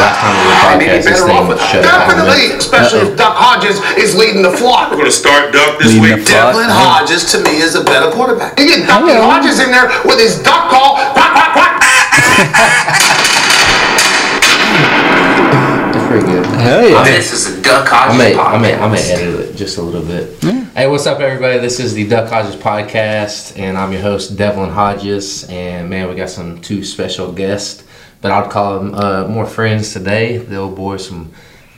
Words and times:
last 0.00 0.20
time 0.20 0.34
we 0.36 0.52
I 0.52 0.76
may 0.76 0.78
be 0.78 0.84
podcast, 0.90 1.04
this 1.04 1.20
better 1.20 1.32
off 1.32 1.38
thing 1.40 1.48
with 1.48 1.60
shut 1.60 1.82
down. 1.84 1.92
Definitely, 2.08 2.44
especially 2.58 3.00
if 3.08 3.16
Duck 3.16 3.34
Hodges 3.36 3.76
is 3.96 4.14
leading 4.16 4.42
the 4.42 4.52
flock. 4.52 4.90
We're 4.90 4.98
gonna 4.98 5.10
start 5.14 5.52
Duck 5.52 5.78
this 5.78 5.88
Leading 5.94 6.02
week. 6.20 6.24
the 6.26 6.30
flock. 6.30 6.52
Devlin 6.54 6.70
Hodges 6.70 7.30
to 7.32 7.38
me 7.42 7.58
is 7.64 7.74
a 7.74 7.84
better 7.84 8.10
quarterback. 8.12 8.58
You 8.58 8.66
get 8.66 8.86
Ducky 8.86 9.12
Hodges 9.16 9.60
in 9.60 9.70
there 9.72 9.88
with 10.04 10.18
his 10.20 10.42
duck 10.42 10.68
call, 10.70 10.96
quack 11.16 11.32
quack 11.32 11.52
quack. 11.56 11.76
It's 15.92 16.06
pretty 16.06 16.26
good. 16.26 16.46
Hell 16.46 16.88
yeah. 16.88 17.04
This 17.04 17.32
is 17.32 17.58
a 17.58 17.62
Duck 17.62 17.88
I 17.92 17.96
Hodges 17.96 18.18
may, 18.18 18.38
I 18.38 18.58
may, 18.60 18.74
I 18.74 18.88
may 18.88 18.96
podcast. 18.98 19.10
edit 19.10 19.40
it 19.40 19.56
just 19.56 19.78
a 19.78 19.82
little 19.82 20.06
bit. 20.06 20.42
Hey, 20.74 20.86
what's 20.86 21.06
up, 21.06 21.18
everybody? 21.20 21.58
This 21.58 21.80
is 21.80 21.94
the 21.94 22.06
Duck 22.08 22.28
Hodges 22.30 22.54
podcast, 22.56 23.58
and 23.58 23.76
I'm 23.76 23.92
your 23.92 24.02
host, 24.02 24.36
Devlin 24.36 24.70
Hodges. 24.70 25.44
And 25.48 25.90
man, 25.90 26.08
we 26.08 26.14
got 26.14 26.30
some 26.30 26.60
two 26.60 26.84
special 26.84 27.32
guests, 27.32 27.82
but 28.20 28.30
I'd 28.30 28.50
call 28.50 28.78
them 28.78 28.94
uh, 28.94 29.26
more 29.28 29.46
friends 29.46 29.92
today. 29.92 30.38
The 30.38 30.56
old 30.56 30.76
boys 30.76 31.06
from 31.08 31.32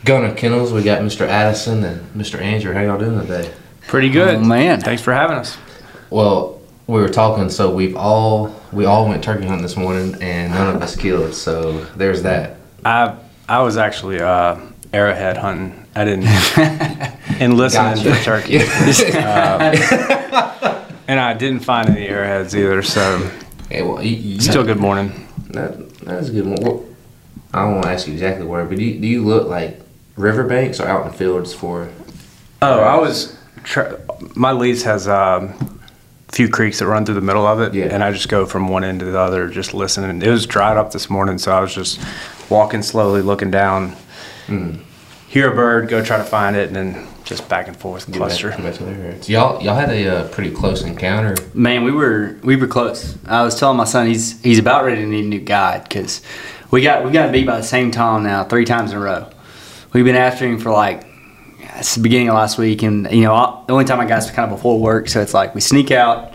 Gunner 0.04 0.34
Kennels. 0.34 0.72
We 0.72 0.82
got 0.82 1.00
Mr. 1.02 1.26
Addison 1.26 1.84
and 1.84 2.00
Mr. 2.14 2.40
Andrew. 2.40 2.72
How 2.72 2.80
y'all 2.82 2.98
doing 2.98 3.20
today? 3.20 3.52
Pretty 3.88 4.10
good. 4.10 4.36
Oh, 4.36 4.44
man. 4.44 4.80
Thanks 4.80 5.02
for 5.02 5.12
having 5.12 5.36
us. 5.36 5.56
Well, 6.10 6.60
we 6.86 7.00
were 7.00 7.08
talking, 7.08 7.48
so 7.48 7.72
we've 7.74 7.96
all 7.96 8.54
we 8.72 8.84
all 8.84 9.08
went 9.08 9.22
turkey 9.22 9.46
hunting 9.46 9.62
this 9.62 9.76
morning, 9.76 10.16
and 10.20 10.52
none 10.52 10.74
of 10.74 10.82
us 10.82 10.96
killed. 10.96 11.34
So 11.34 11.84
there's 11.96 12.22
that. 12.22 12.56
I 12.84 13.16
I 13.48 13.60
was 13.62 13.76
actually 13.76 14.20
uh, 14.20 14.58
arrowhead 14.92 15.36
hunting. 15.36 15.86
I 15.94 16.04
didn't 16.04 16.24
and 17.40 17.56
listening 17.56 18.02
Gotcha. 18.04 18.14
to 18.14 18.24
turkey, 18.24 18.58
Uh, 19.14 20.84
and 21.06 21.20
I 21.20 21.34
didn't 21.34 21.60
find 21.60 21.88
any 21.90 22.06
arrowheads 22.06 22.56
either. 22.56 22.82
So 22.82 23.30
Hey, 23.72 23.82
well, 23.82 24.02
you, 24.02 24.16
you, 24.16 24.40
still 24.40 24.64
good 24.64 24.78
morning. 24.78 25.26
That, 25.48 25.91
that's 26.04 26.28
a 26.28 26.32
good 26.32 26.46
one. 26.46 26.56
Well, 26.62 26.84
I 27.54 27.62
don't 27.62 27.72
want 27.74 27.84
to 27.84 27.90
ask 27.90 28.06
you 28.06 28.12
exactly 28.14 28.46
where, 28.46 28.64
but 28.64 28.78
do 28.78 28.84
you, 28.84 29.00
do 29.00 29.06
you 29.06 29.24
look 29.24 29.48
like 29.48 29.80
riverbanks 30.16 30.80
or 30.80 30.86
out 30.86 31.04
in 31.06 31.12
the 31.12 31.18
fields 31.18 31.52
for? 31.54 31.90
Oh, 32.62 32.80
I 32.80 32.98
was. 32.98 33.36
My 34.34 34.52
lease 34.52 34.82
has 34.84 35.06
um, 35.08 35.80
a 36.28 36.32
few 36.32 36.48
creeks 36.48 36.78
that 36.80 36.86
run 36.86 37.04
through 37.04 37.14
the 37.16 37.20
middle 37.20 37.46
of 37.46 37.60
it, 37.60 37.74
Yeah. 37.74 37.86
and 37.86 38.02
I 38.02 38.10
just 38.12 38.28
go 38.28 38.46
from 38.46 38.68
one 38.68 38.84
end 38.84 39.00
to 39.00 39.06
the 39.06 39.18
other, 39.18 39.48
just 39.48 39.74
listening. 39.74 40.22
It 40.22 40.30
was 40.30 40.46
dried 40.46 40.76
up 40.76 40.92
this 40.92 41.08
morning, 41.10 41.38
so 41.38 41.52
I 41.52 41.60
was 41.60 41.74
just 41.74 42.00
walking 42.50 42.82
slowly, 42.82 43.20
looking 43.22 43.50
down, 43.50 43.94
hear 45.28 45.52
a 45.52 45.54
bird, 45.54 45.88
go 45.88 46.04
try 46.04 46.16
to 46.18 46.24
find 46.24 46.56
it, 46.56 46.68
and 46.68 46.76
then 46.76 47.06
just 47.36 47.48
back 47.48 47.68
and 47.68 47.76
forth 47.76 48.06
Get 48.06 48.12
back- 48.12 48.18
cluster. 48.20 48.50
get 48.50 48.62
back. 48.62 48.74
So 49.24 49.32
y'all 49.32 49.62
y'all 49.62 49.74
had 49.74 49.90
a 49.90 50.06
uh, 50.08 50.28
pretty 50.28 50.50
close 50.50 50.82
encounter. 50.82 51.34
Man, 51.54 51.84
we 51.84 51.90
were 51.92 52.36
we 52.42 52.56
were 52.56 52.66
close. 52.66 53.16
I 53.26 53.42
was 53.42 53.58
telling 53.58 53.76
my 53.76 53.84
son 53.84 54.06
he's 54.06 54.40
he's 54.42 54.58
about 54.58 54.84
ready 54.84 55.02
to 55.02 55.06
need 55.06 55.24
a 55.24 55.28
new 55.28 55.40
guide 55.40 55.84
because 55.84 56.22
we 56.70 56.82
got 56.82 57.04
we 57.04 57.10
got 57.10 57.32
beat 57.32 57.46
by 57.46 57.56
the 57.58 57.62
same 57.62 57.90
Tom 57.90 58.22
now 58.22 58.44
three 58.44 58.64
times 58.64 58.92
in 58.92 58.98
a 58.98 59.00
row. 59.00 59.28
We've 59.92 60.04
been 60.04 60.16
after 60.16 60.46
him 60.46 60.58
for 60.58 60.70
like 60.70 61.04
it's 61.76 61.94
the 61.96 62.02
beginning 62.02 62.28
of 62.28 62.34
last 62.34 62.58
week, 62.58 62.82
and 62.82 63.10
you 63.10 63.22
know 63.22 63.34
I- 63.34 63.62
the 63.66 63.72
only 63.72 63.84
time 63.84 63.98
I 64.00 64.06
got 64.06 64.18
is 64.18 64.30
kind 64.30 64.50
of 64.50 64.56
before 64.56 64.78
work, 64.80 65.08
so 65.08 65.20
it's 65.20 65.34
like 65.34 65.54
we 65.54 65.60
sneak 65.60 65.90
out. 65.90 66.34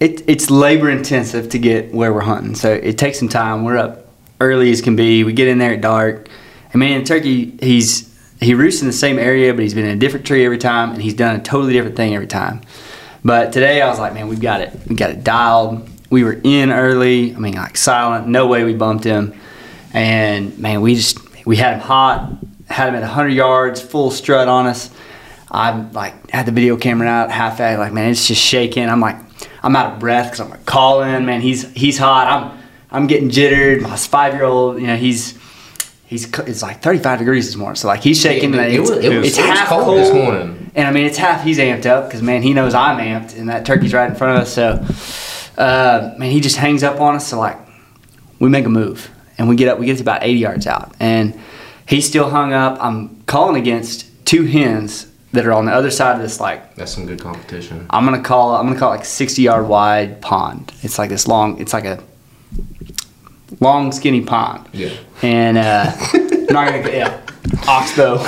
It, 0.00 0.22
it's 0.28 0.50
labor 0.50 0.90
intensive 0.90 1.48
to 1.50 1.58
get 1.58 1.94
where 1.94 2.12
we're 2.12 2.20
hunting, 2.20 2.54
so 2.54 2.72
it 2.72 2.98
takes 2.98 3.18
some 3.18 3.28
time. 3.28 3.64
We're 3.64 3.78
up 3.78 4.06
early 4.40 4.70
as 4.70 4.82
can 4.82 4.96
be. 4.96 5.24
We 5.24 5.32
get 5.32 5.48
in 5.48 5.58
there 5.58 5.72
at 5.74 5.80
dark, 5.80 6.28
and 6.72 6.80
man, 6.80 7.04
Turkey 7.04 7.56
he's 7.60 8.13
he 8.40 8.54
roosts 8.54 8.80
in 8.80 8.86
the 8.86 8.92
same 8.92 9.18
area, 9.18 9.52
but 9.54 9.62
he's 9.62 9.74
been 9.74 9.86
in 9.86 9.96
a 9.96 10.00
different 10.00 10.26
tree 10.26 10.44
every 10.44 10.58
time, 10.58 10.92
and 10.92 11.02
he's 11.02 11.14
done 11.14 11.36
a 11.36 11.42
totally 11.42 11.72
different 11.72 11.96
thing 11.96 12.14
every 12.14 12.26
time. 12.26 12.60
But 13.24 13.52
today 13.52 13.80
I 13.80 13.88
was 13.88 13.98
like, 13.98 14.12
man, 14.12 14.28
we've 14.28 14.40
got 14.40 14.60
it. 14.60 14.72
We 14.86 14.96
got 14.96 15.10
it 15.10 15.24
dialed. 15.24 15.88
We 16.10 16.24
were 16.24 16.38
in 16.44 16.70
early. 16.70 17.34
I 17.34 17.38
mean, 17.38 17.54
like 17.54 17.76
silent. 17.76 18.28
No 18.28 18.46
way 18.46 18.64
we 18.64 18.74
bumped 18.74 19.04
him. 19.04 19.34
And 19.92 20.58
man, 20.58 20.82
we 20.82 20.94
just 20.94 21.18
we 21.46 21.56
had 21.56 21.74
him 21.74 21.80
hot. 21.80 22.32
Had 22.68 22.88
him 22.88 22.96
at 22.96 23.02
100 23.02 23.28
yards, 23.28 23.80
full 23.80 24.10
strut 24.10 24.48
on 24.48 24.66
us. 24.66 24.90
I 25.50 25.70
like 25.90 26.30
had 26.30 26.46
the 26.46 26.52
video 26.52 26.76
camera 26.76 27.06
out, 27.08 27.30
half 27.30 27.60
at 27.60 27.78
like, 27.78 27.92
man, 27.92 28.10
it's 28.10 28.26
just 28.26 28.42
shaking. 28.42 28.88
I'm 28.88 29.00
like, 29.00 29.16
I'm 29.62 29.76
out 29.76 29.94
of 29.94 30.00
breath 30.00 30.26
because 30.26 30.40
I'm 30.40 30.50
like 30.50 30.66
calling. 30.66 31.24
Man, 31.24 31.40
he's 31.40 31.70
he's 31.72 31.96
hot. 31.96 32.26
I'm 32.26 32.58
I'm 32.90 33.06
getting 33.06 33.30
jittered. 33.30 33.82
My 33.82 33.96
five 33.96 34.34
year 34.34 34.44
old, 34.44 34.80
you 34.80 34.86
know, 34.86 34.96
he's 34.96 35.38
he's 36.06 36.30
it's 36.40 36.62
like 36.62 36.82
35 36.82 37.18
degrees 37.18 37.46
this 37.46 37.56
morning. 37.56 37.76
So 37.76 37.88
like 37.88 38.02
he's 38.02 38.20
shaking. 38.20 38.54
It- 38.54 38.58
and 38.60 38.72
it's, 38.72 38.90
was- 38.90 39.04
it 39.04 39.16
was- 39.16 39.26
it's 39.28 39.38
it 39.38 39.48
was 39.48 39.58
half 39.58 39.68
cold 39.68 39.84
cold 39.84 39.98
this 39.98 40.12
morning. 40.12 40.70
and 40.74 40.86
I 40.88 40.90
mean, 40.92 41.06
it's 41.06 41.18
half 41.18 41.42
he's 41.44 41.58
amped 41.58 41.86
up 41.86 42.06
because 42.06 42.22
man, 42.22 42.42
he 42.42 42.52
knows 42.52 42.74
I'm 42.74 42.98
amped, 42.98 43.36
and 43.38 43.48
that 43.48 43.64
turkey's 43.66 43.92
right 43.94 44.08
in 44.08 44.16
front 44.16 44.36
of 44.36 44.42
us. 44.42 44.52
So, 44.52 44.84
uh, 45.62 46.14
man, 46.18 46.30
he 46.30 46.40
just 46.40 46.56
hangs 46.56 46.82
up 46.82 47.00
on 47.00 47.14
us. 47.16 47.28
So 47.28 47.38
like, 47.38 47.58
we 48.38 48.48
make 48.48 48.66
a 48.66 48.70
move, 48.70 49.10
and 49.38 49.48
we 49.48 49.56
get 49.56 49.68
up. 49.68 49.78
We 49.78 49.86
get 49.86 49.96
to 49.96 50.02
about 50.02 50.22
80 50.22 50.38
yards 50.38 50.66
out, 50.66 50.94
and 51.00 51.38
he's 51.88 52.06
still 52.06 52.30
hung 52.30 52.52
up. 52.52 52.78
I'm 52.82 53.22
calling 53.26 53.56
against 53.60 54.06
two 54.26 54.44
hens 54.44 55.06
that 55.32 55.46
are 55.46 55.52
on 55.52 55.64
the 55.66 55.72
other 55.72 55.90
side 55.90 56.14
of 56.16 56.22
this 56.22 56.38
like 56.38 56.76
That's 56.76 56.92
some 56.92 57.06
good 57.06 57.20
competition. 57.20 57.86
I'm 57.90 58.04
gonna 58.04 58.22
call 58.22 58.54
I'm 58.54 58.66
gonna 58.68 58.78
call 58.78 58.92
it 58.92 58.96
like 58.98 59.04
60 59.04 59.42
yard 59.42 59.66
wide 59.68 60.20
pond. 60.22 60.72
It's 60.82 60.98
like 60.98 61.08
this 61.10 61.26
long. 61.26 61.60
It's 61.60 61.72
like 61.72 61.84
a 61.84 62.00
long 63.60 63.92
skinny 63.92 64.22
pond. 64.22 64.68
Yeah. 64.72 64.90
And 65.22 65.58
uh, 65.58 65.92
I'm 66.12 66.46
not 66.46 66.68
gonna 66.68 66.90
yeah 66.90 67.20
oxbow. 67.66 68.18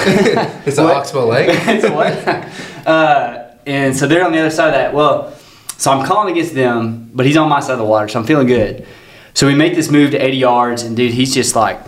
It's 0.67 0.79
an 0.79 0.87
oxbow 0.87 1.27
lake. 1.27 1.49
it's 1.51 1.85
a 1.85 1.93
what? 1.93 2.49
Uh, 2.87 3.51
and 3.67 3.97
so 3.97 4.07
they're 4.07 4.25
on 4.25 4.31
the 4.31 4.39
other 4.39 4.51
side 4.51 4.69
of 4.69 4.75
that. 4.75 4.95
Well, 4.95 5.37
so 5.77 5.91
I'm 5.91 6.07
calling 6.07 6.33
against 6.33 6.55
them, 6.55 7.11
but 7.13 7.27
he's 7.27 7.37
on 7.37 7.49
my 7.49 7.59
side 7.59 7.73
of 7.73 7.79
the 7.79 7.85
water, 7.85 8.07
so 8.07 8.21
I'm 8.21 8.25
feeling 8.27 8.47
good. 8.47 8.87
So 9.35 9.49
we 9.49 9.57
make 9.57 9.75
this 9.75 9.91
move 9.91 10.13
to 10.13 10.19
80 10.19 10.37
yards, 10.37 10.83
and 10.85 10.97
dude, 10.97 11.13
he's 11.13 11.35
just 11.35 11.57
like, 11.57 11.81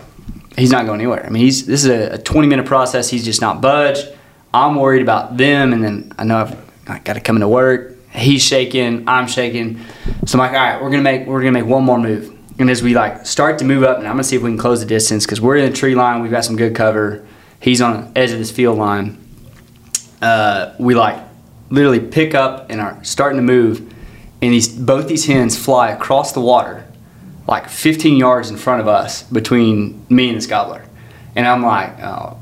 he's 0.57 0.71
not 0.71 0.85
going 0.85 0.99
anywhere. 0.99 1.25
I 1.25 1.29
mean, 1.29 1.41
he's 1.41 1.65
this 1.65 1.85
is 1.85 1.89
a, 1.89 2.15
a 2.15 2.17
20 2.17 2.49
minute 2.49 2.65
process. 2.65 3.09
He's 3.09 3.23
just 3.23 3.39
not 3.39 3.61
budged. 3.61 4.07
I'm 4.53 4.75
worried 4.75 5.01
about 5.01 5.37
them, 5.37 5.73
and 5.73 5.83
then 5.83 6.11
I 6.17 6.25
know 6.25 6.37
I've 6.37 6.69
I 6.89 6.99
got 6.99 7.13
to 7.13 7.21
come 7.21 7.37
into 7.37 7.47
work. 7.47 7.95
He's 8.11 8.43
shaking, 8.43 9.07
I'm 9.07 9.27
shaking. 9.27 9.79
So 10.25 10.37
I'm 10.37 10.39
like, 10.39 10.51
all 10.51 10.57
right, 10.57 10.81
we're 10.81 10.89
gonna 10.89 11.03
make 11.03 11.27
we're 11.27 11.39
gonna 11.39 11.51
make 11.51 11.65
one 11.65 11.83
more 11.83 11.99
move. 11.99 12.35
And 12.59 12.69
as 12.69 12.83
we 12.83 12.93
like 12.93 13.25
start 13.25 13.57
to 13.59 13.65
move 13.65 13.83
up, 13.83 13.97
and 13.97 14.07
I'm 14.07 14.13
gonna 14.13 14.23
see 14.23 14.35
if 14.35 14.43
we 14.43 14.49
can 14.49 14.57
close 14.57 14.81
the 14.81 14.85
distance 14.85 15.25
because 15.25 15.41
we're 15.41 15.57
in 15.57 15.71
the 15.71 15.75
tree 15.75 15.95
line. 15.95 16.21
We've 16.21 16.29
got 16.29 16.45
some 16.45 16.57
good 16.57 16.75
cover. 16.75 17.25
He's 17.59 17.81
on 17.81 18.13
the 18.13 18.19
edge 18.19 18.31
of 18.31 18.37
this 18.37 18.51
field 18.51 18.77
line 18.77 19.17
uh, 20.21 20.73
we 20.79 20.95
like 20.95 21.21
literally 21.69 21.99
pick 21.99 22.35
up 22.35 22.69
and 22.69 22.81
are 22.81 23.01
starting 23.03 23.37
to 23.37 23.43
move, 23.43 23.79
and 24.41 24.53
these 24.53 24.67
both 24.67 25.07
these 25.07 25.25
hens 25.25 25.57
fly 25.57 25.89
across 25.89 26.33
the 26.33 26.41
water, 26.41 26.85
like 27.47 27.69
15 27.69 28.17
yards 28.17 28.49
in 28.49 28.57
front 28.57 28.81
of 28.81 28.87
us 28.87 29.23
between 29.23 30.05
me 30.09 30.29
and 30.29 30.37
this 30.37 30.47
gobbler, 30.47 30.85
and 31.35 31.47
I'm 31.47 31.63
like, 31.63 31.99
oh, 32.01 32.37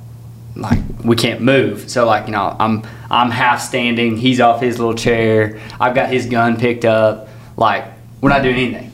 like 0.56 0.80
we 1.04 1.16
can't 1.16 1.42
move. 1.42 1.90
So 1.90 2.06
like 2.06 2.26
you 2.26 2.32
know 2.32 2.56
I'm 2.60 2.84
I'm 3.10 3.32
half 3.32 3.62
standing. 3.62 4.18
He's 4.18 4.40
off 4.40 4.62
his 4.62 4.80
little 4.80 4.96
chair. 4.96 5.60
I've 5.80 5.96
got 5.96 6.10
his 6.10 6.26
gun 6.26 6.58
picked 6.58 6.86
up. 6.86 7.30
Like 7.56 7.86
we're 8.22 8.30
not 8.30 8.42
doing 8.42 8.56
anything. 8.56 8.92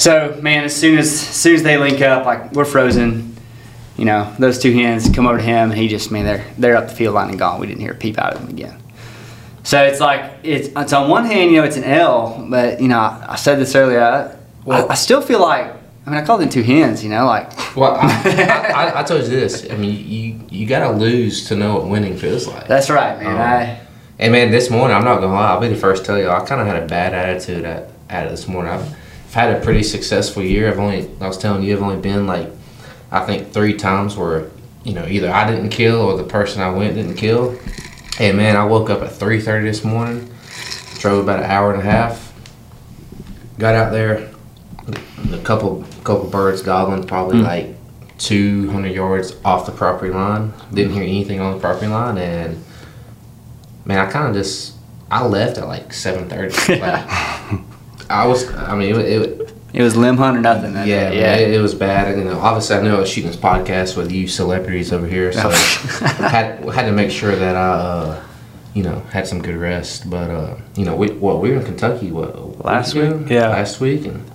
So 0.00 0.38
man, 0.42 0.64
as 0.64 0.74
soon 0.74 0.98
as, 0.98 1.06
as 1.12 1.20
soon 1.20 1.54
as 1.54 1.62
they 1.62 1.76
link 1.76 2.00
up, 2.00 2.24
like 2.26 2.52
we're 2.52 2.64
frozen 2.64 3.36
you 3.96 4.06
know, 4.06 4.34
those 4.38 4.58
two 4.58 4.72
hens 4.72 5.10
come 5.14 5.26
over 5.26 5.36
to 5.36 5.42
him, 5.42 5.70
and 5.70 5.78
he 5.78 5.86
just, 5.86 6.10
man, 6.10 6.24
they're 6.24 6.42
they're 6.56 6.74
up 6.76 6.88
the 6.88 6.94
field 6.94 7.14
line 7.14 7.28
and 7.28 7.38
gone. 7.38 7.60
We 7.60 7.66
didn't 7.66 7.82
hear 7.82 7.92
a 7.92 7.94
peep 7.94 8.18
out 8.18 8.32
of 8.32 8.40
them 8.40 8.48
again. 8.48 8.82
So 9.62 9.84
it's 9.84 10.00
like 10.00 10.32
it's 10.42 10.68
it's 10.74 10.94
on 10.94 11.10
one 11.10 11.26
hand, 11.26 11.50
you 11.50 11.58
know, 11.58 11.64
it's 11.64 11.76
an 11.76 11.84
L, 11.84 12.46
but 12.48 12.80
you 12.80 12.88
know, 12.88 12.98
I, 12.98 13.26
I 13.32 13.36
said 13.36 13.58
this 13.58 13.74
earlier. 13.74 14.00
I, 14.00 14.34
Well- 14.64 14.86
I, 14.88 14.92
I 14.92 14.94
still 14.94 15.20
feel 15.20 15.40
like, 15.42 15.66
I 16.06 16.10
mean, 16.10 16.18
I 16.18 16.24
called 16.24 16.40
them 16.40 16.48
two 16.48 16.62
hens, 16.62 17.04
you 17.04 17.10
know, 17.10 17.26
like 17.26 17.76
Well, 17.76 17.94
I, 17.94 18.06
I, 18.74 18.92
I 19.00 19.02
told 19.02 19.22
you 19.24 19.28
this. 19.28 19.70
I 19.70 19.76
mean, 19.76 20.08
you 20.08 20.40
you 20.48 20.66
gotta 20.66 20.96
lose 20.96 21.46
to 21.48 21.54
know 21.56 21.74
what 21.74 21.88
winning 21.88 22.16
feels 22.16 22.46
like. 22.46 22.66
that's 22.66 22.88
right, 22.88 23.18
man. 23.20 23.34
Um, 23.34 23.38
I 23.38 23.80
And 24.18 24.32
man, 24.32 24.50
this 24.50 24.70
morning, 24.70 24.96
I'm 24.96 25.04
not 25.04 25.20
gonna 25.20 25.34
lie, 25.34 25.50
I'll 25.50 25.60
be 25.60 25.68
the 25.68 25.76
first 25.76 26.04
to 26.04 26.06
tell 26.06 26.18
you, 26.18 26.30
I 26.30 26.42
kind 26.46 26.62
of 26.62 26.66
had 26.66 26.82
a 26.82 26.86
bad 26.86 27.12
attitude 27.12 27.66
at, 27.66 27.90
at 28.08 28.26
it 28.28 28.30
this 28.30 28.48
morning. 28.48 28.72
I've, 28.72 28.96
I've 29.30 29.34
had 29.34 29.56
a 29.56 29.64
pretty 29.64 29.84
successful 29.84 30.42
year. 30.42 30.68
I've 30.68 30.80
only, 30.80 31.08
I 31.20 31.28
was 31.28 31.38
telling 31.38 31.62
you, 31.62 31.76
I've 31.76 31.82
only 31.84 32.00
been 32.00 32.26
like, 32.26 32.50
I 33.12 33.24
think 33.24 33.52
three 33.52 33.74
times 33.74 34.16
where, 34.16 34.50
you 34.82 34.92
know, 34.92 35.06
either 35.06 35.30
I 35.30 35.48
didn't 35.48 35.68
kill 35.70 36.00
or 36.00 36.16
the 36.16 36.24
person 36.24 36.60
I 36.60 36.70
went 36.70 36.96
didn't 36.96 37.14
kill. 37.14 37.56
And 38.18 38.36
man, 38.36 38.56
I 38.56 38.64
woke 38.64 38.90
up 38.90 39.02
at 39.02 39.12
3:30 39.12 39.62
this 39.62 39.84
morning, 39.84 40.28
drove 40.98 41.22
about 41.22 41.44
an 41.44 41.48
hour 41.48 41.72
and 41.72 41.80
a 41.80 41.84
half, 41.84 42.32
got 43.56 43.76
out 43.76 43.92
there, 43.92 44.32
a 45.32 45.38
couple 45.44 45.84
couple 46.02 46.28
birds 46.28 46.60
gobbling, 46.60 47.06
probably 47.06 47.38
hmm. 47.38 47.44
like 47.44 48.18
200 48.18 48.88
yards 48.88 49.36
off 49.44 49.64
the 49.64 49.70
property 49.70 50.12
line. 50.12 50.52
Didn't 50.74 50.92
hear 50.92 51.04
anything 51.04 51.38
on 51.38 51.54
the 51.54 51.60
property 51.60 51.86
line, 51.86 52.18
and 52.18 52.64
man, 53.84 54.04
I 54.04 54.10
kind 54.10 54.26
of 54.26 54.34
just 54.34 54.74
I 55.08 55.24
left 55.24 55.56
at 55.56 55.68
like 55.68 55.90
7:30. 55.90 56.80
Like, 57.60 57.69
I 58.10 58.26
was, 58.26 58.52
I 58.54 58.74
mean, 58.76 58.94
it, 58.96 59.06
it 59.06 59.54
it 59.72 59.82
was 59.82 59.96
limb 59.96 60.16
hunt 60.16 60.36
or 60.36 60.40
nothing. 60.40 60.72
that 60.74 60.86
yeah, 60.88 61.10
day. 61.10 61.20
yeah. 61.20 61.36
It, 61.36 61.54
it 61.54 61.60
was 61.60 61.74
bad. 61.74 62.18
You 62.18 62.24
know, 62.24 62.40
obviously, 62.40 62.76
I 62.76 62.82
knew 62.82 62.94
I 62.94 62.98
was 62.98 63.08
shooting 63.08 63.30
this 63.30 63.38
podcast 63.40 63.96
with 63.96 64.10
you 64.10 64.26
celebrities 64.26 64.92
over 64.92 65.06
here, 65.06 65.32
so 65.32 65.48
had 66.28 66.64
had 66.70 66.86
to 66.86 66.92
make 66.92 67.10
sure 67.12 67.34
that 67.36 67.54
I, 67.56 67.60
uh, 67.68 68.22
you 68.74 68.82
know, 68.82 68.98
had 69.12 69.26
some 69.28 69.40
good 69.40 69.56
rest. 69.56 70.10
But 70.10 70.28
uh, 70.30 70.56
you 70.74 70.84
know, 70.84 70.96
we 70.96 71.10
what 71.12 71.40
we 71.40 71.50
were 71.50 71.58
in 71.60 71.64
Kentucky 71.64 72.10
what 72.10 72.64
Last 72.64 72.94
week 72.94 73.04
ago? 73.04 73.16
week? 73.18 73.30
Yeah. 73.30 73.48
last 73.48 73.80
week, 73.80 74.04
and 74.06 74.28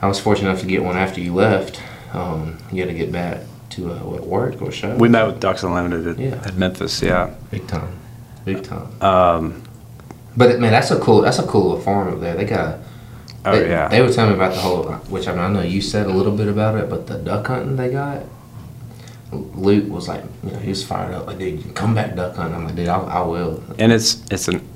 I 0.00 0.06
was 0.06 0.20
fortunate 0.20 0.48
enough 0.50 0.60
to 0.60 0.66
get 0.68 0.82
one 0.84 0.96
after 0.96 1.20
you 1.20 1.34
left. 1.34 1.82
Um, 2.12 2.58
you 2.72 2.80
had 2.82 2.88
to 2.88 2.94
get 2.96 3.10
back 3.12 3.40
to 3.70 3.92
uh, 3.92 3.98
what 3.98 4.24
work 4.26 4.62
or 4.62 4.70
show? 4.72 4.96
We 4.96 5.08
met 5.08 5.26
with 5.26 5.40
Ducks 5.40 5.62
Unlimited 5.64 6.06
at, 6.06 6.18
Yeah. 6.18 6.42
at 6.44 6.54
Memphis. 6.56 7.02
Yeah. 7.02 7.34
big 7.50 7.66
time, 7.68 7.88
big 8.44 8.62
time. 8.64 8.88
Um, 9.02 9.62
But 10.36 10.58
man, 10.60 10.72
that's 10.72 10.90
a 10.90 10.98
cool. 10.98 11.22
That's 11.22 11.38
a 11.38 11.46
cool 11.46 11.64
little 11.70 11.80
farm 11.80 12.12
up 12.14 12.20
there. 12.20 12.34
They 12.36 12.44
got. 12.44 12.78
oh 13.44 13.58
they, 13.58 13.68
yeah. 13.68 13.88
They 13.88 14.00
were 14.00 14.12
telling 14.12 14.30
me 14.30 14.36
about 14.36 14.54
the 14.54 14.60
whole, 14.60 14.84
which 15.10 15.26
I, 15.28 15.32
mean, 15.32 15.40
I 15.40 15.48
know 15.52 15.62
you 15.62 15.80
said 15.82 16.06
a 16.06 16.10
little 16.12 16.36
bit 16.36 16.48
about 16.48 16.76
it, 16.76 16.88
but 16.88 17.06
the 17.06 17.18
duck 17.18 17.46
hunting 17.46 17.76
they 17.76 17.90
got. 17.90 18.22
Luke 19.32 19.88
was 19.88 20.08
like, 20.08 20.24
you 20.42 20.50
know, 20.50 20.58
he 20.58 20.70
was 20.70 20.84
fired 20.84 21.14
up. 21.14 21.26
Like, 21.28 21.38
dude, 21.38 21.74
come 21.76 21.94
back 21.94 22.16
duck 22.16 22.34
hunting. 22.34 22.56
I'm 22.56 22.64
like, 22.64 22.74
dude, 22.74 22.88
I, 22.88 22.98
I 22.98 23.20
will. 23.22 23.62
and 23.78 23.92
it's 23.92 24.22
it's 24.30 24.48
an 24.48 24.66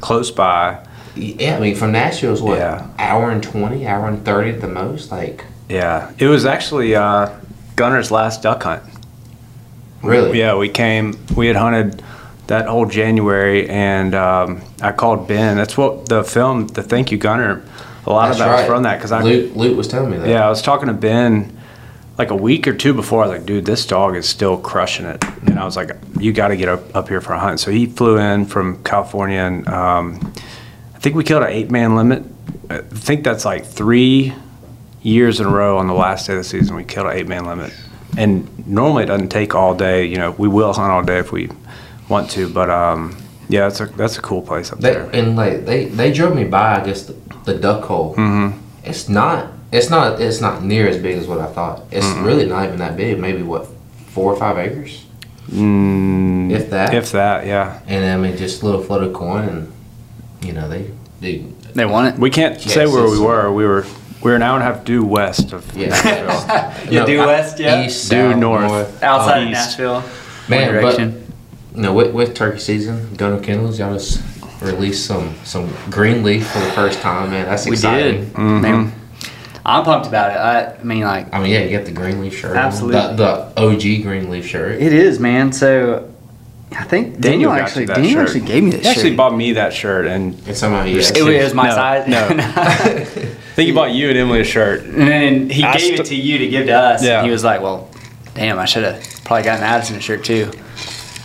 close 0.00 0.30
by. 0.30 0.86
Yeah, 1.14 1.56
I 1.56 1.60
mean, 1.60 1.74
from 1.76 1.92
Nashville 1.92 2.34
is 2.34 2.42
what 2.42 2.58
Yeah. 2.58 2.86
hour 2.98 3.30
and 3.30 3.42
twenty, 3.42 3.86
hour 3.86 4.06
and 4.06 4.22
thirty 4.24 4.50
at 4.50 4.60
the 4.60 4.68
most. 4.68 5.10
Like, 5.10 5.44
Yeah. 5.68 6.12
It 6.18 6.26
was 6.26 6.44
actually 6.44 6.94
uh, 6.94 7.30
Gunner's 7.74 8.10
last 8.10 8.42
duck 8.42 8.62
hunt. 8.62 8.82
really? 10.02 10.38
Yeah, 10.38 10.56
we 10.56 10.68
came. 10.68 11.18
We 11.34 11.46
had 11.46 11.56
hunted 11.56 12.02
that 12.46 12.66
whole 12.66 12.86
January, 12.86 13.68
and 13.68 14.14
um, 14.14 14.62
I 14.80 14.92
called 14.92 15.26
Ben. 15.26 15.56
That's 15.56 15.76
what 15.76 16.08
the 16.08 16.22
film, 16.22 16.68
the 16.68 16.82
Thank 16.82 17.10
You 17.10 17.18
Gunner. 17.18 17.64
A 18.06 18.10
lot 18.10 18.28
That's 18.28 18.38
of 18.38 18.38
that 18.38 18.52
right. 18.52 18.60
was 18.60 18.66
from 18.66 18.82
that 18.84 18.96
because 18.96 19.12
I 19.12 19.22
Luke, 19.22 19.56
Luke 19.56 19.76
was 19.76 19.88
telling 19.88 20.10
me 20.12 20.18
that. 20.18 20.28
Yeah, 20.28 20.46
I 20.46 20.48
was 20.48 20.62
talking 20.62 20.86
to 20.86 20.94
Ben 20.94 21.56
like 22.18 22.30
a 22.30 22.36
week 22.36 22.68
or 22.68 22.74
two 22.74 22.94
before. 22.94 23.24
I 23.24 23.28
was 23.28 23.38
like, 23.38 23.46
dude, 23.46 23.66
this 23.66 23.84
dog 23.84 24.16
is 24.16 24.28
still 24.28 24.56
crushing 24.56 25.06
it. 25.06 25.22
And 25.42 25.58
I 25.58 25.64
was 25.64 25.76
like, 25.76 25.90
you 26.18 26.32
got 26.32 26.48
to 26.48 26.56
get 26.56 26.68
up, 26.68 26.94
up 26.94 27.08
here 27.08 27.20
for 27.20 27.32
a 27.32 27.38
hunt. 27.38 27.60
So 27.60 27.70
he 27.70 27.86
flew 27.86 28.18
in 28.18 28.46
from 28.46 28.82
California, 28.84 29.40
and 29.40 29.66
um, 29.68 30.32
I 30.94 30.98
think 30.98 31.16
we 31.16 31.24
killed 31.24 31.42
an 31.42 31.50
eight 31.50 31.70
man 31.70 31.96
limit. 31.96 32.22
I 32.70 32.78
think 32.78 33.24
that's 33.24 33.44
like 33.44 33.64
three 33.66 34.32
years 35.02 35.40
in 35.40 35.46
a 35.46 35.50
row 35.50 35.78
on 35.78 35.88
the 35.88 35.94
last 35.94 36.26
day 36.26 36.34
of 36.34 36.38
the 36.38 36.44
season. 36.44 36.76
We 36.76 36.84
killed 36.84 37.06
an 37.06 37.16
eight 37.16 37.28
man 37.28 37.44
limit. 37.44 37.72
And 38.16 38.66
normally 38.66 39.02
it 39.02 39.06
doesn't 39.06 39.28
take 39.28 39.54
all 39.54 39.74
day. 39.74 40.06
You 40.06 40.16
know, 40.16 40.30
we 40.32 40.48
will 40.48 40.72
hunt 40.72 40.90
all 40.90 41.02
day 41.02 41.18
if 41.18 41.32
we 41.32 41.50
want 42.08 42.30
to. 42.32 42.48
But 42.48 42.70
um, 42.70 43.16
yeah, 43.48 43.68
that's 43.68 43.80
a, 43.80 43.86
that's 43.86 44.18
a 44.18 44.22
cool 44.22 44.42
place 44.42 44.72
up 44.72 44.80
They, 44.80 44.92
there. 44.92 45.10
and 45.12 45.36
like 45.36 45.64
they, 45.64 45.86
they 45.86 46.12
drove 46.12 46.34
me 46.34 46.44
by, 46.44 46.80
I 46.80 46.84
guess 46.84 47.02
the, 47.04 47.14
the 47.44 47.54
duck 47.54 47.84
hole. 47.84 48.14
Mm-hmm. 48.16 48.58
It's 48.84 49.08
not 49.08 49.52
it's 49.72 49.90
not 49.90 50.20
it's 50.20 50.40
not 50.40 50.62
near 50.62 50.86
as 50.88 50.96
big 50.98 51.16
as 51.18 51.26
what 51.26 51.40
I 51.40 51.46
thought. 51.46 51.82
It's 51.90 52.06
really 52.18 52.46
not 52.46 52.64
even 52.66 52.78
that 52.78 52.96
big. 52.96 53.18
Maybe 53.18 53.42
what 53.42 53.66
four 54.08 54.32
or 54.32 54.36
five 54.38 54.58
acres, 54.58 55.04
Mm, 55.48 56.50
if 56.50 56.70
that. 56.70 56.94
If 56.94 57.12
that, 57.12 57.46
yeah. 57.46 57.80
and 57.86 58.04
I 58.04 58.16
mean 58.16 58.36
just 58.36 58.62
a 58.62 58.64
little 58.66 58.82
floated 58.82 59.12
coin, 59.14 59.48
and 59.48 59.72
you 60.42 60.52
know 60.52 60.68
they 60.68 60.90
they 61.20 61.44
They 61.74 61.84
want 61.84 62.14
it. 62.14 62.20
We 62.20 62.30
can't 62.30 62.54
Yes, 62.64 62.74
say 62.74 62.86
where 62.86 63.08
we 63.10 63.18
were. 63.20 63.52
We 63.52 63.64
were 63.64 63.84
we 64.22 64.30
were 64.30 64.36
an 64.36 64.42
hour 64.42 64.58
and 64.58 64.68
a 64.68 64.72
half 64.72 64.84
due 64.84 65.04
west 65.04 65.52
of 65.52 65.64
yeah. 65.76 65.88
Nashville. 65.88 66.92
yeah, 66.92 67.04
do 67.06 67.20
I- 67.20 67.26
west, 67.26 67.58
yeah? 67.60 67.84
East, 67.84 68.10
Due 68.10 68.30
south, 68.32 68.38
north. 68.40 69.02
Outside 69.02 69.42
of 69.42 69.48
East. 69.50 69.78
Nashville. 69.78 70.02
Man, 70.48 70.74
one 70.74 70.82
but- 70.82 70.96
direction. 70.96 71.25
You 71.76 71.82
know, 71.82 71.92
with, 71.92 72.12
with 72.14 72.34
turkey 72.34 72.58
season, 72.58 73.14
Gunner 73.16 73.40
Kennels, 73.40 73.78
y'all 73.78 73.92
just 73.92 74.22
released 74.62 75.04
some 75.06 75.34
some 75.44 75.70
Greenleaf 75.90 76.46
for 76.50 76.58
the 76.60 76.70
first 76.72 77.00
time, 77.00 77.30
man. 77.30 77.44
That's 77.46 77.66
exciting. 77.66 78.20
we 78.20 78.26
exciting. 78.28 78.52
did. 78.62 78.62
Man, 78.62 78.92
I'm 79.64 79.84
pumped 79.84 80.06
about 80.06 80.30
it. 80.30 80.36
I, 80.38 80.80
I 80.80 80.82
mean, 80.82 81.02
like, 81.02 81.32
I 81.34 81.40
mean, 81.40 81.50
yeah, 81.52 81.60
you 81.60 81.68
get 81.68 81.84
the 81.84 81.92
Greenleaf 81.92 82.34
shirt. 82.38 82.56
Absolutely. 82.56 83.00
The, 83.16 83.52
the 83.54 83.62
OG 83.62 84.02
Greenleaf 84.04 84.46
shirt. 84.46 84.80
it 84.80 84.92
is, 84.94 85.20
man. 85.20 85.52
So, 85.52 86.10
I 86.72 86.84
think 86.84 87.20
Daniel, 87.20 87.50
got 87.50 87.56
you 87.56 87.62
actually 87.62 87.86
Daniel 87.86 88.12
shirt. 88.12 88.22
actually 88.28 88.40
gave 88.46 88.62
me 88.64 88.70
this 88.70 88.78
shirt. 88.80 88.84
He 88.84 88.90
actually 88.92 89.10
shirt. 89.10 89.16
bought 89.18 89.36
me 89.36 89.52
that 89.52 89.72
shirt, 89.74 90.06
and 90.06 90.34
And 90.46 90.56
somehow 90.56 90.82
he 90.84 90.98
it, 90.98 91.06
actually, 91.06 91.38
was 91.42 91.52
my 91.52 91.68
No, 91.68 91.74
size. 91.74 92.08
no. 92.08 92.26
I 92.30 93.04
think 93.54 93.66
he 93.66 93.72
bought 93.72 93.90
you 93.92 94.08
and 94.08 94.16
Emily 94.16 94.40
a 94.40 94.44
shirt. 94.44 94.84
and 94.84 95.06
then 95.08 95.50
he 95.50 95.62
I 95.62 95.72
gave 95.74 95.82
st- 95.82 96.00
it 96.00 96.06
to 96.06 96.14
you 96.14 96.38
to 96.38 96.48
give 96.48 96.66
to 96.68 96.72
us. 96.72 97.04
Yeah. 97.04 97.18
And 97.18 97.26
he 97.26 97.32
was 97.32 97.44
like, 97.44 97.60
"Well, 97.60 97.90
damn, 98.34 98.58
I 98.58 98.64
should 98.64 98.84
have 98.84 99.02
probably 99.24 99.42
gotten 99.44 99.62
Addison 99.62 99.96
a 99.96 100.00
shirt 100.00 100.24
too." 100.24 100.50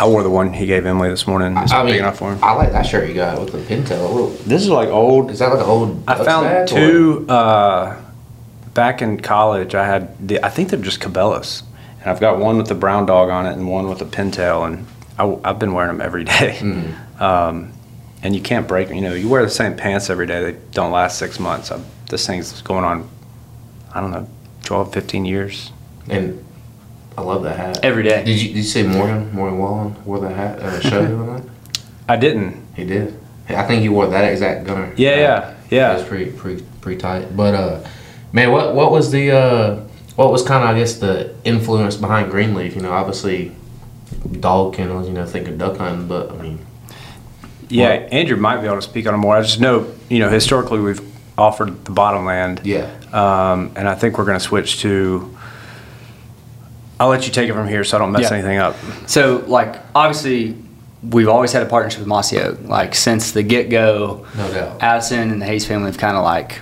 I 0.01 0.07
wore 0.07 0.23
the 0.23 0.31
one 0.31 0.51
he 0.51 0.65
gave 0.65 0.87
Emily 0.87 1.09
this 1.09 1.27
morning. 1.27 1.55
It's 1.57 1.71
I 1.71 1.83
big 1.83 1.91
mean, 1.91 1.99
enough 1.99 2.17
for 2.17 2.33
him. 2.33 2.43
I 2.43 2.53
like 2.53 2.71
that 2.71 2.87
shirt 2.87 3.07
you 3.07 3.13
got 3.13 3.39
with 3.39 3.51
the 3.51 3.59
pintail. 3.59 4.35
This 4.45 4.63
is 4.63 4.69
like 4.69 4.89
old. 4.89 5.29
Is 5.29 5.37
that 5.37 5.49
like 5.49 5.59
an 5.59 5.69
old? 5.69 6.03
I 6.07 6.15
found 6.25 6.45
bag, 6.45 6.67
two 6.67 7.27
uh, 7.29 8.01
back 8.73 9.03
in 9.03 9.19
college. 9.19 9.75
I 9.75 9.85
had 9.85 10.27
the, 10.27 10.43
I 10.43 10.49
think 10.49 10.71
they're 10.71 10.81
just 10.81 11.01
Cabela's, 11.01 11.61
and 11.99 12.09
I've 12.09 12.19
got 12.19 12.39
one 12.39 12.57
with 12.57 12.67
the 12.67 12.73
brown 12.73 13.05
dog 13.05 13.29
on 13.29 13.45
it 13.45 13.53
and 13.53 13.69
one 13.69 13.89
with 13.89 14.01
a 14.01 14.05
pintail, 14.05 14.65
and 14.65 14.87
I, 15.19 15.47
have 15.47 15.59
been 15.59 15.73
wearing 15.73 15.95
them 15.95 16.01
every 16.01 16.23
day. 16.23 16.57
Mm-hmm. 16.61 17.23
Um, 17.23 17.71
and 18.23 18.35
you 18.35 18.41
can't 18.41 18.67
break 18.67 18.87
them. 18.87 18.97
You 18.97 19.03
know, 19.03 19.13
you 19.13 19.29
wear 19.29 19.43
the 19.43 19.49
same 19.51 19.75
pants 19.75 20.09
every 20.09 20.25
day. 20.25 20.51
They 20.51 20.59
don't 20.71 20.91
last 20.91 21.19
six 21.19 21.39
months. 21.39 21.71
i 21.71 21.79
this 22.09 22.25
thing's 22.25 22.61
going 22.63 22.83
on, 22.83 23.07
I 23.93 24.01
don't 24.01 24.09
know, 24.09 24.27
12, 24.63 24.93
15 24.93 25.25
years. 25.25 25.71
And 26.07 26.43
I 27.17 27.21
love 27.21 27.43
that 27.43 27.57
hat. 27.57 27.79
Every 27.83 28.03
day. 28.03 28.23
Did 28.23 28.41
you 28.41 28.47
did 28.49 28.57
you 28.57 28.63
see 28.63 28.83
Morgan 28.83 29.31
Morgan 29.33 29.59
Wallen 29.59 30.05
wore 30.05 30.19
that 30.21 30.35
hat 30.35 30.59
at 30.59 30.73
a 30.79 30.81
show 30.89 31.05
the 31.05 31.13
other 31.21 31.31
night? 31.33 31.43
I 32.09 32.15
didn't. 32.15 32.65
He 32.75 32.85
did. 32.85 33.17
I 33.49 33.63
think 33.63 33.81
he 33.81 33.89
wore 33.89 34.07
that 34.07 34.31
exact 34.31 34.65
gunner. 34.65 34.93
Yeah, 34.95 35.15
hat. 35.41 35.57
yeah, 35.69 35.91
It 35.91 35.93
was 35.95 36.03
yeah. 36.03 36.07
pretty 36.09 36.31
pretty 36.31 36.65
pretty 36.79 36.99
tight. 37.01 37.35
But 37.35 37.53
uh, 37.53 37.83
man, 38.31 38.51
what 38.51 38.75
what 38.75 38.91
was 38.91 39.11
the 39.11 39.31
uh, 39.31 39.75
what 40.15 40.31
was 40.31 40.41
kind 40.43 40.63
of 40.63 40.69
I 40.75 40.79
guess 40.79 40.95
the 40.99 41.35
influence 41.43 41.97
behind 41.97 42.31
Greenleaf? 42.31 42.75
You 42.75 42.81
know, 42.81 42.91
obviously 42.91 43.51
dog 44.39 44.73
kennels. 44.73 45.07
You 45.07 45.13
know, 45.13 45.25
think 45.25 45.47
of 45.49 45.57
duck 45.57 45.77
hunting, 45.77 46.07
but 46.07 46.31
I 46.31 46.35
mean, 46.41 46.59
Yeah, 47.67 47.99
What? 48.03 48.13
Andrew 48.13 48.37
might 48.37 48.61
be 48.61 48.67
able 48.67 48.77
to 48.77 48.81
speak 48.81 49.05
on 49.05 49.13
it 49.13 49.17
more. 49.17 49.35
I 49.35 49.41
just 49.41 49.59
know, 49.59 49.91
you 50.09 50.19
know, 50.19 50.29
historically 50.29 50.79
we've 50.79 51.01
offered 51.37 51.83
the 51.85 51.91
bottomland. 51.91 52.61
yeah, 52.63 52.89
Um, 53.11 53.71
and 53.75 53.87
I 53.87 53.95
think 53.95 54.17
we're 54.17 54.25
going 54.25 54.39
to 54.39 54.43
switch 54.45 54.79
to. 54.81 55.37
I'll 57.01 57.09
let 57.09 57.25
you 57.25 57.33
take 57.33 57.49
it 57.49 57.53
from 57.53 57.67
here 57.67 57.83
so 57.83 57.97
I 57.97 57.99
don't 57.99 58.11
mess 58.11 58.29
Yeah. 58.29 58.37
anything 58.37 58.59
up. 58.59 58.75
So, 59.07 59.43
like, 59.47 59.75
obviously, 59.95 60.55
we've 61.01 61.27
always 61.27 61.51
had 61.51 61.63
a 61.63 61.65
partnership 61.65 61.99
with 61.99 62.07
Mossy 62.07 62.39
Oak. 62.39 62.59
Like, 62.63 62.93
since 62.93 63.31
the 63.31 63.41
get 63.41 63.71
go, 63.71 64.27
no 64.37 64.53
doubt. 64.53 64.77
Addison 64.81 65.31
and 65.31 65.41
the 65.41 65.47
Haas 65.47 65.65
family 65.65 65.87
have 65.87 65.97
kind 65.97 66.15
of 66.15 66.23
like 66.23 66.61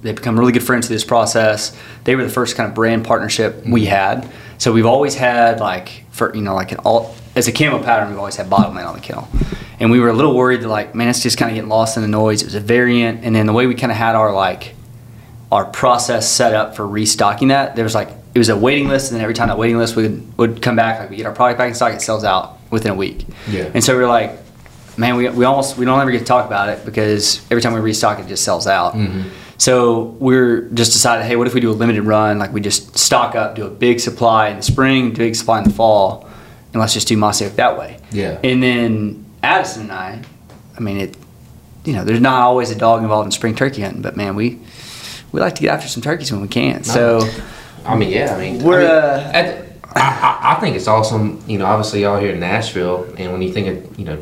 they've 0.00 0.16
become 0.16 0.38
really 0.38 0.52
good 0.52 0.62
friends 0.62 0.86
through 0.86 0.96
this 0.96 1.04
process. 1.04 1.76
They 2.04 2.16
were 2.16 2.22
the 2.24 2.30
first 2.30 2.56
kind 2.56 2.66
of 2.66 2.74
brand 2.74 3.04
partnership 3.04 3.66
we 3.66 3.82
mm-hmm. 3.82 3.90
had. 3.90 4.28
So 4.56 4.72
we've 4.72 4.86
always 4.86 5.14
had 5.14 5.60
like 5.60 6.04
for 6.10 6.34
you 6.34 6.40
know 6.40 6.54
like 6.54 6.72
an 6.72 6.78
all 6.78 7.14
as 7.34 7.46
a 7.46 7.52
camo 7.52 7.82
pattern 7.82 8.08
we've 8.08 8.18
always 8.18 8.36
had 8.36 8.48
bottomland 8.48 8.86
on 8.86 8.94
the 8.94 9.00
kill. 9.00 9.28
And 9.78 9.90
we 9.90 10.00
were 10.00 10.08
a 10.08 10.14
little 10.14 10.34
worried 10.34 10.62
that 10.62 10.68
like 10.68 10.94
man 10.94 11.08
it's 11.08 11.22
just 11.22 11.36
kind 11.36 11.50
of 11.50 11.54
getting 11.54 11.68
lost 11.68 11.98
in 11.98 12.02
the 12.02 12.08
noise. 12.08 12.40
It 12.40 12.46
was 12.46 12.54
a 12.54 12.60
variant 12.60 13.24
and 13.24 13.36
then 13.36 13.44
the 13.44 13.52
way 13.52 13.66
we 13.66 13.74
kind 13.74 13.92
of 13.92 13.98
had 13.98 14.14
our 14.14 14.32
like 14.32 14.74
our 15.52 15.66
process 15.66 16.30
set 16.30 16.54
up 16.54 16.74
for 16.74 16.86
restocking 16.86 17.48
that 17.48 17.76
there 17.76 17.84
was 17.84 17.94
like 17.94 18.08
it 18.36 18.38
was 18.38 18.50
a 18.50 18.56
waiting 18.56 18.86
list 18.86 19.10
and 19.10 19.16
then 19.16 19.22
every 19.22 19.32
time 19.32 19.48
that 19.48 19.56
waiting 19.56 19.78
list 19.78 19.96
would 19.96 20.36
would 20.36 20.60
come 20.60 20.76
back 20.76 21.00
like 21.00 21.08
we 21.08 21.16
get 21.16 21.24
our 21.24 21.32
product 21.32 21.56
back 21.56 21.68
in 21.68 21.74
stock 21.74 21.94
it 21.94 22.02
sells 22.02 22.22
out 22.22 22.58
within 22.70 22.92
a 22.92 22.94
week. 22.94 23.24
Yeah. 23.48 23.70
And 23.72 23.82
so 23.82 23.94
we 23.94 24.02
were 24.02 24.08
like 24.08 24.32
man, 24.96 25.16
we, 25.16 25.28
we 25.28 25.44
almost 25.44 25.76
we 25.76 25.84
don't 25.84 26.00
ever 26.00 26.10
get 26.10 26.20
to 26.20 26.24
talk 26.24 26.46
about 26.46 26.68
it 26.68 26.84
because 26.84 27.44
every 27.50 27.62
time 27.62 27.72
we 27.72 27.80
restock 27.80 28.18
it, 28.18 28.26
just 28.26 28.44
sells 28.44 28.66
out. 28.66 28.94
Mm-hmm. 28.94 29.28
So 29.58 30.04
we're 30.20 30.62
just 30.70 30.92
decided, 30.92 31.24
hey, 31.24 31.36
what 31.36 31.46
if 31.46 31.54
we 31.54 31.60
do 31.60 31.70
a 31.70 31.72
limited 31.72 32.02
run? 32.02 32.38
Like 32.38 32.52
we 32.52 32.60
just 32.60 32.98
stock 32.98 33.34
up, 33.34 33.54
do 33.54 33.66
a 33.66 33.70
big 33.70 34.00
supply 34.00 34.48
in 34.48 34.56
the 34.56 34.62
spring, 34.62 35.12
do 35.12 35.22
a 35.22 35.26
big 35.26 35.34
supply 35.34 35.58
in 35.58 35.64
the 35.64 35.70
fall, 35.70 36.28
and 36.72 36.80
let's 36.80 36.92
just 36.92 37.08
do 37.08 37.16
Mossy 37.16 37.46
Oak 37.46 37.54
that 37.56 37.78
way. 37.78 37.98
Yeah. 38.10 38.38
And 38.44 38.62
then 38.62 39.24
Addison 39.42 39.82
and 39.82 39.92
I, 39.92 40.22
I 40.76 40.80
mean 40.80 40.98
it, 40.98 41.16
you 41.84 41.94
know, 41.94 42.04
there's 42.04 42.20
not 42.20 42.42
always 42.42 42.70
a 42.70 42.74
dog 42.74 43.02
involved 43.02 43.26
in 43.26 43.30
spring 43.30 43.54
turkey 43.54 43.82
hunting, 43.82 44.02
but 44.02 44.16
man, 44.16 44.34
we 44.34 44.60
we 45.32 45.40
like 45.40 45.54
to 45.56 45.62
get 45.62 45.70
after 45.70 45.88
some 45.88 46.02
turkeys 46.02 46.32
when 46.32 46.40
we 46.40 46.48
can. 46.48 46.84
So 46.84 47.20
I 47.86 47.96
mean, 47.96 48.10
yeah. 48.10 48.34
I 48.34 48.38
mean, 48.40 48.62
We're, 48.62 48.78
I, 48.80 48.82
mean, 48.82 48.90
uh, 48.90 49.30
at- 49.34 49.66
I, 49.94 50.00
I, 50.00 50.56
I 50.56 50.60
think 50.60 50.76
it's 50.76 50.88
awesome. 50.88 51.42
You 51.46 51.58
know, 51.58 51.66
obviously 51.66 52.02
y'all 52.02 52.18
here 52.20 52.32
in 52.32 52.40
Nashville, 52.40 53.04
and 53.16 53.32
when 53.32 53.40
you 53.42 53.52
think 53.52 53.68
of 53.68 53.98
you 53.98 54.04
know, 54.04 54.16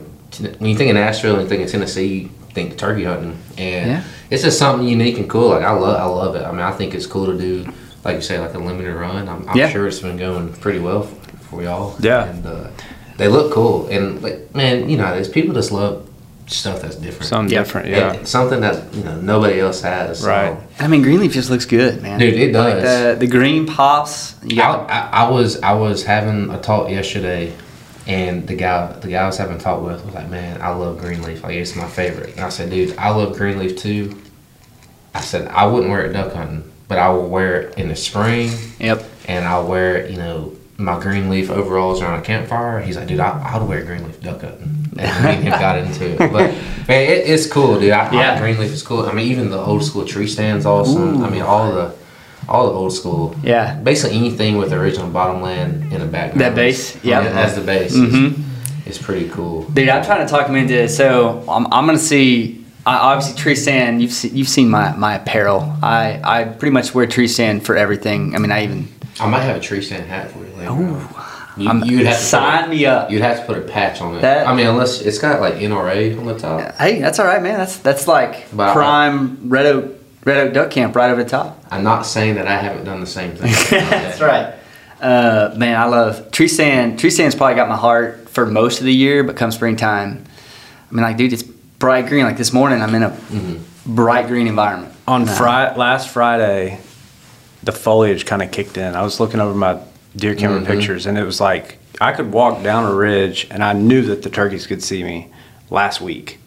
when 0.59 0.71
you 0.71 0.77
think 0.77 0.91
of 0.91 0.95
Nashville 0.97 1.39
and 1.41 1.49
think 1.49 1.65
of 1.65 1.71
Tennessee, 1.71 2.07
you 2.23 2.29
think 2.53 2.77
turkey 2.79 3.05
hunting, 3.05 3.37
and 3.59 3.91
Yeah. 3.91 4.05
it's 4.31 4.43
just 4.45 4.59
something 4.59 4.87
unique 4.87 5.19
and 5.19 5.29
cool. 5.29 5.49
Like 5.51 5.65
I 5.65 5.73
love, 5.73 5.97
I 6.01 6.05
love 6.05 6.37
it. 6.37 6.43
I 6.45 6.51
mean, 6.53 6.61
I 6.61 6.71
think 6.73 6.95
it's 6.95 7.07
cool 7.07 7.27
to 7.27 7.37
do, 7.37 7.67
like 8.05 8.17
you 8.17 8.23
say, 8.23 8.39
like 8.39 8.55
a 8.55 8.59
limited 8.59 8.95
run. 8.95 9.29
I'm, 9.29 9.49
I'm 9.49 9.57
Yeah. 9.57 9.69
sure 9.69 9.87
it's 9.89 9.99
been 10.01 10.17
going 10.17 10.53
pretty 10.55 10.79
well 10.79 11.03
for, 11.03 11.37
for 11.39 11.63
y'all. 11.63 11.97
Yeah. 12.01 12.27
and 12.27 12.47
uh, 12.47 12.69
they 13.17 13.27
look 13.29 13.53
cool. 13.53 13.89
And 13.89 14.23
like, 14.23 14.55
man, 14.55 14.89
you 14.89 14.97
know, 14.97 15.13
there's 15.15 15.29
people 15.29 15.55
just 15.55 15.73
love 15.73 16.09
stuff 16.47 16.83
that's 16.83 16.97
different. 16.97 17.25
Something 17.27 17.53
Yeah. 17.53 17.59
different, 17.63 17.89
yeah. 17.89 18.13
And 18.13 18.29
something 18.29 18.61
that 18.61 18.93
you 18.95 19.03
know 19.05 19.17
nobody 19.21 19.61
else 19.61 19.81
has. 19.83 20.21
so- 20.21 20.29
Right. 20.29 20.57
I 20.79 20.89
mean, 20.89 21.03
Greenleaf 21.03 21.33
just 21.33 21.51
looks 21.51 21.65
good, 21.65 22.03
man. 22.03 22.19
Dude, 22.19 22.35
it 22.35 22.55
Like 22.55 22.75
does. 22.75 23.15
the 23.15 23.21
the 23.21 23.27
green 23.27 23.67
pops. 23.67 24.35
You 24.45 24.63
I, 24.63 24.75
I, 24.89 25.09
I 25.25 25.31
was 25.31 25.61
I 25.63 25.73
was 25.73 26.05
having 26.05 26.51
a 26.51 26.59
talk 26.61 26.91
yesterday, 26.91 27.53
and 28.07 28.47
the 28.47 28.55
guy 28.55 28.93
the 29.01 29.09
guy 29.09 29.23
I 29.23 29.27
was 29.27 29.39
having 29.39 29.57
a 29.57 29.61
talk 29.61 29.83
with 29.83 30.05
was 30.05 30.15
like, 30.15 30.29
"Man, 30.29 30.61
I 30.61 30.69
love 30.71 30.99
Greenleaf. 30.99 31.43
Like 31.43 31.55
it's 31.55 31.75
my 31.77 31.87
favorite." 31.89 32.35
And 32.37 32.41
I 32.45 32.51
said, 32.51 32.71
"Dude, 32.71 32.95
I 32.99 33.11
love 33.11 33.37
Greenleaf 33.39 33.77
too." 33.77 34.17
I 35.15 35.21
said 35.21 35.49
I 35.49 35.67
wouldn't 35.67 35.91
wear 35.91 36.05
it 36.05 36.13
duck 36.13 36.33
hunting, 36.35 36.65
but 36.89 36.99
I 36.99 37.09
will 37.11 37.29
wear 37.29 37.61
it 37.63 37.79
in 37.79 37.89
the 37.89 37.97
spring, 37.97 38.51
yep. 38.81 39.05
and 39.29 39.47
I'll 39.47 39.67
wear 39.67 39.97
it, 39.97 40.11
you 40.11 40.17
know 40.17 40.53
my 40.77 40.99
Greenleaf 40.99 41.51
overalls 41.51 42.03
around 42.03 42.19
a 42.19 42.23
campfire. 42.23 42.81
He's 42.81 42.97
like, 42.97 43.07
"Dude, 43.07 43.21
I, 43.21 43.53
I 43.55 43.59
would 43.59 43.69
wear 43.69 43.85
Greenleaf 43.85 44.21
duck 44.21 44.41
hunting," 44.43 44.63
and 44.63 44.84
me 44.97 45.03
and 45.05 45.43
him 45.45 45.53
got 45.53 45.79
into 45.79 46.11
it. 46.13 46.19
But 46.19 46.31
man, 46.33 46.55
it, 46.89 47.29
it's 47.29 47.47
cool, 47.47 47.79
dude. 47.81 47.91
I, 47.93 48.13
Yeah. 48.13 48.35
I, 48.35 48.39
Greenleaf 48.39 48.71
is 48.73 48.83
cool. 48.83 49.07
I 49.07 49.13
mean, 49.13 49.27
even 49.31 49.51
the 49.51 49.59
old 49.59 49.85
school 49.85 50.05
tree 50.05 50.27
stands 50.29 50.67
awesome. 50.67 51.23
I 51.25 51.31
mean, 51.31 51.43
all 51.43 51.73
the 51.73 51.95
all 52.49 52.67
the 52.67 52.73
old 52.75 52.93
school. 52.93 53.35
Yeah. 53.43 53.75
Basically 53.77 54.17
anything 54.19 54.59
with 54.59 54.71
the 54.71 54.77
original 54.79 55.09
bottomland 55.09 55.93
in 55.93 56.01
the 56.01 56.07
background. 56.07 56.41
That 56.43 56.55
bass? 56.55 56.97
Yeah, 57.03 57.23
Yep. 57.23 57.33
as 57.35 57.55
the 57.55 57.63
bass. 57.63 57.97
Mhm. 57.97 58.39
It's, 58.87 58.97
it's 58.97 58.99
pretty 58.99 59.31
cool. 59.31 59.63
Dude, 59.71 59.89
I'm 59.89 60.05
trying 60.05 60.27
to 60.27 60.31
talk 60.31 60.47
him 60.47 60.57
into 60.57 60.75
it. 60.75 60.89
So 60.91 61.43
I'm, 61.49 61.67
I'm 61.73 61.87
gonna 61.87 61.99
see. 61.99 62.61
I, 62.87 62.97
obviously, 62.97 63.35
Tree 63.41 63.55
Stand. 63.55 64.03
You've 64.03 64.13
seen, 64.13 64.37
you've 64.37 64.49
seen 64.49 64.69
my, 64.69 64.95
my 64.95 65.15
apparel. 65.15 65.75
I, 65.83 66.21
I 66.23 66.45
pretty 66.45 66.75
much 66.75 66.95
wear 66.95 67.07
Tree 67.07 67.29
Stand 67.29 67.65
for 67.65 67.77
everything. 67.79 68.35
I 68.35 68.39
mean, 68.39 68.53
I 68.53 68.65
even 68.65 68.89
I 69.19 69.27
might 69.27 69.41
have 69.41 69.57
a 69.57 69.61
tree 69.61 69.81
stand 69.81 70.05
hat 70.07 70.31
for 70.33 70.41
you 70.41 70.53
later. 70.57 70.71
on. 70.73 71.09
You, 71.57 71.69
I'm, 71.69 71.85
you'd 71.85 72.07
have 72.07 72.17
to 72.19 72.23
sign 72.23 72.63
put, 72.65 72.71
me 72.71 72.87
up. 72.87 73.11
You'd 73.11 73.23
have 73.23 73.41
to 73.41 73.47
put 73.47 73.59
a 73.59 73.61
patch 73.61 74.01
on 74.01 74.17
it. 74.17 74.23
That- 74.23 74.47
I 74.47 74.55
mean, 74.55 74.67
unless 74.67 75.01
it's 75.01 75.19
got 75.19 75.41
like 75.41 75.55
NRA 75.55 76.19
on 76.19 76.27
the 76.27 76.39
top. 76.39 76.75
Hey, 76.77 77.01
that's 77.01 77.19
all 77.21 77.27
right, 77.27 77.41
man. 77.43 77.59
That's 77.59 77.79
that's 77.79 78.09
like 78.09 78.47
But 78.53 78.71
I- 78.71 78.73
prime 78.73 79.49
Red 79.49 79.67
Oak 79.67 79.93
Red 80.25 80.47
Oak 80.49 80.55
Duck 80.55 80.71
Camp 80.71 80.97
right 80.97 81.11
over 81.11 81.23
the 81.23 81.29
top. 81.31 81.63
I'm 81.71 81.85
not 81.85 82.03
saying 82.07 82.37
that 82.37 82.49
I 82.49 82.57
haven't 82.57 82.85
done 82.85 83.01
the 83.01 83.07
same 83.07 83.37
thing. 83.37 83.53
That's 83.71 84.21
right. 84.21 84.55
Uh, 85.01 85.53
man, 85.57 85.77
I 85.79 85.85
love 85.85 86.31
tree 86.31 86.49
stand. 86.49 86.99
Tree 86.99 87.11
stand's 87.11 87.35
probably 87.35 87.57
got 87.57 87.69
my 87.69 87.77
heart 87.77 88.31
for 88.31 88.47
most 88.47 88.81
of 88.81 88.87
the 88.87 88.95
year, 88.95 89.23
but 89.23 89.37
come 89.37 89.51
springtime, 89.53 90.25
I 90.91 90.95
mean, 90.95 91.03
like, 91.03 91.19
dude, 91.19 91.33
it's 91.35 91.43
bright 91.43 92.07
green. 92.07 92.25
Like 92.25 92.39
this 92.39 92.53
morning, 92.55 92.81
I'm 92.81 92.95
in 92.95 93.03
a 93.03 93.17
bright 93.87 94.27
green 94.29 94.47
environment. 94.47 94.95
On 95.07 95.27
Nah. 95.27 95.35
Fri 95.35 95.79
last 95.79 96.09
Friday, 96.09 96.81
the 97.63 97.73
foliage 97.73 98.25
kind 98.25 98.41
of 98.43 98.51
kicked 98.51 98.79
in. 98.79 98.95
I 98.95 99.03
was 99.03 99.21
looking 99.21 99.41
over 99.41 99.55
my 99.55 99.79
deer 100.17 100.35
camera 100.35 100.61
Mhm. 100.61 100.67
pictures, 100.67 101.07
and 101.07 101.19
it 101.19 101.25
was 101.25 101.41
like 101.41 101.79
I 102.01 102.13
could 102.13 102.33
walk 102.33 102.63
down 102.63 102.85
a 102.91 102.95
ridge, 102.95 103.47
and 103.51 103.63
I 103.63 103.73
knew 103.73 104.03
that 104.03 104.23
the 104.23 104.31
turkeys 104.31 104.67
could 104.67 104.83
see 104.83 105.05
me 105.05 105.29
last 105.71 106.01
week. 106.01 106.39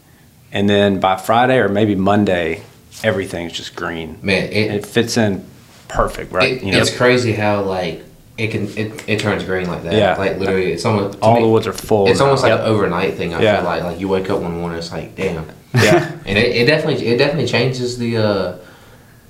And 0.52 0.68
then 0.68 1.00
by 1.00 1.16
Friday 1.16 1.56
or 1.58 1.68
maybe 1.68 1.94
Monday, 1.94 2.60
everything's 3.02 3.52
just 3.52 3.74
green. 3.74 4.18
Man, 4.22 4.44
it, 4.44 4.70
it 4.70 4.86
fits 4.86 5.16
in 5.16 5.44
perfect, 5.88 6.32
right? 6.32 6.52
it 6.52 6.62
you 6.62 6.72
know, 6.72 6.78
it's 6.78 6.94
crazy 6.94 7.32
how 7.32 7.62
like 7.62 8.04
it 8.36 8.48
can 8.50 8.68
it, 8.76 9.02
it 9.06 9.20
turns 9.20 9.42
green 9.44 9.68
like 9.68 9.84
that. 9.84 9.94
Yeah. 9.94 10.16
Like 10.16 10.38
literally, 10.38 10.72
it's 10.72 10.84
almost 10.84 11.18
all 11.22 11.34
me, 11.36 11.42
the 11.42 11.48
woods 11.48 11.66
are 11.66 11.72
full. 11.72 12.08
It's 12.08 12.18
now. 12.20 12.26
almost 12.26 12.42
like 12.42 12.50
Yep. 12.50 12.60
an 12.60 12.66
overnight 12.66 13.14
thing. 13.14 13.34
I 13.34 13.42
Yeah. 13.42 13.56
feel 13.56 13.64
like 13.64 13.82
like 13.84 14.00
you 14.00 14.08
wake 14.08 14.28
up 14.30 14.40
one 14.40 14.52
morning, 14.58 14.78
it's 14.78 14.92
like 14.92 15.16
damn, 15.16 15.44
yeah. 15.74 16.10
and 16.26 16.36
it, 16.38 16.56
it 16.56 16.66
definitely 16.66 17.06
it 17.06 17.16
definitely 17.18 17.46
changes 17.48 17.96
the. 17.98 18.16
uh 18.18 18.52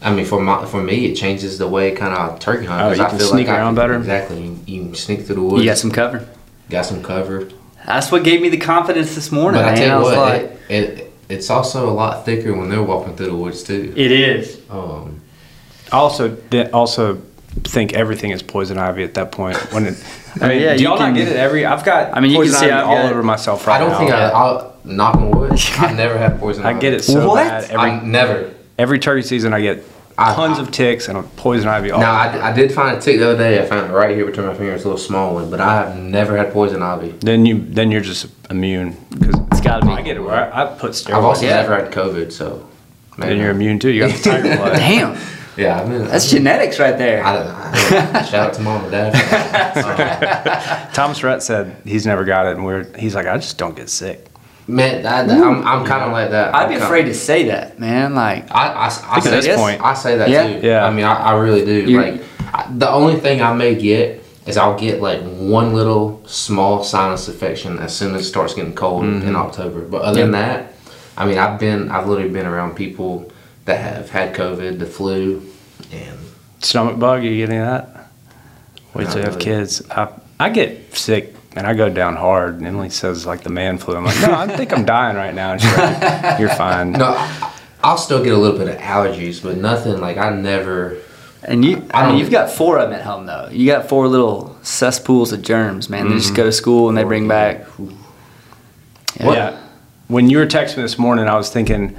I 0.01 0.13
mean, 0.15 0.25
for 0.25 0.41
my 0.41 0.65
for 0.67 0.83
me, 0.83 1.07
it 1.07 1.15
changes 1.17 1.59
the 1.59 1.67
way 1.69 1.91
kind 1.93 2.15
of 2.15 2.39
turkey 2.39 2.67
hunt. 2.67 2.83
Oh, 2.83 2.89
'cause 2.91 2.99
you 2.99 3.05
I 3.05 3.09
can 3.11 3.19
feel 3.19 3.29
sneak 3.29 3.49
like 3.49 3.57
around 3.57 3.75
can- 3.75 3.83
better? 3.83 3.95
Exactly, 3.97 4.41
you, 4.43 4.59
you 4.67 4.83
can 4.85 4.95
sneak 4.95 5.27
through 5.27 5.35
the 5.37 5.43
woods. 5.43 5.65
You 5.65 5.71
got 5.71 5.79
some 5.79 5.91
cover. 5.91 6.27
got 6.71 6.87
some 6.87 7.03
cover. 7.03 7.49
That's 7.87 8.13
what 8.13 8.23
gave 8.23 8.41
me 8.43 8.49
the 8.51 8.59
confidence 8.59 9.15
this 9.15 9.33
morning, 9.33 9.61
But 9.63 9.73
I 9.73 9.75
tell 9.75 9.99
you 9.99 10.05
what, 10.05 10.19
like, 10.19 10.43
it, 10.69 10.73
it 10.99 11.13
it's 11.29 11.51
also 11.51 11.89
a 11.89 11.93
lot 11.93 12.25
thicker 12.25 12.55
when 12.55 12.69
they're 12.71 12.83
walking 12.83 13.17
through 13.17 13.27
the 13.27 13.35
woods 13.37 13.63
too. 13.63 13.93
it 13.97 14.13
is. 14.13 14.59
Um, 14.71 15.21
I 15.91 15.97
also 15.97 16.37
also 16.73 17.21
think 17.65 17.95
everything 17.95 18.31
is 18.31 18.43
poison 18.43 18.79
ivy 18.79 19.03
at 19.03 19.15
that 19.15 19.33
point. 19.33 19.57
When 19.73 19.87
it, 19.87 20.05
I 20.41 20.49
mean, 20.49 20.61
Yeah, 20.63 20.75
do 20.77 20.83
you 20.83 20.89
y'all 20.89 20.99
can- 20.99 21.13
not 21.15 21.19
get 21.19 21.29
it 21.29 21.37
every? 21.37 21.65
I've 21.67 21.85
got. 21.85 22.17
I 22.17 22.21
mean, 22.21 22.31
you 22.31 22.43
can 22.43 22.53
see 22.53 22.71
all 22.71 22.95
got- 22.95 23.11
over 23.11 23.23
myself 23.23 23.67
right 23.67 23.79
now. 23.81 23.87
I 23.87 23.89
don't 23.89 23.93
now. 23.93 23.99
think 23.99 24.11
I, 24.13 24.29
I'll 24.29 24.77
knock 24.85 25.15
on 25.17 25.31
wood. 25.31 25.53
I 25.79 25.93
never 26.05 26.17
had 26.19 26.39
poison. 26.39 26.65
Ivy. 26.65 26.69
I 26.69 26.71
ivy. 26.77 26.81
get 26.81 26.93
it 26.95 27.05
so 27.05 27.27
What? 27.29 27.37
bad 27.49 27.65
every 27.65 27.77
I 27.77 28.01
never. 28.05 28.55
Every 28.79 28.99
turkey 28.99 29.23
season. 29.23 29.53
I 29.53 29.61
get 29.61 29.85
I- 30.17 30.35
tons 30.35 30.59
of 30.59 30.71
ticks 30.71 31.09
and 31.09 31.19
a 31.19 31.23
poison 31.23 31.69
ivy. 31.69 31.91
All 31.91 32.01
Now. 32.01 32.13
I, 32.15 32.51
I 32.51 32.53
did 32.53 32.73
find 32.73 32.97
a 32.97 33.01
tick 33.01 33.19
the 33.19 33.31
other 33.31 33.39
day. 33.39 33.63
I 33.63 33.67
found 33.67 33.91
it 33.91 33.95
right 33.95 34.15
here 34.17 34.25
between 34.27 34.47
my 34.47 34.55
fingers, 34.55 34.83
a 34.85 34.89
little 34.89 34.99
small 34.99 35.35
one. 35.35 35.51
But 35.51 35.61
I 35.61 35.85
have 35.87 35.97
never 35.99 36.37
had 36.37 36.53
poison 36.53 36.83
ivy. 36.83 37.11
then 37.21 37.45
you 37.47 37.61
then 37.61 37.91
you're 37.91 38.01
just 38.01 38.27
immune 38.51 38.97
because 39.11 39.35
It's 39.53 39.61
gotta 39.61 39.85
be. 39.87 39.93
I 39.93 40.03
get 40.03 40.17
it. 40.17 40.21
Where 40.21 40.53
I, 40.53 40.63
I 40.63 40.67
put 40.79 40.93
steroids. 40.93 41.15
I've 41.15 41.25
also 41.25 41.47
Yeah. 41.47 41.57
never 41.63 41.75
had 41.77 41.93
COVID, 41.93 42.33
so 42.33 42.67
maybe 43.17 43.31
then 43.35 43.39
you're 43.43 43.51
immune 43.51 43.79
too. 43.79 43.91
You 43.91 44.07
got 44.09 44.17
the 44.17 44.23
tiger 44.31 44.57
blood. 44.57 44.77
Damn, 44.77 45.19
Yeah, 45.57 45.81
I 45.81 45.85
mean, 45.89 46.05
that's 46.05 46.31
genetics 46.31 46.79
right 46.79 46.97
there. 46.99 47.23
I, 47.25 47.37
I, 47.37 48.23
shout 48.31 48.35
out 48.49 48.55
to 48.55 48.61
mom 48.63 48.83
and 48.85 48.91
dad. 48.93 49.13
Thomas 50.95 51.23
Rhett 51.23 51.43
said 51.43 51.77
he's 51.85 52.07
never 52.07 52.25
got 52.25 52.47
it, 52.47 52.57
and 52.57 52.65
we're 52.65 52.85
he's 52.99 53.15
like 53.15 53.27
I 53.27 53.37
just 53.39 53.57
don't 53.59 53.77
get 53.77 53.89
sick. 53.89 54.27
Man, 54.69 55.07
I, 55.07 55.21
I'm, 55.23 55.67
I'm 55.67 55.87
kind 55.87 56.05
of 56.05 56.13
like 56.13 56.31
that. 56.31 56.55
I'd 56.55 56.65
I'm 56.65 56.69
be 56.69 56.75
kinda- 56.75 56.87
afraid 56.87 57.05
to 57.05 57.15
say 57.15 57.45
that, 57.49 57.79
man. 57.81 58.15
Like, 58.15 58.51
I, 58.55 58.69
I, 58.69 58.87
I, 58.87 58.91
think 58.91 59.25
say 59.25 59.31
at 59.31 59.37
this 59.37 59.47
yes. 59.47 59.59
point- 59.59 59.81
I 59.83 59.95
say 59.95 60.19
that 60.19 60.29
Yeah. 60.29 60.61
too. 60.61 60.67
Yeah. 60.67 60.85
I 60.85 60.91
mean, 60.91 61.07
I, 61.07 61.15
I 61.15 61.33
really 61.39 61.65
do. 61.65 61.91
You're- 61.91 62.11
like, 62.13 62.23
I, 62.53 62.67
the 62.77 62.91
only 62.91 63.17
thing 63.19 63.41
I 63.41 63.55
may 63.55 63.75
get 63.75 64.23
is 64.47 64.57
I'll 64.59 64.79
get 64.79 65.01
like 65.01 65.21
one 65.23 65.73
little 65.75 66.23
small 66.27 66.85
sinus 66.85 67.29
infection 67.29 67.79
as 67.79 67.97
soon 67.97 68.15
as 68.15 68.23
it 68.23 68.25
starts 68.29 68.53
getting 68.55 68.75
cold 68.75 69.05
Mm-hmm. 69.05 69.29
in 69.29 69.37
October. 69.37 69.81
But 69.83 70.03
other 70.03 70.21
than 70.21 70.33
that, 70.33 70.75
I 71.17 71.27
mean, 71.27 71.39
I've 71.39 71.59
been, 71.59 71.91
I've 71.91 72.07
literally 72.07 72.31
been 72.31 72.47
around 72.47 72.75
people 72.77 73.31
that 73.65 73.79
have 73.81 74.11
had 74.11 74.35
COVID, 74.35 74.79
the 74.79 74.87
flu, 74.87 75.43
and 75.93 76.19
Stomach 76.61 76.99
bug, 76.99 77.23
you 77.25 77.37
get 77.37 77.51
any 77.51 77.59
of 77.59 77.67
that? 77.67 78.11
Wait 78.95 79.05
Not 79.05 79.13
till 79.13 79.21
you 79.21 79.25
have 79.27 79.35
really. 79.37 79.45
kids. 79.45 79.83
I, 79.91 80.09
I 80.41 80.51
get 80.51 80.95
sick 80.95 81.35
and 81.57 81.67
I 81.67 81.75
go 81.75 81.89
down 81.89 82.17
hard. 82.17 82.57
And 82.57 82.67
Emily 82.67 82.91
says 82.91 83.27
like 83.27 83.43
the 83.43 83.51
man 83.51 83.79
flu. 83.79 83.97
I'm 83.97 84.05
like, 84.05 84.21
no, 84.21 84.33
I 84.33 84.47
think 84.57 84.73
I'm 84.73 84.85
dying 84.85 85.17
right 85.17 85.35
now. 85.35 85.53
And 85.53 85.61
she's 85.61 85.77
like, 85.77 86.39
you're 86.41 86.49
fine. 86.51 86.93
no, 86.93 87.15
I, 87.17 87.55
I'll 87.83 87.99
still 87.99 88.23
get 88.23 88.33
a 88.33 88.37
little 88.37 88.59
bit 88.59 88.69
of 88.69 88.77
allergies, 88.77 89.43
but 89.43 89.57
nothing 89.57 90.01
like 90.01 90.17
I 90.17 90.31
never. 90.31 90.99
and 91.43 91.65
you, 91.65 91.87
I 91.93 92.05
I, 92.05 92.09
mean, 92.09 92.19
you've 92.19 92.31
got 92.31 92.51
four 92.51 92.79
of 92.79 92.91
them 92.91 92.99
at 92.99 93.05
home 93.05 93.27
though. 93.27 93.49
You 93.51 93.67
got 93.67 93.89
four 93.89 94.09
little 94.09 94.57
cesspools 94.63 95.33
of 95.33 95.43
germs, 95.43 95.89
man. 95.89 96.09
They 96.09 96.17
just 96.17 96.29
mm-hmm. 96.29 96.37
go 96.37 96.45
to 96.45 96.53
school 96.53 96.89
and 96.89 96.99
they 96.99 97.05
bring 97.05 97.29
back. 97.29 97.65
What? 99.21 99.37
Yeah. 99.37 99.61
When 100.09 100.31
you 100.31 100.39
were 100.39 100.47
texting 100.47 100.79
me 100.79 100.83
this 100.83 100.99
morning, 100.99 101.27
I 101.27 101.37
was 101.37 101.51
thinking, 101.51 101.97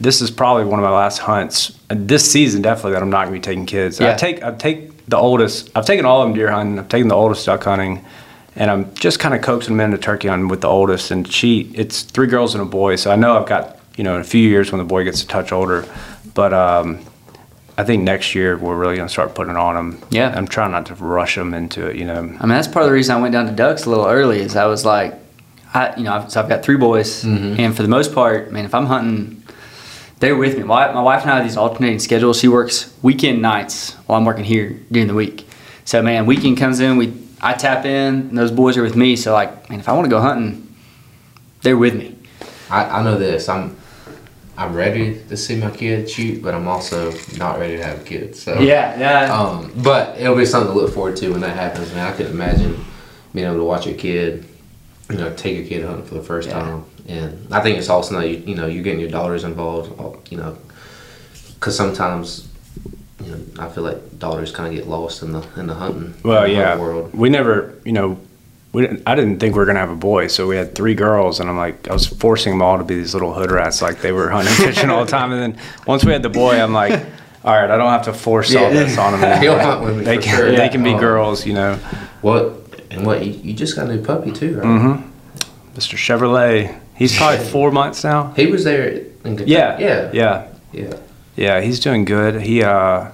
this 0.00 0.22
is 0.22 0.30
probably 0.30 0.64
one 0.64 0.78
of 0.78 0.84
my 0.84 0.90
last 0.90 1.18
hunts. 1.18 1.78
Uh, 1.90 1.94
this 1.98 2.30
season, 2.30 2.62
definitely, 2.62 2.92
that 2.92 3.02
I'm 3.02 3.10
not 3.10 3.26
going 3.26 3.40
to 3.40 3.48
be 3.48 3.52
taking 3.52 3.66
kids. 3.66 4.00
Yeah. 4.00 4.12
I 4.12 4.16
take, 4.16 4.42
I 4.42 4.52
take 4.52 4.99
the 5.10 5.18
oldest. 5.18 5.70
I've 5.76 5.84
taken 5.84 6.06
all 6.06 6.22
of 6.22 6.28
them 6.28 6.34
deer 6.34 6.50
hunting. 6.50 6.78
I've 6.78 6.88
taken 6.88 7.08
the 7.08 7.16
oldest 7.16 7.44
duck 7.44 7.64
hunting, 7.64 8.04
and 8.56 8.70
I'm 8.70 8.94
just 8.94 9.18
kind 9.18 9.34
of 9.34 9.42
coaxing 9.42 9.76
them 9.76 9.84
into 9.84 9.98
turkey 9.98 10.28
hunting 10.28 10.48
with 10.48 10.60
the 10.62 10.68
oldest. 10.68 11.10
And 11.10 11.30
she, 11.30 11.70
it's 11.74 12.02
three 12.02 12.28
girls 12.28 12.54
and 12.54 12.62
a 12.62 12.66
boy. 12.66 12.96
So 12.96 13.10
I 13.10 13.16
know 13.16 13.36
I've 13.38 13.48
got, 13.48 13.78
you 13.96 14.04
know, 14.04 14.14
in 14.14 14.20
a 14.20 14.24
few 14.24 14.48
years 14.48 14.72
when 14.72 14.78
the 14.78 14.84
boy 14.84 15.04
gets 15.04 15.22
a 15.22 15.26
touch 15.26 15.52
older, 15.52 15.84
but 16.34 16.54
um, 16.54 17.00
I 17.76 17.84
think 17.84 18.04
next 18.04 18.34
year 18.34 18.56
we're 18.56 18.76
really 18.76 18.96
going 18.96 19.08
to 19.08 19.12
start 19.12 19.34
putting 19.34 19.56
on 19.56 19.74
them. 19.74 20.02
Yeah. 20.10 20.32
I'm 20.34 20.46
trying 20.46 20.70
not 20.70 20.86
to 20.86 20.94
rush 20.94 21.34
them 21.34 21.54
into 21.54 21.86
it. 21.86 21.96
You 21.96 22.04
know. 22.04 22.14
I 22.14 22.22
mean, 22.22 22.48
that's 22.48 22.68
part 22.68 22.84
of 22.84 22.88
the 22.88 22.94
reason 22.94 23.16
I 23.16 23.20
went 23.20 23.32
down 23.32 23.46
to 23.46 23.52
ducks 23.52 23.84
a 23.86 23.90
little 23.90 24.06
early. 24.06 24.40
Is 24.40 24.54
I 24.54 24.66
was 24.66 24.84
like, 24.84 25.14
I, 25.74 25.96
you 25.96 26.04
know, 26.04 26.14
I've, 26.14 26.30
so 26.30 26.40
I've 26.40 26.48
got 26.48 26.62
three 26.62 26.76
boys, 26.76 27.24
and 27.24 27.76
for 27.76 27.82
the 27.82 27.88
most 27.88 28.14
part, 28.14 28.52
man, 28.52 28.64
if 28.64 28.74
I'm 28.74 28.86
hunting, 28.86 29.39
they're 30.20 30.36
with 30.36 30.56
me. 30.56 30.62
My, 30.64 30.92
my 30.92 31.02
wife 31.02 31.22
and 31.22 31.30
I 31.30 31.36
have 31.36 31.44
these 31.44 31.56
alternating 31.56 31.98
schedules. 31.98 32.38
She 32.38 32.48
works 32.48 32.94
weekend 33.02 33.42
nights 33.42 33.94
while 34.06 34.18
I'm 34.18 34.24
working 34.24 34.44
here 34.44 34.78
during 34.92 35.08
the 35.08 35.14
week. 35.14 35.46
So 35.84 36.02
man, 36.02 36.26
weekend 36.26 36.58
comes 36.58 36.78
in, 36.80 36.96
we 36.96 37.12
I 37.40 37.54
tap 37.54 37.86
in, 37.86 38.14
and 38.28 38.38
those 38.38 38.50
boys 38.52 38.76
are 38.76 38.82
with 38.82 38.96
me. 38.96 39.16
So 39.16 39.32
like, 39.32 39.70
man, 39.70 39.80
if 39.80 39.88
I 39.88 39.92
want 39.92 40.04
to 40.04 40.10
go 40.10 40.20
hunting, 40.20 40.72
they're 41.62 41.76
with 41.78 41.94
me. 41.94 42.16
I, 42.70 42.84
I 42.84 43.02
know 43.02 43.18
this. 43.18 43.48
I'm, 43.48 43.76
I'm 44.58 44.74
ready 44.74 45.22
to 45.30 45.36
see 45.38 45.56
my 45.56 45.70
kid 45.70 46.08
shoot, 46.10 46.42
but 46.42 46.54
I'm 46.54 46.68
also 46.68 47.12
not 47.38 47.58
ready 47.58 47.78
to 47.78 47.84
have 47.84 48.02
a 48.02 48.04
kid. 48.04 48.36
So 48.36 48.60
Yeah, 48.60 48.98
yeah. 48.98 49.32
Um, 49.34 49.72
but 49.82 50.18
it'll 50.20 50.36
be 50.36 50.44
something 50.44 50.72
to 50.74 50.78
look 50.78 50.92
forward 50.92 51.16
to 51.16 51.30
when 51.30 51.40
that 51.40 51.56
happens, 51.56 51.92
man. 51.94 52.12
I 52.12 52.14
could 52.14 52.26
imagine 52.26 52.84
being 53.32 53.46
able 53.46 53.56
to 53.56 53.64
watch 53.64 53.86
your 53.86 53.96
kid, 53.96 54.44
you 55.08 55.16
know, 55.16 55.32
take 55.34 55.56
your 55.56 55.66
kid 55.66 55.84
hunting 55.86 56.04
for 56.04 56.14
the 56.14 56.22
first 56.22 56.48
Yeah. 56.48 56.60
time. 56.60 56.84
And 57.10 57.52
I 57.52 57.60
think 57.60 57.76
it's 57.78 57.88
also 57.88 58.14
now, 58.14 58.20
you, 58.24 58.36
you 58.46 58.54
know, 58.54 58.66
you're 58.66 58.84
getting 58.84 59.00
your 59.00 59.10
daughters 59.10 59.42
involved, 59.44 60.30
you 60.30 60.38
know, 60.38 60.56
because 61.54 61.76
sometimes, 61.76 62.46
you 63.24 63.32
know, 63.32 63.40
I 63.58 63.68
feel 63.68 63.82
like 63.82 64.18
daughters 64.18 64.52
kind 64.52 64.68
of 64.68 64.74
get 64.74 64.88
lost 64.88 65.22
in 65.22 65.32
the 65.32 65.44
in 65.56 65.66
the 65.66 65.74
hunting, 65.74 66.14
Well, 66.22 66.42
the 66.42 66.50
yeah. 66.52 66.68
hunting 66.68 66.80
world. 66.86 67.14
We 67.14 67.28
never, 67.28 67.74
you 67.84 67.92
know, 67.92 68.18
we 68.72 68.82
didn't, 68.82 69.02
I 69.06 69.16
didn't 69.16 69.40
think 69.40 69.54
we 69.54 69.58
were 69.58 69.66
gonna 69.66 69.80
have 69.80 69.90
a 69.90 69.96
boy, 69.96 70.28
so 70.28 70.46
we 70.46 70.54
had 70.56 70.76
three 70.76 70.94
girls, 70.94 71.40
and 71.40 71.50
I'm 71.50 71.56
like, 71.56 71.88
I 71.88 71.92
was 71.92 72.06
forcing 72.06 72.52
them 72.52 72.62
all 72.62 72.78
to 72.78 72.84
be 72.84 72.94
these 72.94 73.12
little 73.12 73.34
hood 73.34 73.50
rats, 73.50 73.82
like 73.82 74.00
they 74.02 74.12
were 74.12 74.30
hunting, 74.30 74.54
fishing 74.66 74.88
all 74.90 75.04
the 75.04 75.10
time. 75.10 75.32
And 75.32 75.54
then 75.54 75.62
once 75.88 76.04
we 76.04 76.12
had 76.12 76.22
the 76.22 76.28
boy, 76.30 76.62
I'm 76.62 76.72
like, 76.72 76.92
all 77.44 77.54
right, 77.54 77.68
I 77.70 77.76
don't 77.76 77.90
have 77.90 78.04
to 78.04 78.12
force 78.12 78.54
all 78.54 78.70
this 78.70 78.96
on 78.96 79.20
them 79.20 79.40
He'll 79.42 79.54
anymore. 79.54 79.74
hunt 79.74 79.84
with 79.84 79.96
me 79.98 80.04
They 80.04 80.18
can, 80.18 80.36
sure. 80.36 80.52
they 80.54 80.68
can 80.68 80.84
be 80.84 80.92
Um, 80.94 81.00
girls, 81.00 81.44
you 81.44 81.54
know. 81.54 81.74
What 82.20 82.56
and 82.92 83.04
what 83.04 83.24
you, 83.26 83.32
you 83.32 83.52
just 83.54 83.74
got 83.74 83.88
a 83.90 83.96
new 83.96 84.02
puppy 84.04 84.30
too, 84.30 84.58
right? 84.58 84.64
Mm-hmm. 84.66 85.10
Mr. 85.76 85.96
Chevrolet, 85.96 86.78
he's 87.00 87.16
probably 87.16 87.44
four 87.44 87.72
months 87.72 88.04
now. 88.04 88.32
He 88.36 88.46
was 88.46 88.62
there 88.62 88.88
in 89.24 89.38
Yeah, 89.46 89.78
yeah, 89.78 90.10
yeah, 90.12 90.46
yeah. 90.72 90.94
yeah. 91.34 91.60
He's 91.60 91.80
doing 91.80 92.04
good. 92.04 92.40
He, 92.42 92.62
uh, 92.62 93.06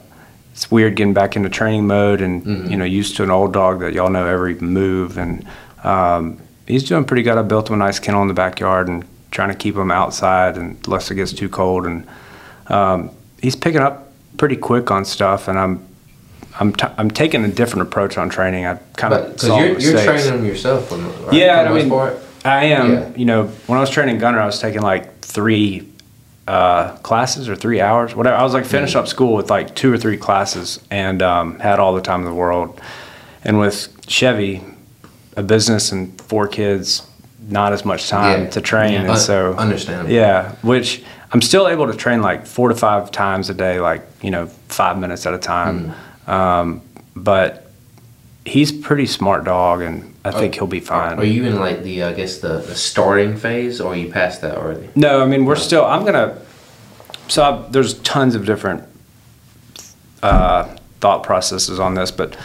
it's 0.52 0.70
weird 0.70 0.96
getting 0.96 1.14
back 1.14 1.36
into 1.36 1.48
training 1.48 1.86
mode 1.86 2.20
and 2.20 2.42
Mhm. 2.44 2.70
you 2.70 2.76
know 2.76 2.84
used 2.84 3.16
to 3.16 3.22
an 3.22 3.30
old 3.30 3.52
dog 3.52 3.80
that 3.80 3.92
y'all 3.94 4.10
know 4.10 4.26
every 4.26 4.54
move 4.56 5.16
and 5.18 5.44
um, 5.84 6.38
he's 6.66 6.82
doing 6.84 7.04
pretty 7.04 7.22
good. 7.22 7.38
I 7.38 7.42
built 7.42 7.68
him 7.68 7.74
a 7.74 7.78
nice 7.84 7.98
kennel 7.98 8.22
in 8.22 8.28
the 8.28 8.34
backyard 8.34 8.88
and 8.88 9.04
trying 9.30 9.48
to 9.50 9.54
keep 9.54 9.76
him 9.76 9.90
outside 9.90 10.56
and 10.56 10.76
unless 10.86 11.10
it 11.10 11.14
gets 11.16 11.32
too 11.32 11.48
cold 11.48 11.86
and 11.86 12.06
um, 12.68 13.10
he's 13.42 13.54
picking 13.56 13.80
up 13.82 14.10
pretty 14.38 14.56
quick 14.56 14.90
on 14.90 15.04
stuff 15.04 15.48
and 15.48 15.58
I'm 15.58 15.86
I'm, 16.58 16.72
t- 16.72 16.86
I'm 16.96 17.10
taking 17.10 17.44
a 17.44 17.48
different 17.48 17.82
approach 17.86 18.16
on 18.16 18.30
training. 18.30 18.64
I 18.64 18.76
kind 18.96 19.12
of 19.12 19.32
because 19.34 19.48
you're, 19.50 19.78
you're 19.78 20.02
training 20.04 20.24
them 20.32 20.44
yourself, 20.46 20.90
right? 20.90 21.34
Yeah, 21.34 21.68
I 21.70 21.74
mean, 21.74 21.90
part? 21.90 22.16
I 22.46 22.64
am. 22.66 22.92
Yeah. 22.92 23.12
You 23.16 23.24
know, 23.24 23.46
when 23.66 23.78
I 23.78 23.80
was 23.80 23.90
training 23.90 24.18
gunner, 24.18 24.40
I 24.40 24.46
was 24.46 24.60
taking 24.60 24.82
like 24.82 25.20
three 25.20 25.88
uh, 26.46 26.96
classes 26.98 27.48
or 27.48 27.56
three 27.56 27.80
hours, 27.80 28.14
whatever. 28.14 28.36
I 28.36 28.42
was 28.42 28.54
like 28.54 28.64
finished 28.64 28.94
up 28.96 29.08
school 29.08 29.34
with 29.34 29.50
like 29.50 29.74
two 29.74 29.92
or 29.92 29.98
three 29.98 30.16
classes 30.16 30.80
and 30.90 31.22
um, 31.22 31.58
had 31.58 31.78
all 31.80 31.94
the 31.94 32.00
time 32.02 32.20
in 32.20 32.26
the 32.26 32.34
world. 32.34 32.80
And 33.44 33.58
with 33.58 34.06
Chevy, 34.06 34.62
a 35.36 35.42
business 35.42 35.92
and 35.92 36.18
four 36.22 36.46
kids, 36.48 37.06
not 37.48 37.72
as 37.72 37.84
much 37.84 38.08
time 38.08 38.44
Yeah. 38.44 38.50
to 38.50 38.60
train, 38.60 38.92
Yeah. 38.92 39.00
and 39.02 39.10
Un- 39.10 39.16
so 39.16 39.54
understandable. 39.54 40.10
Yeah, 40.10 40.52
which 40.62 41.02
I'm 41.32 41.42
still 41.42 41.68
able 41.68 41.86
to 41.88 41.94
train 41.96 42.22
like 42.22 42.46
four 42.46 42.68
to 42.68 42.74
five 42.74 43.10
times 43.10 43.50
a 43.50 43.54
day, 43.54 43.80
like 43.80 44.02
you 44.22 44.30
know, 44.30 44.46
five 44.68 44.98
minutes 44.98 45.26
at 45.26 45.34
a 45.34 45.38
time. 45.38 45.94
Mm. 46.26 46.32
Um, 46.32 46.80
but 47.14 47.65
he's 48.46 48.70
a 48.70 48.80
pretty 48.82 49.06
smart 49.06 49.44
dog, 49.44 49.82
and 49.82 50.14
I 50.24 50.30
think 50.30 50.54
he'll 50.54 50.66
be 50.66 50.80
fine. 50.80 51.18
Are 51.18 51.24
you 51.24 51.44
in 51.44 51.56
like 51.56 51.82
the 51.82 52.04
I 52.04 52.12
guess 52.12 52.38
the, 52.38 52.58
the 52.58 52.74
starting 52.74 53.36
phase, 53.36 53.80
or 53.80 53.92
are 53.92 53.96
you 53.96 54.10
past 54.10 54.40
that 54.42 54.56
already? 54.56 54.88
No, 54.94 55.22
I 55.22 55.26
mean 55.26 55.44
we're 55.44 55.56
still. 55.56 55.84
I'm 55.84 56.04
gonna. 56.04 56.40
So 57.28 57.42
I, 57.42 57.68
there's 57.70 57.94
tons 58.00 58.34
of 58.34 58.46
different 58.46 58.84
uh, 60.22 60.76
thought 61.00 61.22
processes 61.22 61.80
on 61.80 61.94
this, 61.94 62.10
but 62.10 62.36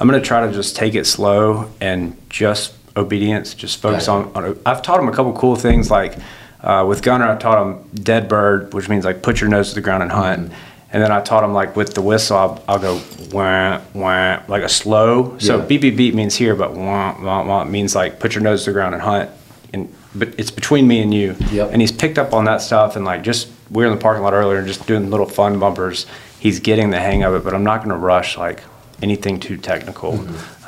I'm 0.00 0.08
gonna 0.08 0.20
try 0.20 0.46
to 0.46 0.52
just 0.52 0.74
take 0.74 0.94
it 0.94 1.06
slow 1.06 1.70
and 1.80 2.16
just 2.28 2.74
obedience. 2.96 3.54
Just 3.54 3.80
focus 3.80 4.08
on, 4.08 4.32
on. 4.34 4.58
I've 4.66 4.82
taught 4.82 5.00
him 5.00 5.08
a 5.08 5.12
couple 5.12 5.32
cool 5.34 5.56
things 5.56 5.90
like 5.90 6.16
uh, 6.62 6.84
with 6.88 7.02
Gunner. 7.02 7.28
I 7.30 7.36
taught 7.36 7.66
him 7.66 7.88
dead 7.94 8.28
bird, 8.28 8.72
which 8.74 8.88
means 8.88 9.04
like 9.04 9.22
put 9.22 9.40
your 9.40 9.50
nose 9.50 9.70
to 9.70 9.74
the 9.74 9.80
ground 9.80 10.02
and 10.02 10.12
hunt. 10.12 10.52
And 10.92 11.02
then 11.02 11.10
I 11.10 11.20
taught 11.22 11.42
him 11.42 11.52
like 11.54 11.74
with 11.74 11.94
the 11.94 12.02
whistle, 12.02 12.36
I'll, 12.36 12.64
I'll 12.68 12.78
go 12.78 13.00
wah 13.32 13.80
wah 13.94 14.42
like 14.48 14.62
a 14.62 14.68
slow. 14.68 15.38
So 15.38 15.58
Yeah. 15.58 15.64
beep 15.64 15.80
beep 15.80 15.96
beep 15.96 16.14
means 16.14 16.34
here, 16.36 16.54
but 16.54 16.74
wah 16.74 17.16
wah 17.20 17.44
wah 17.44 17.64
means 17.64 17.94
like 17.94 18.20
put 18.20 18.34
your 18.34 18.42
nose 18.42 18.64
to 18.64 18.70
the 18.70 18.74
ground 18.74 18.94
and 18.94 19.02
hunt. 19.02 19.30
And 19.72 19.92
but 20.14 20.28
it's 20.38 20.50
between 20.50 20.86
me 20.86 21.00
and 21.00 21.14
you. 21.14 21.34
Yep. 21.50 21.70
And 21.72 21.80
he's 21.80 21.92
picked 21.92 22.18
up 22.18 22.34
on 22.34 22.44
that 22.44 22.60
stuff 22.60 22.96
and 22.96 23.04
like 23.06 23.22
just 23.22 23.48
we 23.70 23.82
were 23.84 23.90
in 23.90 23.96
the 23.96 24.02
parking 24.02 24.22
lot 24.22 24.34
earlier 24.34 24.58
and 24.58 24.66
just 24.68 24.86
doing 24.86 25.10
little 25.10 25.24
fun 25.26 25.58
bumpers. 25.58 26.04
He's 26.38 26.60
getting 26.60 26.90
the 26.90 26.98
hang 27.00 27.22
of 27.22 27.34
it, 27.34 27.42
but 27.44 27.54
I'm 27.54 27.64
not 27.64 27.78
going 27.78 27.90
to 27.90 27.96
rush 27.96 28.36
like 28.36 28.62
anything 29.00 29.40
too 29.40 29.56
technical. 29.56 30.12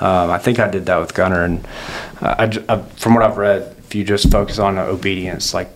Um, 0.01 0.31
I 0.31 0.39
think 0.39 0.59
I 0.59 0.69
did 0.71 0.87
that 0.87 0.97
with 0.99 1.13
Gunner, 1.15 1.45
and 1.45 1.67
uh, 2.23 2.35
I, 2.39 2.45
I- 2.75 2.83
from 2.97 3.15
what 3.15 3.23
I've 3.25 3.37
read, 3.37 3.75
if 3.79 3.95
you 3.95 4.05
just 4.05 4.31
focus 4.31 4.59
on 4.59 4.79
obedience, 4.79 5.53
like 5.53 5.69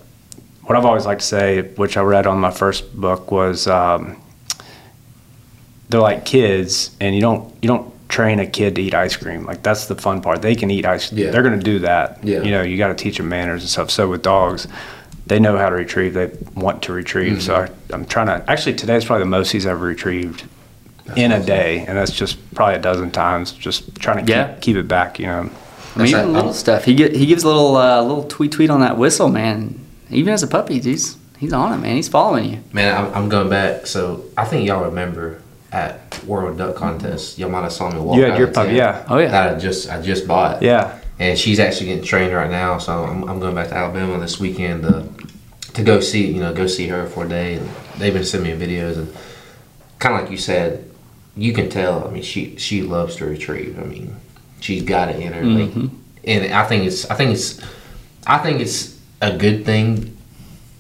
what 0.62 0.76
I've 0.78 0.84
always 0.86 1.04
liked 1.04 1.20
to 1.20 1.26
say, 1.26 1.62
which 1.76 1.96
I 1.96 2.02
read 2.02 2.26
on 2.26 2.38
my 2.38 2.50
first 2.50 2.98
book, 2.98 3.30
was 3.30 3.66
um, 3.66 4.16
they're 5.88 6.00
like 6.00 6.24
kids, 6.24 6.90
and 7.00 7.14
you 7.14 7.20
don't 7.20 7.52
you 7.62 7.68
don't 7.68 7.92
train 8.08 8.38
a 8.40 8.46
kid 8.46 8.74
to 8.76 8.82
eat 8.82 8.94
ice 8.94 9.16
cream. 9.16 9.44
Like 9.44 9.62
that's 9.62 9.86
the 9.86 9.94
fun 9.94 10.20
part. 10.22 10.42
They 10.42 10.54
can 10.54 10.70
eat 10.70 10.86
ice. 10.86 11.12
Yeah. 11.12 11.30
They're 11.30 11.42
going 11.42 11.58
to 11.58 11.64
do 11.64 11.80
that. 11.80 12.22
Yeah. 12.24 12.42
You 12.42 12.50
know, 12.50 12.62
you 12.62 12.76
got 12.78 12.88
to 12.88 12.94
teach 12.94 13.18
them 13.18 13.28
manners 13.28 13.62
and 13.62 13.70
stuff. 13.70 13.90
So 13.90 14.08
with 14.08 14.22
dogs, 14.22 14.66
they 15.26 15.38
know 15.38 15.56
how 15.58 15.68
to 15.68 15.74
retrieve. 15.76 16.14
They 16.14 16.30
want 16.54 16.82
to 16.84 16.92
retrieve. 16.92 17.42
So 17.42 17.54
I, 17.54 17.70
I'm 17.92 18.04
trying 18.06 18.26
to. 18.26 18.50
Actually, 18.50 18.74
today's 18.76 19.04
probably 19.04 19.24
the 19.24 19.30
most 19.30 19.50
he's 19.50 19.66
ever 19.66 19.84
retrieved 19.84 20.44
in 21.16 21.32
a 21.32 21.42
day, 21.42 21.84
and 21.86 21.96
that's 21.96 22.12
just 22.12 22.36
probably 22.54 22.74
a 22.76 22.80
dozen 22.80 23.10
times. 23.10 23.52
Just 23.52 23.94
trying 23.96 24.24
to 24.24 24.30
Yeah. 24.30 24.52
keep, 24.54 24.60
keep 24.62 24.76
it 24.76 24.88
back. 24.88 25.18
You 25.18 25.26
know. 25.26 25.50
I 25.96 25.98
mean, 25.98 26.08
even 26.08 26.26
like- 26.32 26.36
little 26.36 26.52
stuff. 26.52 26.84
He 26.84 26.94
get, 26.94 27.14
he 27.16 27.26
gives 27.26 27.42
a 27.44 27.48
little 27.48 27.76
uh, 27.76 28.00
little 28.02 28.24
tweet 28.24 28.52
tweet 28.52 28.70
on 28.70 28.80
that 28.80 28.96
whistle, 28.98 29.28
man. 29.28 29.78
Even 30.10 30.32
as 30.32 30.42
a 30.42 30.46
puppy, 30.46 30.80
he's 30.80 31.16
he's 31.38 31.52
on 31.52 31.72
it, 31.72 31.78
man. 31.78 31.96
He's 31.96 32.08
following 32.08 32.50
you. 32.52 32.58
Man, 32.72 32.94
I'm, 32.96 33.14
I'm 33.14 33.28
going 33.28 33.48
back. 33.50 33.86
So 33.86 34.24
I 34.36 34.44
think 34.44 34.66
y'all 34.66 34.84
remember 34.84 35.42
at 35.72 36.24
World 36.24 36.58
Duck 36.58 36.76
Contest, 36.76 37.38
y'all 37.38 37.50
might 37.50 37.62
have 37.62 37.72
saw 37.72 37.90
me 37.90 38.00
walk. 38.00 38.16
You 38.16 38.24
had 38.24 38.38
your 38.38 38.48
puppy, 38.48 38.74
yeah. 38.74 39.04
Oh 39.08 39.18
yeah. 39.18 39.28
That 39.28 39.56
I 39.56 39.58
just 39.58 39.90
I 39.90 40.00
just 40.00 40.26
bought. 40.26 40.62
Yeah. 40.62 40.98
and 41.18 41.38
she's 41.38 41.58
actually 41.58 41.86
getting 41.86 42.04
trained 42.04 42.32
right 42.32 42.50
now. 42.50 42.78
So 42.78 43.04
I'm, 43.04 43.28
I'm 43.28 43.40
going 43.40 43.54
back 43.54 43.68
to 43.68 43.74
Alabama 43.74 44.18
this 44.18 44.38
weekend 44.38 44.82
to 44.82 45.08
to 45.74 45.82
go 45.82 46.00
see 46.00 46.30
you 46.30 46.40
know 46.40 46.52
go 46.52 46.66
see 46.66 46.88
her 46.88 47.06
for 47.06 47.26
a 47.26 47.28
day. 47.28 47.54
And 47.54 47.68
they've 47.98 48.12
been 48.14 48.24
sending 48.24 48.58
me 48.58 48.66
videos 48.66 48.96
and 48.96 49.14
kind 49.98 50.14
of 50.14 50.22
like 50.22 50.30
you 50.30 50.38
said, 50.38 50.88
you 51.36 51.52
can 51.52 51.68
tell. 51.68 52.06
I 52.06 52.10
mean, 52.10 52.22
she 52.22 52.56
she 52.56 52.82
loves 52.82 53.16
to 53.16 53.26
retrieve. 53.26 53.78
I 53.78 53.84
mean, 53.84 54.16
she's 54.60 54.82
got 54.82 55.08
it 55.08 55.20
in 55.20 55.32
her. 55.32 55.44
Like, 55.44 55.70
mm-hmm. 55.70 55.96
and 56.24 56.52
I 56.52 56.64
think 56.64 56.84
it's 56.84 57.08
I 57.10 57.14
think 57.14 57.32
it's 57.32 57.60
I 58.26 58.38
think 58.38 58.60
it's 58.60 58.98
a 59.20 59.36
good 59.36 59.64
thing 59.64 60.17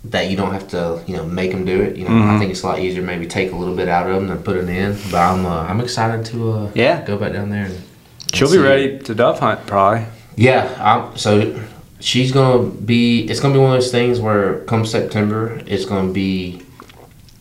that 0.04 0.30
you 0.30 0.36
don't 0.36 0.52
have 0.52 0.68
to 0.68 1.02
you 1.06 1.16
know 1.16 1.24
make 1.24 1.50
them 1.52 1.64
do 1.64 1.80
it. 1.82 1.96
You 1.96 2.08
know, 2.08 2.16
I 2.34 2.38
think 2.38 2.50
it's 2.50 2.62
a 2.62 2.66
lot 2.66 2.78
easier 2.78 3.02
maybe 3.02 3.26
take 3.26 3.52
a 3.52 3.56
little 3.56 3.74
bit 3.74 3.88
out 3.88 4.08
of 4.08 4.14
them 4.14 4.28
than 4.28 4.38
put 4.42 4.56
it 4.56 4.68
in. 4.68 4.96
But 5.10 5.18
I'm 5.18 5.44
uh, 5.46 5.62
I'm 5.62 5.80
excited 5.80 6.24
to 6.26 6.52
uh, 6.52 6.70
Yeah. 6.74 7.04
go 7.04 7.16
back 7.16 7.32
down 7.32 7.50
there. 7.50 7.64
And, 7.64 7.74
and 7.74 8.34
She'll 8.34 8.50
be 8.50 8.58
ready 8.58 8.98
to 9.00 9.14
dove 9.14 9.38
hunt 9.40 9.66
probably. 9.66 10.06
Yeah, 10.36 10.72
I'm, 10.78 11.16
so 11.16 11.60
she's 12.00 12.30
gonna 12.30 12.68
be. 12.70 13.22
It's 13.28 13.40
gonna 13.40 13.54
be 13.54 13.60
one 13.60 13.70
of 13.72 13.76
those 13.76 13.90
things 13.90 14.20
where 14.20 14.60
come 14.66 14.86
September, 14.86 15.60
it's 15.66 15.84
gonna 15.84 16.12
be 16.12 16.62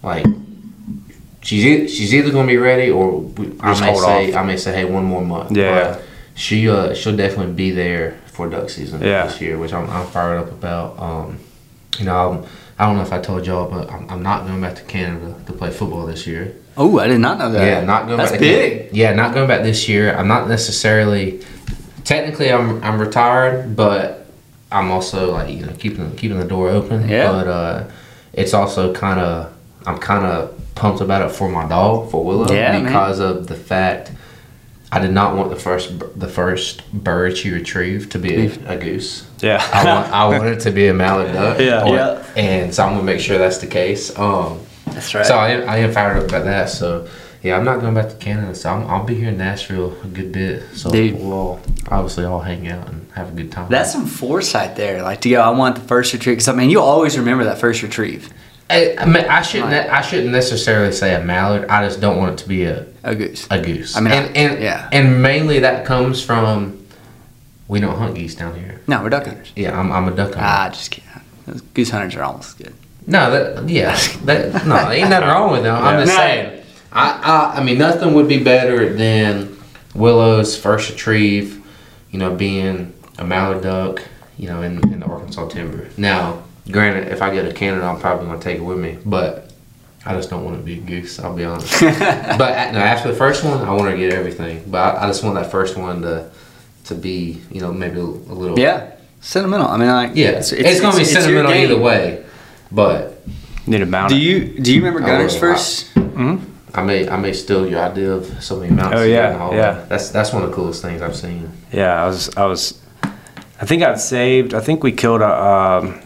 like 0.02 0.26
she's 1.42 1.66
e- 1.66 1.88
she's 1.88 2.14
either 2.14 2.32
gonna 2.32 2.48
be 2.48 2.58
ready 2.58 2.90
or 2.90 3.20
we, 3.20 3.54
I 3.60 3.80
may 3.80 3.96
say 3.96 4.32
off. 4.32 4.36
I 4.36 4.44
may 4.44 4.58
say 4.58 4.74
hey 4.74 4.86
one 4.86 5.06
more 5.06 5.22
month. 5.24 5.56
Yeah. 5.56 5.94
But 5.94 6.04
she 6.36 6.70
uh 6.70 6.94
she'll 6.94 7.16
definitely 7.16 7.54
be 7.54 7.72
there 7.72 8.18
for 8.28 8.50
duck 8.50 8.70
season 8.70 9.02
Yeah. 9.02 9.28
this 9.28 9.42
year, 9.42 9.58
which 9.58 9.74
I'm, 9.74 9.90
I'm 9.90 10.08
fired 10.08 10.38
up 10.38 10.52
about. 10.52 11.00
Um, 11.00 11.40
you 12.00 12.06
know, 12.06 12.32
I'm, 12.32 12.46
I 12.80 12.86
don't 12.86 12.96
know 12.98 13.02
if 13.04 13.12
I 13.14 13.20
told 13.20 13.46
y'all, 13.46 13.70
but 13.70 13.92
I'm, 13.92 14.10
I'm 14.10 14.24
not 14.24 14.46
going 14.46 14.62
back 14.62 14.76
to 14.76 14.84
Canada 14.84 15.36
to 15.48 15.54
play 15.54 15.72
football 15.72 16.06
this 16.06 16.28
year. 16.28 16.56
Oh, 16.78 17.00
I 17.00 17.08
did 17.08 17.20
not 17.20 17.40
know 17.40 17.52
that. 17.52 17.66
Yeah, 17.66 17.84
not 17.84 18.06
going 18.06 18.18
That's 18.18 18.32
back. 18.32 18.40
big. 18.40 18.78
Canada. 18.80 18.96
Yeah, 18.96 19.14
not 19.14 19.34
going 19.34 19.48
back 19.48 19.64
this 19.64 19.90
year. 19.90 20.16
I'm 20.16 20.28
not 20.28 20.48
necessarily. 20.48 21.44
Technically, 22.04 22.52
I'm 22.52 22.82
I'm 22.84 23.00
retired, 23.00 23.76
but 23.76 24.28
I'm 24.72 24.92
also 24.92 25.32
like 25.34 25.50
you 25.54 25.66
know 25.66 25.74
keeping 25.74 26.16
keeping 26.16 26.38
the 26.40 26.46
door 26.46 26.70
open. 26.70 27.10
Yeah. 27.10 27.32
But 27.32 27.48
uh, 27.48 27.90
it's 28.34 28.54
also 28.54 28.94
kind 28.94 29.20
of 29.20 29.54
I'm 29.86 29.98
kind 29.98 30.26
of 30.26 30.54
pumped 30.76 31.02
about 31.02 31.28
it 31.28 31.34
for 31.36 31.50
my 31.50 31.68
dog 31.68 32.12
for 32.12 32.24
Willow 32.24 32.52
Yeah, 32.54 32.74
man. 32.74 32.84
because 32.86 33.20
of 33.20 33.48
the 33.48 33.56
fact 33.56 34.12
I 34.92 35.00
did 35.00 35.12
not 35.12 35.36
want 35.36 35.50
the 35.50 35.56
first 35.58 36.00
the 36.20 36.28
first 36.30 36.90
bird 36.94 37.38
she 37.38 37.52
retrieved 37.52 38.12
to 38.14 38.20
be 38.20 38.48
a, 38.48 38.74
a 38.74 38.78
goose. 38.78 39.28
Yeah. 39.42 39.62
I 39.74 39.84
want 39.86 40.12
I 40.14 40.28
want 40.40 40.46
it 40.48 40.60
to 40.62 40.72
be 40.72 40.88
a 40.88 40.94
mallard 40.94 41.34
duck. 41.34 41.60
Yeah. 41.60 41.84
Or- 41.84 41.96
Yeah. 41.96 42.24
And 42.38 42.74
so 42.74 42.84
I'm 42.86 42.94
gonna 42.94 43.04
make 43.04 43.20
sure 43.20 43.38
that's 43.38 43.58
the 43.58 43.68
case. 43.68 44.18
Um, 44.18 44.60
That's 44.86 45.14
right. 45.14 45.26
so 45.26 45.36
I 45.36 45.50
am, 45.50 45.70
I 45.70 45.78
am 45.78 45.92
fired 45.92 46.18
up 46.18 46.30
about 46.30 46.46
that. 46.46 46.70
So 46.70 47.08
yeah, 47.44 47.56
I'm 47.58 47.66
not 47.66 47.82
going 47.82 47.94
back 47.94 48.10
to 48.10 48.16
Canada. 48.16 48.56
So 48.56 48.70
I'm, 48.70 48.88
I'll 48.90 49.04
be 49.06 49.16
here 49.16 49.30
in 49.30 49.38
Nashville 49.38 49.96
a 50.04 50.08
good 50.08 50.32
bit. 50.32 50.64
So 50.74 50.90
Dude. 50.90 51.20
we'll 51.20 51.60
obviously 51.90 52.26
all 52.26 52.40
hang 52.40 52.68
out 52.68 52.88
and 52.90 53.10
have 53.12 53.30
a 53.30 53.36
good 53.36 53.52
time. 53.52 53.70
That's 53.70 53.92
some 53.92 54.06
foresight 54.08 54.76
there. 54.76 55.04
Like 55.04 55.22
to 55.22 55.30
go, 55.30 55.42
I 55.42 55.50
want 55.50 55.76
the 55.76 55.82
first 55.82 56.14
retrieve. 56.14 56.38
Because 56.38 56.48
I 56.48 56.54
mean, 56.56 56.70
you 56.70 56.80
always 56.82 57.18
remember 57.18 57.44
that 57.44 57.60
first 57.60 57.84
retrieve. 57.84 58.30
I, 58.70 58.96
I, 58.98 59.06
mean, 59.06 59.24
I 59.26 59.42
shouldn't 59.42 59.72
I 59.74 60.02
shouldn't 60.02 60.32
necessarily 60.32 60.92
say 60.92 61.16
a 61.16 61.24
mallard. 61.24 61.70
I 61.70 61.86
just 61.88 62.02
don't 62.02 62.18
want 62.18 62.34
it 62.34 62.44
to 62.44 62.50
be 62.50 62.64
a, 62.66 62.86
A 63.04 63.16
goose. 63.16 63.48
a 63.50 63.62
goose. 63.62 63.96
I 63.96 64.02
mean, 64.02 64.12
and, 64.14 64.26
I- 64.26 64.40
and 64.40 64.62
yeah. 64.64 64.90
and 64.92 65.22
mainly 65.22 65.60
that 65.60 65.86
comes 65.86 66.22
from 66.24 66.86
we 67.70 67.80
don't 67.80 67.98
hunt 67.98 68.16
geese 68.16 68.36
down 68.36 68.56
here. 68.60 68.82
No, 68.88 69.02
we're 69.04 69.10
duck 69.10 69.26
hunters. 69.26 69.52
Yeah, 69.56 69.78
I'm, 69.78 69.92
I'm 69.92 70.08
a 70.08 70.12
duck 70.16 70.34
hunter. 70.34 70.40
Ah, 70.42 70.70
just 70.70 70.92
kidding. 70.92 71.10
Those 71.46 71.62
Goose 71.62 71.90
hunters 71.90 72.16
are 72.16 72.24
almost 72.24 72.50
as 72.60 72.66
good. 72.68 72.74
No, 73.06 73.32
that 73.32 73.70
yeah, 73.70 73.96
that, 74.26 74.66
no, 74.66 74.90
ain't 74.92 75.10
nothing 75.10 75.28
wrong 75.30 75.52
with 75.54 75.64
them. 75.64 75.76
I'm 75.76 76.00
just 76.06 76.12
No. 76.18 76.18
saying. 76.18 76.64
I, 76.92 77.12
I 77.54 77.60
I 77.60 77.64
mean, 77.64 77.78
nothing 77.78 78.14
would 78.16 78.28
be 78.28 78.44
better 78.44 78.94
than 78.94 79.58
Willow's 79.96 80.58
first 80.58 80.90
retrieve. 80.90 81.64
You 82.12 82.20
know, 82.20 82.36
being 82.36 82.94
a 83.18 83.24
mallard 83.24 83.64
duck. 83.64 84.02
You 84.38 84.50
know, 84.50 84.62
in, 84.62 84.78
in 84.92 85.00
the 85.00 85.06
Arkansas 85.06 85.48
timber. 85.48 85.90
Now, 85.98 86.44
granted, 86.72 87.08
if 87.12 87.22
I 87.22 87.34
get 87.34 87.44
to 87.44 87.54
Canada, 87.54 87.86
I'm 87.86 88.00
probably 88.00 88.28
gonna 88.28 88.40
take 88.40 88.58
it 88.58 88.62
with 88.64 88.78
me, 88.78 88.98
but 89.06 89.52
I 90.06 90.14
just 90.16 90.30
don't 90.30 90.46
want 90.46 90.58
to 90.58 90.64
be 90.64 90.76
a 90.80 90.82
goose. 90.82 91.20
I'll 91.20 91.36
be 91.36 91.44
honest. 91.44 91.80
but 91.82 92.72
no, 92.74 92.80
after 92.80 93.10
the 93.12 93.16
first 93.18 93.44
one, 93.44 93.60
I 93.62 93.72
want 93.74 93.92
to 93.92 93.98
get 93.98 94.14
everything. 94.14 94.64
But 94.68 94.96
I, 94.96 95.04
I 95.04 95.08
just 95.08 95.24
want 95.24 95.36
that 95.36 95.52
first 95.52 95.78
one 95.78 96.02
to 96.04 96.30
to 96.86 96.96
be, 96.96 97.42
you 97.52 97.60
know, 97.62 97.74
maybe 97.74 98.00
a, 98.00 98.04
a 98.04 98.36
little. 98.36 98.58
Yeah, 98.58 98.96
sentimental. 99.20 99.68
I 99.68 99.78
mean, 99.78 99.90
like 99.90 100.12
Yeah, 100.16 100.30
it's, 100.30 100.52
gonna 100.52 100.64
be 100.96 101.02
it's 101.02 101.12
your 101.14 101.22
sentimental 101.22 101.52
game. 101.52 101.72
either 101.72 101.80
way. 101.82 102.24
But 102.72 103.22
Need 103.66 103.80
to 103.80 103.86
mount 103.86 104.10
Do 104.10 104.16
it. 104.16 104.20
you 104.22 104.60
do 104.60 104.74
you 104.74 104.80
remember 104.84 105.04
I 105.04 105.08
Gunner's 105.08 105.34
will. 105.34 105.42
first? 105.42 105.92
I 106.74 106.84
may 106.84 107.08
I 107.10 107.18
may 107.18 107.34
steal 107.34 107.68
your 107.68 107.80
idea 107.82 108.12
of 108.14 108.42
so 108.44 108.58
many 108.60 108.72
mountains. 108.74 109.02
Oh, 109.02 109.04
yeah, 109.04 109.28
in 109.28 109.34
the 109.34 109.40
hallway. 109.40 109.58
yeah. 109.58 109.86
That's 109.90 110.10
that's 110.10 110.32
one 110.32 110.44
of 110.44 110.50
the 110.50 110.56
coolest 110.56 110.82
things 110.82 111.02
I've 111.02 111.16
seen. 111.16 111.50
Yeah, 111.72 112.02
I 112.04 112.08
was, 112.08 112.30
I 112.38 112.46
was, 112.46 112.80
I 113.60 113.66
think 113.66 113.84
I'd 113.84 114.00
saved. 114.00 114.54
I 114.54 114.60
think 114.62 114.84
we 114.84 114.92
killed 114.92 115.22
a 115.22 115.28
um, 115.30 116.00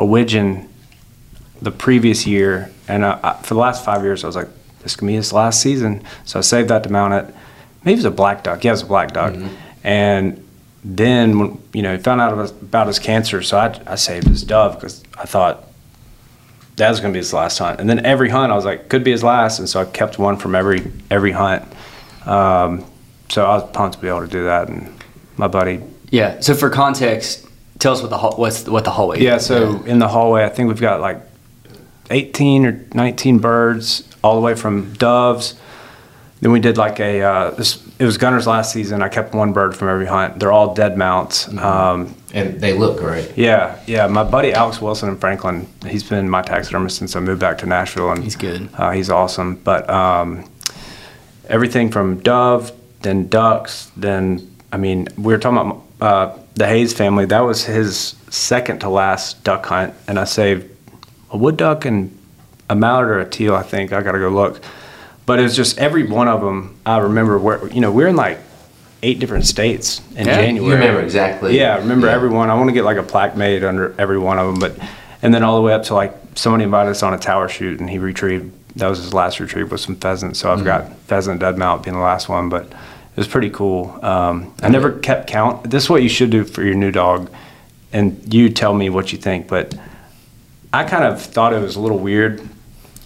a 0.00 0.04
widgeon 0.04 0.68
the 1.62 1.70
previous 1.70 2.26
year, 2.26 2.70
and 2.88 3.04
uh, 3.04 3.20
I, 3.22 3.34
for 3.34 3.54
the 3.54 3.60
last 3.60 3.84
five 3.84 4.02
years, 4.02 4.24
I 4.24 4.26
was 4.26 4.34
like, 4.34 4.48
this 4.82 4.96
can 4.96 5.06
be 5.06 5.14
his 5.14 5.32
last 5.32 5.60
season. 5.60 6.02
So 6.24 6.38
I 6.38 6.42
saved 6.42 6.70
that 6.70 6.82
to 6.84 6.90
mount 6.90 7.12
it. 7.12 7.34
Maybe 7.84 7.92
it 7.92 7.96
was 7.96 8.04
a 8.06 8.10
black 8.10 8.42
duck. 8.42 8.64
Yeah, 8.64 8.70
it 8.70 8.72
was 8.72 8.82
a 8.82 8.86
black 8.86 9.12
duck. 9.12 9.34
And 9.84 10.42
then, 10.82 11.38
when, 11.38 11.62
you 11.74 11.82
know, 11.82 11.94
he 11.96 12.02
found 12.02 12.20
out 12.20 12.32
about, 12.32 12.50
about 12.50 12.86
his 12.86 12.98
cancer, 12.98 13.42
so 13.42 13.58
I, 13.58 13.78
I 13.86 13.94
saved 13.96 14.26
his 14.26 14.42
dove 14.42 14.76
because 14.76 15.04
I 15.18 15.26
thought 15.26 15.66
that 16.76 16.88
was 16.88 17.00
going 17.00 17.12
to 17.12 17.16
be 17.16 17.20
his 17.20 17.34
last 17.34 17.58
hunt. 17.58 17.78
And 17.78 17.88
then 17.90 18.04
every 18.06 18.30
hunt, 18.30 18.50
I 18.50 18.56
was 18.56 18.64
like, 18.64 18.88
could 18.88 19.04
be 19.04 19.10
his 19.10 19.22
last, 19.22 19.58
and 19.58 19.68
so 19.68 19.82
I 19.82 19.84
kept 19.84 20.18
one 20.18 20.38
from 20.38 20.54
every 20.54 20.90
every 21.10 21.32
hunt. 21.32 21.62
Um, 22.26 22.86
so 23.28 23.44
I 23.44 23.56
was 23.56 23.70
pumped 23.72 23.96
to 23.96 24.02
be 24.02 24.08
able 24.08 24.22
to 24.22 24.26
do 24.26 24.44
that. 24.44 24.68
And 24.68 24.90
my 25.36 25.46
buddy, 25.46 25.82
Yeah. 26.10 26.40
So 26.40 26.54
for 26.54 26.70
context, 26.70 27.46
tell 27.80 27.92
us 27.94 28.00
what 28.00 28.10
the 28.10 28.18
hall- 28.18 28.36
what's 28.36 28.66
what 28.68 28.84
the 28.84 28.90
hallway. 28.90 29.20
Yeah, 29.20 29.36
is. 29.36 29.46
so 29.46 29.82
in 29.84 29.98
the 29.98 30.08
hallway, 30.08 30.44
I 30.44 30.48
think 30.48 30.68
we've 30.68 30.80
got 30.80 31.00
like 31.00 31.20
18 32.10 32.66
or 32.66 32.80
19 32.94 33.38
birds, 33.38 34.04
all 34.22 34.34
the 34.36 34.40
way 34.40 34.54
from 34.54 34.92
doves. 34.94 35.54
Then 36.40 36.52
we 36.52 36.60
did 36.60 36.78
like 36.78 36.98
a, 37.00 37.20
uh, 37.20 37.50
this, 37.50 37.86
it 37.98 38.04
was 38.06 38.16
Gunner's 38.16 38.46
last 38.46 38.72
season. 38.72 39.02
I 39.02 39.08
kept 39.10 39.34
one 39.34 39.52
bird 39.52 39.76
from 39.76 39.88
every 39.88 40.06
hunt. 40.06 40.40
They're 40.40 40.50
all 40.52 40.74
dead 40.74 40.96
mounts. 40.96 41.46
Um, 41.58 42.14
and 42.32 42.58
they 42.58 42.72
look 42.72 42.96
great. 42.98 43.36
yeah, 43.36 43.78
yeah. 43.86 44.06
My 44.06 44.24
buddy 44.24 44.54
Alex 44.54 44.80
Wilson 44.80 45.10
in 45.10 45.18
Franklin, 45.18 45.68
he's 45.86 46.02
been 46.02 46.30
my 46.30 46.40
taxidermist 46.40 46.96
since 46.96 47.14
I 47.14 47.20
moved 47.20 47.40
back 47.40 47.58
to 47.58 47.66
Nashville, 47.66 48.10
and 48.10 48.24
He's 48.24 48.36
good. 48.36 48.70
Uh, 48.74 48.90
he's 48.92 49.10
awesome. 49.10 49.56
But 49.56 49.88
um, 49.90 50.48
everything 51.48 51.90
from 51.90 52.20
dove, 52.20 52.72
then 53.02 53.28
ducks, 53.28 53.90
then 53.96 54.50
I 54.72 54.78
mean, 54.78 55.08
we 55.18 55.32
were 55.34 55.38
talking 55.38 55.58
about 55.58 55.82
uh, 56.00 56.38
the 56.60 56.68
Haas 56.68 56.92
family. 56.92 57.24
That 57.24 57.40
was 57.40 57.64
his 57.64 58.16
second 58.28 58.80
to 58.80 58.90
last 58.90 59.42
duck 59.44 59.64
hunt, 59.64 59.94
and 60.06 60.18
I 60.18 60.24
saved 60.24 60.70
a 61.30 61.38
wood 61.38 61.56
duck 61.56 61.86
and 61.86 62.16
a 62.68 62.76
mallard 62.76 63.08
or 63.08 63.18
a 63.18 63.28
teal. 63.28 63.54
I 63.54 63.62
think 63.62 63.94
I 63.94 64.02
got 64.02 64.12
to 64.12 64.18
go 64.18 64.28
look. 64.28 64.62
But 65.24 65.38
it 65.38 65.42
was 65.42 65.56
just 65.56 65.78
every 65.78 66.06
one 66.06 66.28
of 66.28 66.42
them. 66.42 66.78
I 66.84 66.98
remember 66.98 67.38
where 67.38 67.66
you 67.68 67.80
know 67.80 67.90
we're 67.90 68.08
in 68.08 68.16
like 68.16 68.40
eight 69.02 69.20
different 69.20 69.46
states 69.46 70.02
in 70.10 70.26
Yeah, 70.26 70.36
January. 70.36 70.66
You 70.66 70.72
remember 70.74 71.00
exactly. 71.00 71.56
Yeah, 71.56 71.76
I 71.76 71.78
remember 71.78 72.08
Yeah. 72.08 72.12
everyone. 72.12 72.50
I 72.50 72.54
want 72.54 72.68
to 72.68 72.74
get 72.74 72.84
like 72.84 72.98
a 72.98 73.02
plaque 73.02 73.38
made 73.38 73.64
under 73.64 73.94
every 73.98 74.18
one 74.18 74.38
of 74.38 74.46
them, 74.46 74.58
but 74.58 74.86
and 75.22 75.32
then 75.32 75.42
all 75.42 75.56
the 75.56 75.62
way 75.62 75.72
up 75.72 75.84
to 75.84 75.94
like 75.94 76.14
somebody 76.34 76.64
invited 76.64 76.90
us 76.90 77.02
on 77.02 77.14
a 77.14 77.18
tower 77.18 77.48
shoot, 77.48 77.80
and 77.80 77.88
he 77.88 77.98
retrieved. 77.98 78.52
That 78.76 78.88
was 78.88 78.98
his 78.98 79.14
last 79.14 79.40
retrieve 79.40 79.72
with 79.72 79.80
some 79.80 79.96
pheasants. 79.96 80.38
So 80.38 80.52
I've 80.52 80.58
mm-hmm. 80.58 80.66
got 80.66 80.94
pheasant 81.06 81.40
dead 81.40 81.56
mount 81.56 81.84
being 81.84 81.96
the 81.96 82.02
last 82.02 82.28
one, 82.28 82.50
but 82.50 82.70
it 83.12 83.16
was 83.16 83.26
pretty 83.28 83.50
cool. 83.50 83.98
Um, 84.02 84.54
I 84.62 84.68
never 84.68 84.92
kept 84.92 85.26
count. 85.28 85.70
This 85.70 85.84
is 85.84 85.90
what 85.90 86.02
you 86.02 86.08
should 86.08 86.30
do 86.30 86.44
for 86.44 86.62
your 86.62 86.74
new 86.74 86.90
dog, 86.90 87.30
and 87.92 88.32
you 88.32 88.48
tell 88.48 88.72
me 88.74 88.88
what 88.90 89.12
you 89.12 89.18
think. 89.18 89.48
But 89.48 89.74
I 90.72 90.84
kind 90.84 91.04
of 91.04 91.20
thought 91.20 91.52
it 91.52 91.60
was 91.60 91.76
a 91.76 91.80
little 91.80 91.98
weird. 91.98 92.40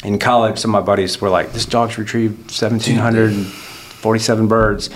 In 0.05 0.19
college, 0.19 0.59
some 0.59 0.75
of 0.75 0.83
my 0.83 0.87
buddies 0.87 1.21
were 1.21 1.31
like, 1.31 1.53
"This 1.53 1.65
dog's 1.67 1.97
retrieved 1.99 2.51
1,747 2.51 4.49
birds," 4.49 4.91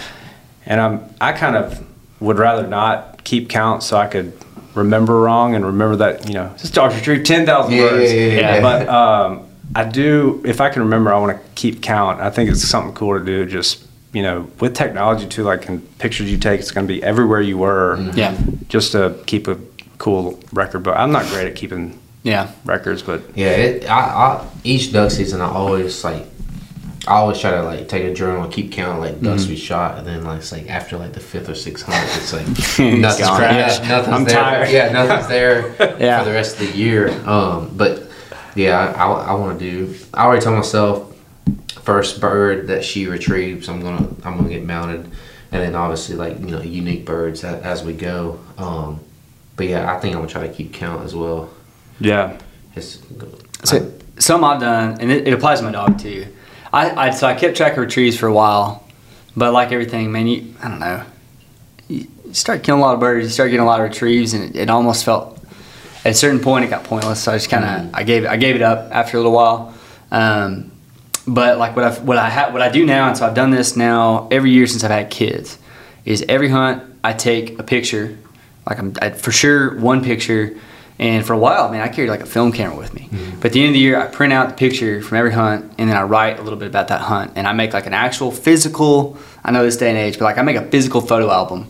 and 0.67 0.81
I'm 0.81 1.01
I 1.21 1.33
kind 1.33 1.57
of 1.57 1.85
would 2.21 2.39
rather 2.39 2.67
not 2.67 3.25
keep 3.25 3.49
count 3.49 3.83
so 3.83 3.97
I 3.97 4.07
could 4.07 4.33
remember 4.75 5.19
wrong 5.21 5.55
and 5.55 5.65
remember 5.65 5.97
that 5.97 6.29
you 6.29 6.35
know 6.35 6.53
this 6.61 6.71
dog's 6.71 6.95
retrieved 6.97 7.27
10,000 7.27 7.73
Yeah, 7.73 7.81
birds. 7.89 8.13
yeah, 8.13 8.19
yeah, 8.21 8.35
yeah. 8.57 8.61
But 8.61 8.89
um, 8.89 9.47
I 9.75 9.85
do, 9.85 10.41
if 10.45 10.61
I 10.61 10.69
can 10.71 10.83
remember, 10.83 11.13
I 11.13 11.19
want 11.19 11.37
to 11.37 11.43
keep 11.55 11.81
count. 11.83 12.21
I 12.21 12.31
think 12.31 12.51
it's 12.51 12.63
something 12.63 12.95
cool 12.95 13.19
to 13.19 13.25
do. 13.25 13.47
Just 13.47 13.85
you 14.13 14.23
know, 14.23 14.49
with 14.61 14.75
technology 14.75 15.27
too, 15.27 15.43
like 15.45 15.67
in 15.69 15.81
pictures 15.99 16.31
you 16.31 16.39
take, 16.39 16.61
it's 16.61 16.71
going 16.71 16.87
to 16.87 16.93
be 16.93 17.03
everywhere 17.03 17.41
you 17.41 17.59
were. 17.59 17.97
Mm-hmm. 17.99 18.19
Yeah. 18.19 18.39
Just 18.69 18.93
to 18.93 19.15
keep 19.27 19.49
a 19.49 19.59
cool 19.99 20.41
record. 20.53 20.83
But 20.83 20.97
I'm 20.97 21.13
not 21.13 21.27
great 21.27 21.47
at 21.47 21.57
keeping 21.57 21.99
Yeah. 22.23 22.51
records, 22.65 23.03
but 23.03 23.23
Yeah, 23.37 23.49
it, 23.51 23.89
I, 23.91 23.99
I 24.01 24.47
each 24.65 24.93
duck 24.93 25.11
season 25.11 25.41
I 25.41 25.49
always 25.51 26.05
like 26.05 26.25
I 27.07 27.13
always 27.13 27.39
try 27.41 27.53
to 27.53 27.63
like 27.63 27.89
take 27.89 28.05
a 28.05 28.13
journal 28.13 28.43
and 28.45 28.53
keep 28.53 28.71
counting 28.73 29.01
like 29.01 29.21
ducks 29.23 29.43
Mm-hmm. 29.43 29.51
we 29.53 29.57
shot, 29.57 29.97
and 29.99 30.07
then 30.07 30.25
like 30.25 30.39
it's 30.41 30.53
like 30.53 30.69
after 30.69 30.99
like 30.99 31.13
the 31.15 31.21
fifth 31.21 31.49
or 31.49 31.55
sixth 31.55 31.87
hunt, 31.87 32.05
it's 32.17 32.33
like 32.35 32.47
nothing's, 32.79 33.19
gone. 33.29 33.41
yeah, 33.43 33.67
nothing's 33.89 34.09
I'm 34.17 34.25
there. 34.25 34.35
tired. 34.35 34.71
Yeah, 34.71 34.93
nothing's 34.93 35.29
there 35.37 35.99
Yeah. 36.01 36.19
for 36.19 36.25
the 36.27 36.33
rest 36.35 36.61
of 36.61 36.67
the 36.71 36.77
year. 36.77 37.09
Um, 37.27 37.71
but 37.77 38.11
yeah, 38.55 38.79
I, 38.79 39.07
I, 39.07 39.23
I 39.29 39.35
want 39.35 39.59
to 39.59 39.71
do. 39.71 39.95
I 40.13 40.25
already 40.27 40.43
told 40.45 40.57
myself 40.57 41.08
first 41.89 42.21
bird 42.21 42.67
that 42.67 42.85
she 42.85 43.07
retrieves, 43.07 43.67
I'm 43.67 43.81
gonna 43.81 44.07
I'm 44.23 44.37
gonna 44.37 44.51
get 44.51 44.63
mounted, 44.63 45.07
and 45.51 45.63
then 45.63 45.75
obviously 45.75 46.17
like 46.17 46.39
you 46.39 46.49
know 46.49 46.61
unique 46.61 47.07
birds 47.07 47.43
as, 47.45 47.63
as 47.63 47.83
we 47.83 47.95
go. 47.95 48.39
Um, 48.59 49.01
but 49.57 49.69
yeah, 49.69 49.91
I 49.91 49.99
think 49.99 50.15
I'm 50.15 50.21
gonna 50.21 50.31
try 50.31 50.47
to 50.47 50.53
keep 50.53 50.75
count 50.75 51.03
as 51.07 51.15
well. 51.15 51.49
yeah. 51.99 52.39
It's, 52.77 52.99
So 53.65 53.91
something 54.19 54.45
I've 54.45 54.61
done, 54.61 55.01
and 55.01 55.11
it, 55.11 55.27
it 55.29 55.33
applies 55.33 55.61
to 55.61 55.65
my 55.65 55.73
dog 55.73 55.99
too. 55.99 56.27
I, 56.75 57.07
I 57.07 57.11
so 57.11 57.27
I 57.27 57.33
kept 57.33 57.57
track 57.57 57.73
of 57.73 57.79
retrieves 57.79 58.19
for 58.19 58.27
a 58.27 58.35
while, 58.35 58.87
but 59.35 59.55
like 59.55 59.73
everything, 59.73 60.13
man, 60.13 60.27
you 60.27 60.55
I 60.63 60.69
don't 60.69 60.81
know. 60.81 61.03
You 61.89 62.07
you 62.27 62.35
start 62.35 62.63
killing 62.65 62.83
a 62.83 62.85
lot 62.85 62.93
of 62.93 63.01
birds, 63.01 63.25
you 63.25 63.31
start 63.31 63.49
getting 63.49 63.65
a 63.65 63.67
lot 63.67 63.81
of 63.81 63.89
retrieves, 63.89 64.35
and 64.35 64.55
it, 64.55 64.61
it 64.61 64.69
almost 64.69 65.07
felt 65.07 65.43
at 66.05 66.13
a 66.13 66.15
certain 66.15 66.41
point 66.41 66.67
it 66.67 66.69
got 66.69 66.85
pointless. 66.85 67.23
So 67.23 67.33
I 67.33 67.37
just 67.37 67.49
kind 67.49 67.65
of 67.65 67.95
I 67.95 68.03
gave 68.03 68.27
I 68.27 68.37
gave 68.37 68.57
it 68.57 68.63
up 68.63 68.91
after 68.93 69.17
a 69.17 69.21
little 69.21 69.33
while. 69.33 69.73
Um, 70.11 70.71
but 71.29 71.59
like 71.59 71.77
what 71.77 71.85
I 71.85 71.95
what 72.01 72.17
I 72.17 72.31
ha- 72.31 72.51
what 72.51 72.63
I 72.63 72.71
do 72.71 72.85
now, 72.85 73.09
and 73.09 73.17
so 73.17 73.27
I've 73.27 73.35
done 73.35 73.51
this 73.51 73.77
now 73.77 74.29
every 74.31 74.51
year 74.51 74.67
since 74.67 74.83
I've 74.83 74.91
had 74.91 75.11
kids, 75.11 75.59
is 76.05 76.25
every 76.29 76.49
hunt 76.49 76.83
I 77.05 77.13
take 77.13 77.59
a 77.59 77.63
picture, 77.63 78.17
like 78.69 78.79
I'm 78.79 78.95
I, 79.01 79.11
for 79.11 79.31
sure 79.31 79.79
one 79.79 80.03
picture, 80.03 80.57
and 80.99 81.25
for 81.25 81.35
a 81.35 81.39
while, 81.39 81.71
man, 81.71 81.83
I 81.83 81.89
carried 81.89 82.11
like 82.11 82.23
a 82.23 82.27
film 82.27 82.51
camera 82.51 82.77
with 82.77 82.95
me. 82.95 83.09
Mm-hmm. 83.13 83.41
But 83.41 83.47
at 83.47 83.53
the 83.53 83.61
end 83.61 83.69
of 83.69 83.75
the 83.75 83.81
year, 83.81 84.01
I 84.01 84.07
print 84.07 84.33
out 84.33 84.49
the 84.49 84.55
picture 84.55 85.03
from 85.03 85.19
every 85.19 85.33
hunt, 85.33 85.73
and 85.79 85.89
then 85.89 85.97
I 85.97 86.03
write 86.03 86.39
a 86.39 86.43
little 86.43 86.59
bit 86.59 86.69
about 86.69 86.89
that 86.89 87.03
hunt, 87.03 87.33
and 87.37 87.47
I 87.47 87.53
make 87.53 87.73
like 87.73 87.87
an 87.87 87.95
actual 87.95 88.31
physical. 88.33 89.19
I 89.45 89.51
know 89.51 89.63
this 89.63 89.77
day 89.77 89.91
and 89.91 89.99
age, 89.99 90.19
but 90.19 90.25
like 90.25 90.39
I 90.39 90.43
make 90.43 90.57
a 90.57 90.67
physical 90.67 91.01
photo 91.01 91.31
album 91.31 91.67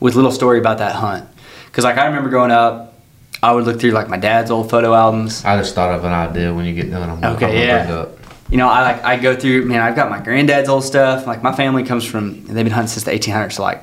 with 0.00 0.14
little 0.14 0.30
story 0.30 0.58
about 0.58 0.78
that 0.78 0.94
hunt. 0.94 1.28
Because 1.66 1.84
like 1.84 1.98
I 1.98 2.06
remember 2.06 2.28
growing 2.30 2.50
up, 2.50 2.94
I 3.42 3.52
would 3.52 3.64
look 3.64 3.80
through 3.80 3.92
like 3.92 4.08
my 4.08 4.16
dad's 4.16 4.50
old 4.50 4.70
photo 4.70 4.94
albums. 4.94 5.44
I 5.44 5.56
just 5.58 5.74
thought 5.74 5.94
of 5.94 6.04
an 6.04 6.12
idea 6.12 6.52
when 6.52 6.64
you 6.64 6.74
get 6.74 6.90
done. 6.90 7.08
I'm, 7.08 7.36
Okay, 7.36 7.46
I'm 7.46 7.88
yeah. 7.88 8.06
Bring 8.48 8.50
up. 8.50 8.52
You 8.52 8.58
know, 8.58 8.68
I 8.68 8.82
like 8.82 9.04
I 9.04 9.16
go 9.16 9.36
through. 9.36 9.64
Man, 9.66 9.80
I've 9.80 9.96
got 9.96 10.10
my 10.10 10.20
granddad's 10.20 10.68
old 10.68 10.84
stuff. 10.84 11.26
Like 11.26 11.42
my 11.42 11.54
family 11.54 11.84
comes 11.84 12.04
from. 12.04 12.44
They've 12.44 12.64
been 12.64 12.70
hunting 12.70 12.88
since 12.88 13.04
the 13.04 13.12
1800s. 13.12 13.52
So 13.52 13.62
like, 13.62 13.82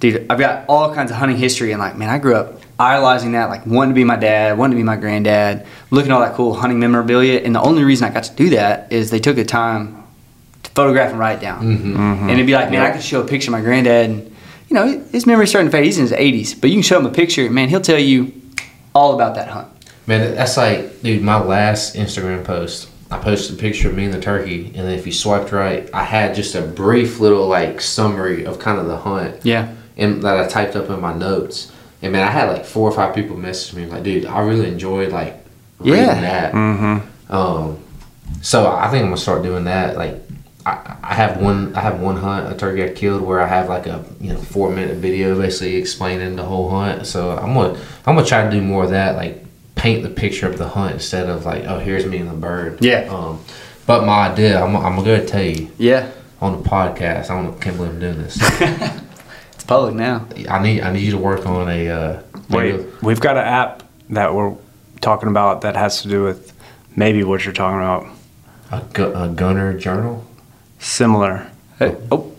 dude, 0.00 0.26
I've 0.30 0.38
got 0.38 0.64
all 0.68 0.94
kinds 0.94 1.10
of 1.10 1.16
hunting 1.16 1.38
history. 1.38 1.72
And 1.72 1.80
like, 1.80 1.96
man, 1.96 2.08
I 2.08 2.18
grew 2.18 2.34
up 2.34 2.60
idolizing 2.78 3.32
that. 3.32 3.48
Like, 3.48 3.66
wanting 3.66 3.94
to 3.94 3.94
be 3.94 4.04
my 4.04 4.16
dad, 4.16 4.58
wanting 4.58 4.76
to 4.76 4.80
be 4.80 4.84
my 4.84 4.96
granddad, 4.96 5.66
looking 5.90 6.10
at 6.10 6.14
all 6.14 6.20
that 6.20 6.34
cool 6.34 6.54
hunting 6.54 6.80
memorabilia. 6.80 7.40
And 7.40 7.54
the 7.54 7.62
only 7.62 7.84
reason 7.84 8.08
I 8.08 8.12
got 8.12 8.24
to 8.24 8.34
do 8.34 8.50
that 8.50 8.92
is 8.92 9.10
they 9.10 9.20
took 9.20 9.36
the 9.36 9.44
time 9.44 10.02
to 10.64 10.70
photograph 10.72 11.10
and 11.10 11.18
write 11.18 11.40
down. 11.40 11.62
Mm-hmm. 11.62 11.96
Mm-hmm. 11.96 12.22
And 12.22 12.30
it'd 12.30 12.46
be 12.46 12.54
like, 12.54 12.70
man, 12.70 12.82
I 12.82 12.90
could 12.90 13.02
show 13.02 13.22
a 13.22 13.26
picture 13.26 13.50
of 13.50 13.52
my 13.52 13.60
granddad. 13.60 14.10
And, 14.10 14.36
you 14.68 14.74
know, 14.74 15.04
his 15.12 15.26
memory's 15.26 15.50
starting 15.50 15.70
to 15.70 15.76
fade. 15.76 15.84
He's 15.84 15.98
in 15.98 16.02
his 16.02 16.12
80s, 16.12 16.60
but 16.60 16.70
you 16.70 16.76
can 16.76 16.82
show 16.82 16.98
him 16.98 17.06
a 17.06 17.10
picture. 17.10 17.48
Man, 17.50 17.68
he'll 17.68 17.80
tell 17.80 17.98
you 17.98 18.32
all 18.94 19.14
about 19.14 19.34
that 19.36 19.48
hunt. 19.48 19.68
Man, 20.06 20.34
that's 20.34 20.56
like, 20.56 21.02
dude, 21.02 21.22
my 21.22 21.40
last 21.40 21.94
Instagram 21.94 22.44
post. 22.44 22.88
I 23.12 23.18
posted 23.18 23.56
a 23.56 23.60
picture 23.60 23.88
of 23.90 23.94
me 23.94 24.06
and 24.06 24.14
the 24.14 24.20
turkey, 24.20 24.66
and 24.74 24.86
then 24.88 24.98
if 24.98 25.06
you 25.06 25.12
swiped 25.12 25.52
right, 25.52 25.88
I 25.92 26.02
had 26.04 26.34
just 26.34 26.54
a 26.54 26.62
brief 26.62 27.20
little 27.20 27.46
like 27.46 27.80
summary 27.80 28.46
of 28.46 28.58
kind 28.58 28.78
of 28.78 28.86
the 28.86 28.96
hunt, 28.96 29.36
Yeah. 29.44 29.72
and 29.96 30.22
that 30.22 30.38
I 30.38 30.48
typed 30.48 30.76
up 30.76 30.88
in 30.90 31.00
my 31.00 31.12
notes. 31.14 31.70
And 32.00 32.12
man, 32.12 32.26
I 32.26 32.30
had 32.30 32.48
like 32.50 32.64
four 32.64 32.88
or 32.88 32.92
five 32.92 33.14
people 33.14 33.36
message 33.36 33.74
me 33.76 33.86
like, 33.86 34.02
dude, 34.02 34.24
I 34.26 34.40
really 34.40 34.66
enjoyed 34.68 35.12
like 35.12 35.36
reading 35.78 36.00
Yeah. 36.06 36.20
that. 36.22 36.52
Mm-hmm. 36.54 37.32
Um, 37.32 37.78
so 38.40 38.66
I 38.72 38.88
think 38.90 39.02
I'm 39.02 39.08
gonna 39.10 39.16
start 39.18 39.42
doing 39.42 39.64
that. 39.64 39.96
Like, 39.96 40.16
I, 40.64 40.96
I 41.02 41.14
have 41.14 41.40
one, 41.40 41.74
I 41.76 41.80
have 41.80 42.00
one 42.00 42.16
hunt, 42.16 42.52
a 42.52 42.56
turkey 42.56 42.82
I 42.84 42.88
killed, 42.94 43.20
where 43.22 43.40
I 43.40 43.46
have 43.46 43.68
like 43.68 43.86
a 43.86 44.04
you 44.20 44.32
know 44.32 44.38
four 44.38 44.70
minute 44.70 44.96
video 44.96 45.38
basically 45.38 45.76
explaining 45.76 46.34
the 46.36 46.44
whole 46.44 46.70
hunt. 46.70 47.06
So 47.06 47.36
I'm 47.36 47.52
gonna, 47.52 47.78
I'm 48.06 48.14
gonna 48.16 48.26
try 48.26 48.44
to 48.44 48.50
do 48.50 48.62
more 48.62 48.84
of 48.84 48.90
that. 48.90 49.16
Like, 49.16 49.44
paint 49.82 50.04
the 50.04 50.08
picture 50.08 50.46
of 50.48 50.58
the 50.58 50.68
hunt 50.68 50.94
instead 50.94 51.28
of 51.28 51.44
like, 51.44 51.64
oh, 51.64 51.80
here's 51.80 52.06
me 52.06 52.18
and 52.18 52.30
the 52.30 52.34
bird. 52.34 52.78
Yeah. 52.84 53.08
Um, 53.12 53.40
but 53.84 54.06
my 54.06 54.28
idea, 54.28 54.62
I'm, 54.62 54.76
I'm 54.76 54.94
gonna 54.96 55.26
tell 55.26 55.42
you 55.42 55.72
Yeah. 55.76 56.08
on 56.40 56.62
the 56.62 56.68
podcast. 56.68 57.30
I 57.30 57.42
don't, 57.42 57.60
can't 57.60 57.76
believe 57.76 57.92
I'm 57.94 57.98
doing 58.00 58.18
this. 58.18 58.38
It's 59.54 59.64
public 59.64 59.94
now. 59.94 60.26
I 60.50 60.60
need, 60.62 60.80
I 60.82 60.92
need 60.92 61.02
you 61.02 61.12
to 61.12 61.18
work 61.18 61.46
on 61.46 61.68
a. 61.68 61.88
Uh, 61.88 62.22
Wait, 62.50 62.74
maybe- 62.76 62.88
we've 63.02 63.20
got 63.20 63.36
an 63.36 63.44
app 63.44 63.82
that 64.10 64.34
we're 64.34 64.54
talking 65.00 65.28
about 65.28 65.60
that 65.62 65.74
has 65.76 66.02
to 66.02 66.08
do 66.08 66.22
with 66.24 66.52
maybe 66.96 67.22
what 67.24 67.44
you're 67.44 67.54
talking 67.54 67.78
about. 67.78 68.06
a, 68.72 68.84
gu- 68.92 69.12
a 69.14 69.28
gunner 69.28 69.76
journal. 69.78 70.24
Similar. 70.78 71.48
Hey, 71.78 71.96
oh, 72.10 72.32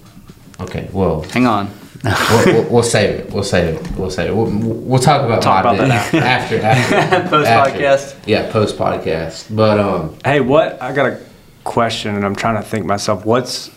Okay, 0.60 0.90
well, 0.94 1.22
hang 1.24 1.46
on. 1.48 1.70
We'll, 2.04 2.46
we'll, 2.46 2.70
we'll 2.70 2.84
save 2.84 3.10
it. 3.20 3.32
We'll 3.32 3.44
save 3.44 3.76
it. 3.76 3.92
We'll 3.98 4.10
save 4.10 4.30
it. 4.32 4.36
We'll, 4.36 4.50
we'll 4.52 5.00
talk 5.02 5.22
about 5.24 5.42
Talk 5.42 5.64
about 5.64 5.78
that 5.78 6.14
after 6.14 6.60
after 6.62 7.30
Post 7.30 7.50
after. 7.50 7.80
podcast. 7.80 8.16
Yeah, 8.28 8.52
post 8.52 8.78
podcast. 8.78 9.56
But 9.56 9.80
um, 9.80 10.18
Hey, 10.26 10.40
what? 10.42 10.82
I 10.82 10.92
got 10.94 11.06
a 11.08 11.20
question, 11.64 12.16
and 12.16 12.26
I'm 12.26 12.36
trying 12.36 12.56
to 12.56 12.62
think 12.68 12.86
myself. 12.86 13.26
What's 13.26 13.72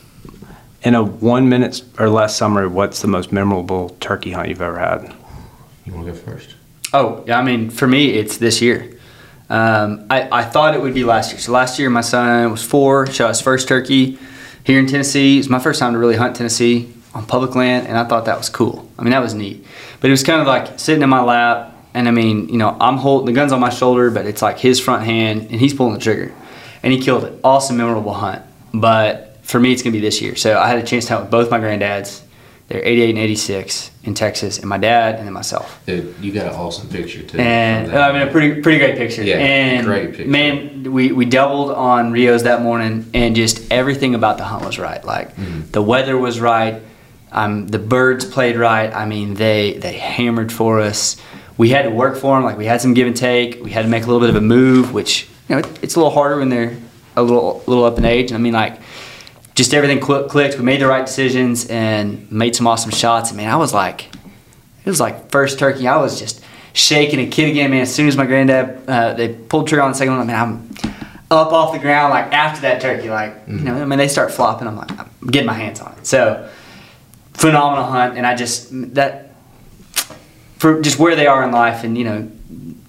in 0.82 0.94
a 0.94 1.02
one 1.04 1.48
minute 1.48 1.82
or 1.98 2.08
less 2.08 2.36
summary? 2.36 2.66
What's 2.68 3.00
the 3.02 3.08
most 3.08 3.32
memorable 3.32 3.90
turkey 4.00 4.32
hunt 4.32 4.48
you've 4.48 4.62
ever 4.62 4.78
had? 4.78 5.14
you 5.84 5.92
want 5.92 6.06
to 6.06 6.12
go 6.12 6.18
first? 6.18 6.54
Oh, 6.92 7.22
yeah, 7.26 7.38
I 7.38 7.42
mean, 7.44 7.70
for 7.70 7.86
me, 7.86 8.10
it's 8.14 8.38
this 8.38 8.60
year. 8.60 8.98
Um, 9.48 10.06
I, 10.10 10.40
I 10.40 10.44
thought 10.44 10.74
it 10.74 10.82
would 10.82 10.94
be 10.94 11.04
last 11.04 11.30
year. 11.30 11.38
So 11.40 11.52
last 11.52 11.78
year, 11.78 11.88
my 11.90 12.00
son 12.00 12.50
was 12.50 12.64
four, 12.64 13.06
shot 13.06 13.28
his 13.28 13.40
first 13.40 13.68
turkey 13.68 14.18
here 14.64 14.80
in 14.80 14.86
Tennessee. 14.88 15.36
It 15.36 15.38
was 15.38 15.48
my 15.48 15.60
first 15.60 15.78
time 15.78 15.92
to 15.92 15.98
really 16.00 16.16
hunt 16.16 16.34
Tennessee 16.34 16.92
on 17.16 17.26
public 17.26 17.54
land, 17.54 17.86
and 17.88 17.96
I 17.98 18.04
thought 18.04 18.26
that 18.26 18.38
was 18.38 18.48
cool. 18.48 18.88
I 18.98 19.02
mean, 19.02 19.10
that 19.10 19.20
was 19.22 19.34
neat. 19.34 19.64
But 20.00 20.08
it 20.08 20.12
was 20.12 20.22
kind 20.22 20.40
of 20.40 20.46
like 20.46 20.78
sitting 20.78 21.02
in 21.02 21.08
my 21.08 21.22
lap, 21.22 21.74
and 21.94 22.06
I 22.08 22.10
mean, 22.10 22.48
you 22.48 22.58
know, 22.58 22.76
I'm 22.80 22.96
holding 22.98 23.26
the 23.26 23.32
gun's 23.32 23.52
on 23.52 23.60
my 23.60 23.70
shoulder, 23.70 24.10
but 24.10 24.26
it's 24.26 24.42
like 24.42 24.58
his 24.58 24.78
front 24.80 25.04
hand, 25.04 25.42
and 25.50 25.60
he's 25.60 25.74
pulling 25.74 25.94
the 25.94 26.00
trigger, 26.00 26.32
and 26.82 26.92
he 26.92 27.00
killed 27.00 27.24
it. 27.24 27.38
Awesome, 27.42 27.76
memorable 27.78 28.14
hunt. 28.14 28.42
But 28.74 29.38
for 29.42 29.58
me, 29.58 29.72
it's 29.72 29.82
gonna 29.82 29.92
be 29.92 30.00
this 30.00 30.20
year. 30.20 30.36
So 30.36 30.58
I 30.58 30.68
had 30.68 30.78
a 30.78 30.82
chance 30.82 31.06
to 31.06 31.14
hunt 31.14 31.24
with 31.24 31.30
both 31.30 31.50
my 31.50 31.58
granddads, 31.58 32.22
They're 32.68 32.84
88 32.84 33.10
and 33.10 33.18
86 33.18 33.90
in 34.04 34.14
Texas, 34.14 34.58
and 34.58 34.68
my 34.68 34.76
dad, 34.76 35.14
and 35.16 35.26
then 35.26 35.32
myself. 35.32 35.80
Dude, 35.86 36.14
you 36.20 36.32
got 36.32 36.46
an 36.48 36.54
awesome 36.54 36.88
picture 36.88 37.22
too. 37.22 37.38
And 37.38 37.92
uh. 37.94 37.98
I 38.00 38.12
mean, 38.12 38.22
a 38.28 38.30
pretty 38.30 38.60
pretty 38.60 38.78
great 38.78 38.96
picture. 38.98 39.22
Yeah, 39.22 39.36
and 39.38 39.86
great 39.86 40.10
picture. 40.10 40.26
man, 40.28 40.82
we 40.92 41.12
we 41.12 41.24
doubled 41.24 41.70
on 41.70 42.10
Rios 42.12 42.42
that 42.42 42.60
morning, 42.62 43.08
and 43.14 43.34
just 43.36 43.70
everything 43.72 44.14
about 44.16 44.36
the 44.38 44.44
hunt 44.44 44.64
was 44.66 44.78
right. 44.78 45.02
Like 45.04 45.34
Mm-hmm. 45.36 45.70
the 45.70 45.82
weather 45.82 46.18
was 46.18 46.40
right. 46.40 46.82
Um, 47.36 47.68
the 47.68 47.78
birds 47.78 48.24
played 48.24 48.56
right. 48.56 48.92
I 48.92 49.04
mean, 49.04 49.34
they 49.34 49.74
they 49.74 49.92
hammered 49.92 50.50
for 50.50 50.80
us. 50.80 51.18
We 51.58 51.68
had 51.68 51.82
to 51.82 51.90
work 51.90 52.16
for 52.16 52.34
them. 52.34 52.44
Like 52.44 52.56
we 52.56 52.64
had 52.64 52.80
some 52.80 52.94
give 52.94 53.06
and 53.06 53.16
take. 53.16 53.62
We 53.62 53.70
had 53.70 53.82
to 53.82 53.88
make 53.88 54.04
a 54.04 54.06
little 54.06 54.20
bit 54.20 54.30
of 54.30 54.36
a 54.36 54.40
move, 54.40 54.94
which 54.94 55.28
you 55.48 55.54
know 55.54 55.58
it, 55.58 55.82
it's 55.82 55.94
a 55.94 55.98
little 55.98 56.12
harder 56.12 56.38
when 56.38 56.48
they're 56.48 56.76
a 57.14 57.22
little 57.22 57.62
little 57.66 57.84
up 57.84 57.98
in 57.98 58.06
age. 58.06 58.30
And 58.30 58.38
I 58.38 58.40
mean, 58.40 58.54
like 58.54 58.80
just 59.54 59.74
everything 59.74 60.02
cl- 60.02 60.28
clicked. 60.28 60.56
We 60.56 60.64
made 60.64 60.80
the 60.80 60.86
right 60.86 61.04
decisions 61.04 61.66
and 61.66 62.30
made 62.32 62.56
some 62.56 62.66
awesome 62.66 62.90
shots. 62.90 63.32
I 63.32 63.36
mean, 63.36 63.48
I 63.48 63.56
was 63.56 63.74
like, 63.74 64.06
it 64.84 64.88
was 64.88 65.00
like 65.00 65.30
first 65.30 65.58
turkey. 65.58 65.86
I 65.86 65.98
was 65.98 66.18
just 66.18 66.42
shaking 66.72 67.20
a 67.20 67.26
kid 67.26 67.50
again, 67.50 67.70
man. 67.70 67.82
As 67.82 67.94
soon 67.94 68.08
as 68.08 68.16
my 68.16 68.24
granddad 68.24 68.88
uh, 68.88 69.12
they 69.12 69.28
pulled 69.34 69.68
trigger 69.68 69.82
on 69.82 69.90
the 69.90 69.98
second 69.98 70.16
one, 70.16 70.26
man, 70.26 70.40
I'm 70.40 70.94
up 71.30 71.52
off 71.52 71.74
the 71.74 71.80
ground 71.80 72.10
like 72.10 72.32
after 72.32 72.62
that 72.62 72.80
turkey. 72.80 73.10
Like 73.10 73.34
you 73.46 73.54
know, 73.58 73.74
I 73.74 73.84
mean, 73.84 73.98
they 73.98 74.08
start 74.08 74.30
flopping. 74.30 74.66
I'm 74.68 74.76
like, 74.76 74.90
I'm 74.98 75.10
getting 75.26 75.46
my 75.46 75.52
hands 75.52 75.80
on 75.80 75.92
it. 75.98 76.06
So 76.06 76.48
phenomenal 77.36 77.84
hunt, 77.84 78.16
and 78.16 78.26
I 78.26 78.34
just 78.34 78.68
that 78.94 79.30
for 80.58 80.80
just 80.80 80.98
where 80.98 81.14
they 81.16 81.26
are 81.26 81.44
in 81.44 81.52
life, 81.52 81.84
and 81.84 81.96
you 81.96 82.04
know, 82.04 82.30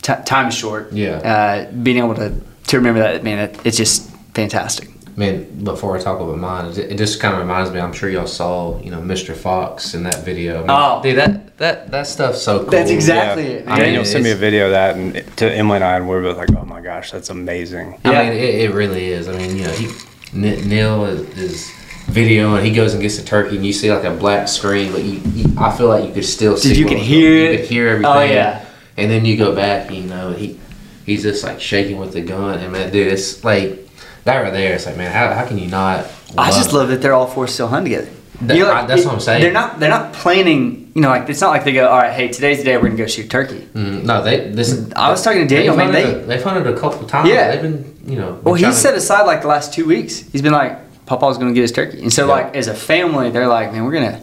t- 0.02 0.14
time 0.26 0.48
is 0.48 0.56
short. 0.56 0.92
Yeah. 0.94 1.18
Uh, 1.18 1.72
being 1.72 1.98
able 1.98 2.16
to 2.16 2.34
to 2.68 2.78
remember 2.78 3.00
that, 3.00 3.24
man, 3.24 3.40
it, 3.50 3.60
it's 3.66 3.78
just 3.78 4.10
fantastic. 4.34 4.90
Man, 5.18 5.64
before 5.64 5.98
I 5.98 6.00
talk 6.00 6.20
about 6.20 6.38
mine, 6.38 6.66
it 6.68 6.78
it 6.78 6.98
just 6.98 7.20
kind 7.20 7.34
of 7.34 7.40
reminds 7.40 7.72
me. 7.72 7.80
I'm 7.80 7.92
sure 7.94 8.08
y'all 8.10 8.28
saw, 8.28 8.80
you 8.82 8.92
know, 8.92 9.00
Mr. 9.02 9.36
Fox 9.36 9.96
in 9.96 10.04
that 10.04 10.24
video. 10.24 10.58
I 10.58 10.60
mean, 10.60 10.68
Oh. 10.70 11.02
dude, 11.02 11.18
that 11.18 11.58
that 11.58 11.92
that 11.92 12.06
stuff's 12.08 12.42
so 12.42 12.60
cool. 12.62 12.70
That's 12.70 12.92
exactly 12.92 13.46
it, 13.46 13.66
man. 13.66 13.80
Daniel 13.80 14.06
sent 14.06 14.24
me 14.24 14.32
a 14.32 14.36
video 14.36 14.66
of 14.66 14.72
that, 14.72 14.96
and 14.96 15.16
to 15.38 15.52
Emily 15.52 15.78
and 15.78 15.84
I, 15.84 15.96
and 15.96 16.08
we 16.08 16.16
we're 16.16 16.22
both 16.22 16.38
like, 16.38 16.52
"Oh 16.56 16.66
my 16.66 16.82
gosh, 16.82 17.10
that's 17.12 17.30
amazing." 17.32 18.00
I 18.06 18.12
Yeah. 18.12 18.24
mean, 18.30 18.34
it, 18.34 18.56
it 18.70 18.74
really 18.76 19.08
is. 19.08 19.28
I 19.28 19.36
mean, 19.36 19.58
you 19.58 19.64
know, 19.64 19.72
he 19.72 19.88
N- 20.36 20.70
Neil 20.70 21.06
is, 21.06 21.22
is 21.38 21.72
video 22.08 22.56
and 22.56 22.66
he 22.66 22.72
goes 22.74 22.94
and 22.94 23.02
gets 23.02 23.18
the 23.18 23.24
turkey, 23.26 23.56
and 23.58 23.66
you 23.66 23.74
see 23.74 23.92
like 23.92 24.04
a 24.04 24.12
black 24.12 24.48
screen, 24.48 24.92
but 24.92 25.04
you, 25.04 25.20
you 25.34 25.46
I 25.58 25.76
feel 25.76 25.88
like 25.90 26.06
you 26.06 26.14
could 26.14 26.26
still 26.26 26.58
see. 26.58 26.74
you 26.76 26.86
can 26.86 26.98
hear 26.98 27.30
going- 27.30 27.44
You 27.46 27.52
it? 27.54 27.58
could 27.62 27.66
hear 27.70 27.88
everything. 27.90 28.12
Oh, 28.12 28.22
yeah. 28.24 28.66
And 28.98 29.12
then 29.12 29.26
you 29.26 29.38
go 29.38 29.54
back, 29.54 29.92
you 29.92 30.04
know, 30.04 30.32
he 30.34 30.60
he's 31.06 31.24
just 31.24 31.44
like 31.44 31.60
shaking 31.62 31.98
with 31.98 32.14
the 32.14 32.22
gun, 32.22 32.60
and 32.60 32.72
man, 32.72 32.92
dude, 32.92 33.12
it's 33.12 33.44
like 33.44 33.88
that 34.24 34.40
right 34.42 34.52
there. 34.54 34.74
It's 34.74 34.86
like, 34.86 34.98
man, 34.98 35.12
how, 35.12 35.34
how 35.34 35.46
can 35.46 35.58
you 35.58 35.68
not? 35.68 36.06
I 36.38 36.50
just 36.52 36.74
love 36.74 36.90
that 36.90 37.02
they're 37.02 37.14
all 37.14 37.28
four 37.28 37.48
still 37.48 37.68
hunting 37.68 37.92
together. 37.94 38.12
That- 38.42 38.58
You 38.58 38.64
know, 38.66 38.72
I- 38.74 38.86
that's 38.86 39.04
what 39.06 39.14
I'm 39.14 39.20
saying. 39.20 39.42
They're 39.42 39.52
not. 39.52 39.80
They're 39.80 39.90
not 39.90 40.14
planning. 40.14 40.92
You 40.96 41.02
know, 41.02 41.10
like 41.10 41.30
it's 41.30 41.42
not 41.42 41.50
like 41.52 41.64
they 41.64 41.74
go. 41.74 41.88
All 41.90 41.98
right, 41.98 42.12
hey, 42.14 42.28
today's 42.30 42.58
the 42.60 42.64
day 42.64 42.78
we're 42.78 42.84
gonna 42.86 42.96
go 42.96 43.06
shoot 43.08 43.30
turkey. 43.30 43.68
Mm, 43.74 44.04
no, 44.04 44.24
they. 44.24 44.50
This. 44.50 44.90
I 44.96 45.12
was 45.12 45.22
talking 45.24 45.48
to 45.48 45.56
Daniel, 45.56 45.76
They've 45.76 45.86
man, 45.92 45.94
hunted, 46.04 46.18
they- 46.20 46.24
a, 46.24 46.26
they've 46.26 46.44
hunted 46.44 46.68
a 46.76 46.80
couple 46.80 47.06
times. 47.08 47.30
Yeah. 47.30 47.52
They've 47.52 47.62
been, 47.62 47.96
you 48.08 48.18
know. 48.18 48.40
Well, 48.44 48.56
he's 48.56 48.76
set 48.78 48.96
aside 48.96 49.24
like 49.28 49.42
the 49.44 49.48
last 49.48 49.74
two 49.74 49.86
weeks. 49.86 50.20
He's 50.32 50.42
been 50.42 50.54
like, 50.54 50.78
Papa's 51.08 51.38
gonna 51.38 51.54
get 51.54 51.62
his 51.62 51.72
turkey, 51.72 52.02
and 52.02 52.14
so 52.14 52.28
Yeah. 52.28 52.34
like 52.34 52.56
as 52.56 52.68
a 52.68 52.74
family, 52.76 53.32
they're 53.32 53.48
like, 53.48 53.72
man, 53.72 53.84
we're 53.86 53.94
gonna. 53.94 54.22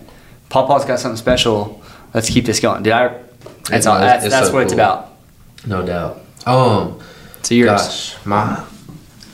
Papa's 0.50 0.84
got 0.84 1.00
something 1.00 1.16
special. 1.16 1.82
Let's 2.12 2.30
keep 2.30 2.44
this 2.44 2.60
going, 2.60 2.82
dude. 2.84 2.92
I, 2.92 3.16
that's 3.68 3.86
all. 3.86 3.98
That's, 3.98 4.28
that's 4.28 4.48
so 4.48 4.54
what 4.54 4.62
it's 4.64 4.72
about. 4.72 5.08
No 5.66 5.84
doubt. 5.84 6.20
Um. 6.46 7.00
So 7.42 7.54
yours. 7.54 7.70
Gosh, 7.70 8.26
my, 8.26 8.64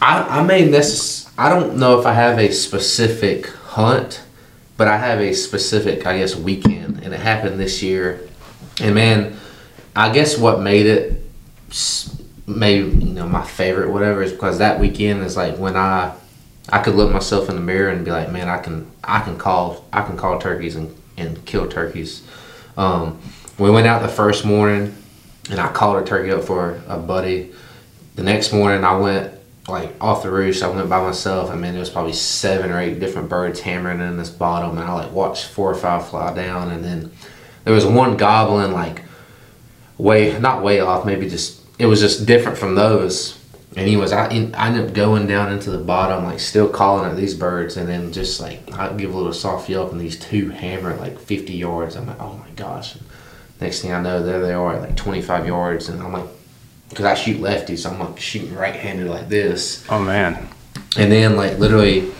I, 0.01 0.41
I 0.41 0.43
may 0.43 0.67
necess- 0.67 1.29
I 1.37 1.49
don't 1.49 1.77
know 1.77 2.01
if 2.01 2.07
I 2.07 2.13
have 2.15 2.39
a 2.39 2.51
specific 2.53 3.47
hunt, 3.49 4.23
but 4.77 4.89
I 4.89 4.97
have 4.97 5.21
a 5.21 5.33
specific, 5.35 6.07
I 6.07 6.19
guess, 6.19 6.35
weekend, 6.37 7.01
and 7.03 7.13
it 7.13 7.21
happened 7.21 7.61
this 7.61 7.83
year. 7.83 8.29
And 8.81 8.95
man, 8.95 9.37
I 9.95 10.13
guess 10.13 10.39
what 10.39 10.61
made 10.61 10.87
it, 10.87 11.23
maybe 12.47 12.89
you 12.89 13.13
know, 13.13 13.29
my 13.29 13.45
favorite, 13.45 13.91
whatever, 13.91 14.23
is 14.23 14.33
because 14.33 14.59
that 14.59 14.81
weekend 14.81 15.23
is 15.25 15.37
like 15.37 15.57
when 15.57 15.77
I, 15.77 16.15
I 16.72 16.83
could 16.83 16.94
look 16.94 17.12
myself 17.12 17.48
in 17.48 17.56
the 17.56 17.61
mirror 17.61 17.90
and 17.90 18.04
be 18.04 18.11
like, 18.11 18.30
man, 18.30 18.48
I 18.48 18.59
can, 18.59 18.90
I 19.02 19.20
can 19.20 19.38
call, 19.38 19.85
I 19.92 20.02
can 20.02 20.16
call 20.16 20.38
turkeys 20.38 20.76
and, 20.76 20.94
and 21.16 21.44
kill 21.44 21.68
turkeys. 21.68 22.22
Um, 22.76 23.20
we 23.59 23.70
went 23.70 23.87
out 23.87 24.02
the 24.02 24.09
first 24.09 24.44
morning, 24.44 24.96
and 25.50 25.59
I 25.59 25.70
called 25.72 26.02
a 26.02 26.06
turkey 26.06 26.30
up 26.30 26.44
for 26.44 26.80
a 26.87 26.96
buddy 26.96 27.52
the 28.20 28.22
next 28.22 28.52
morning 28.52 28.85
I 28.85 28.96
went 28.98 29.33
like 29.66 29.94
off 29.98 30.22
the 30.22 30.30
roost. 30.30 30.62
I 30.62 30.68
went 30.68 30.90
by 30.90 31.00
myself. 31.00 31.50
I 31.50 31.54
mean, 31.54 31.72
there 31.72 31.80
was 31.80 31.88
probably 31.88 32.12
seven 32.12 32.70
or 32.70 32.78
eight 32.78 33.00
different 33.00 33.30
birds 33.30 33.61
hammering 33.61 34.00
in 34.00 34.18
this 34.18 34.28
bottom, 34.28 34.76
and 34.76 34.80
I 34.80 34.92
like 34.92 35.12
watched 35.12 35.46
four 35.46 35.70
or 35.70 35.74
five 35.74 36.06
fly 36.09 36.35
down, 36.35 36.70
and 36.70 36.85
then 36.85 37.11
there 37.64 37.72
was 37.72 37.87
one 37.87 38.18
goblin 38.18 38.72
like 38.72 39.02
way 39.96 40.38
not 40.38 40.62
way 40.62 40.80
off, 40.80 41.06
maybe 41.06 41.30
just 41.30 41.62
it 41.78 41.87
was 41.87 42.00
just 42.00 42.26
different 42.26 42.59
from 42.59 42.74
those. 42.74 43.39
And 43.76 43.87
he 43.87 43.96
was 43.96 44.12
I, 44.12 44.26
I 44.26 44.66
ended 44.68 44.88
up 44.88 44.94
going 44.94 45.26
down 45.26 45.52
into 45.52 45.70
the 45.70 45.78
bottom, 45.78 46.24
like 46.24 46.40
still 46.40 46.68
calling 46.68 47.09
at 47.09 47.16
these 47.16 47.35
birds, 47.35 47.76
and 47.76 47.88
then 47.88 48.12
just 48.12 48.40
like 48.40 48.72
I 48.72 48.92
give 48.94 49.14
a 49.14 49.16
little 49.16 49.33
soft 49.33 49.68
yelp, 49.68 49.92
and 49.92 50.00
these 50.00 50.18
two 50.18 50.50
hammer 50.50 50.96
like 50.96 51.18
50 51.18 51.52
yards. 51.52 51.94
I'm 51.96 52.06
like, 52.06 52.20
oh 52.20 52.35
my 52.35 52.50
gosh. 52.56 52.96
Next 53.61 53.83
thing 53.83 53.92
I 53.92 54.00
know, 54.00 54.22
there 54.22 54.40
they 54.40 54.54
are 54.54 54.74
at 54.74 54.80
like 54.80 54.96
25 54.96 55.46
yards, 55.46 55.88
and 55.88 56.02
I'm 56.02 56.12
like, 56.12 56.26
because 56.88 57.04
I 57.04 57.14
shoot 57.14 57.40
lefty, 57.40 57.76
so 57.76 57.90
I'm 57.90 58.00
like 58.00 58.18
shooting 58.18 58.54
right-handed 58.54 59.06
like 59.06 59.28
this. 59.28 59.85
Oh 59.88 60.02
man, 60.02 60.48
And 60.96 61.12
then 61.12 61.37
like 61.37 61.59
literally, 61.59 62.11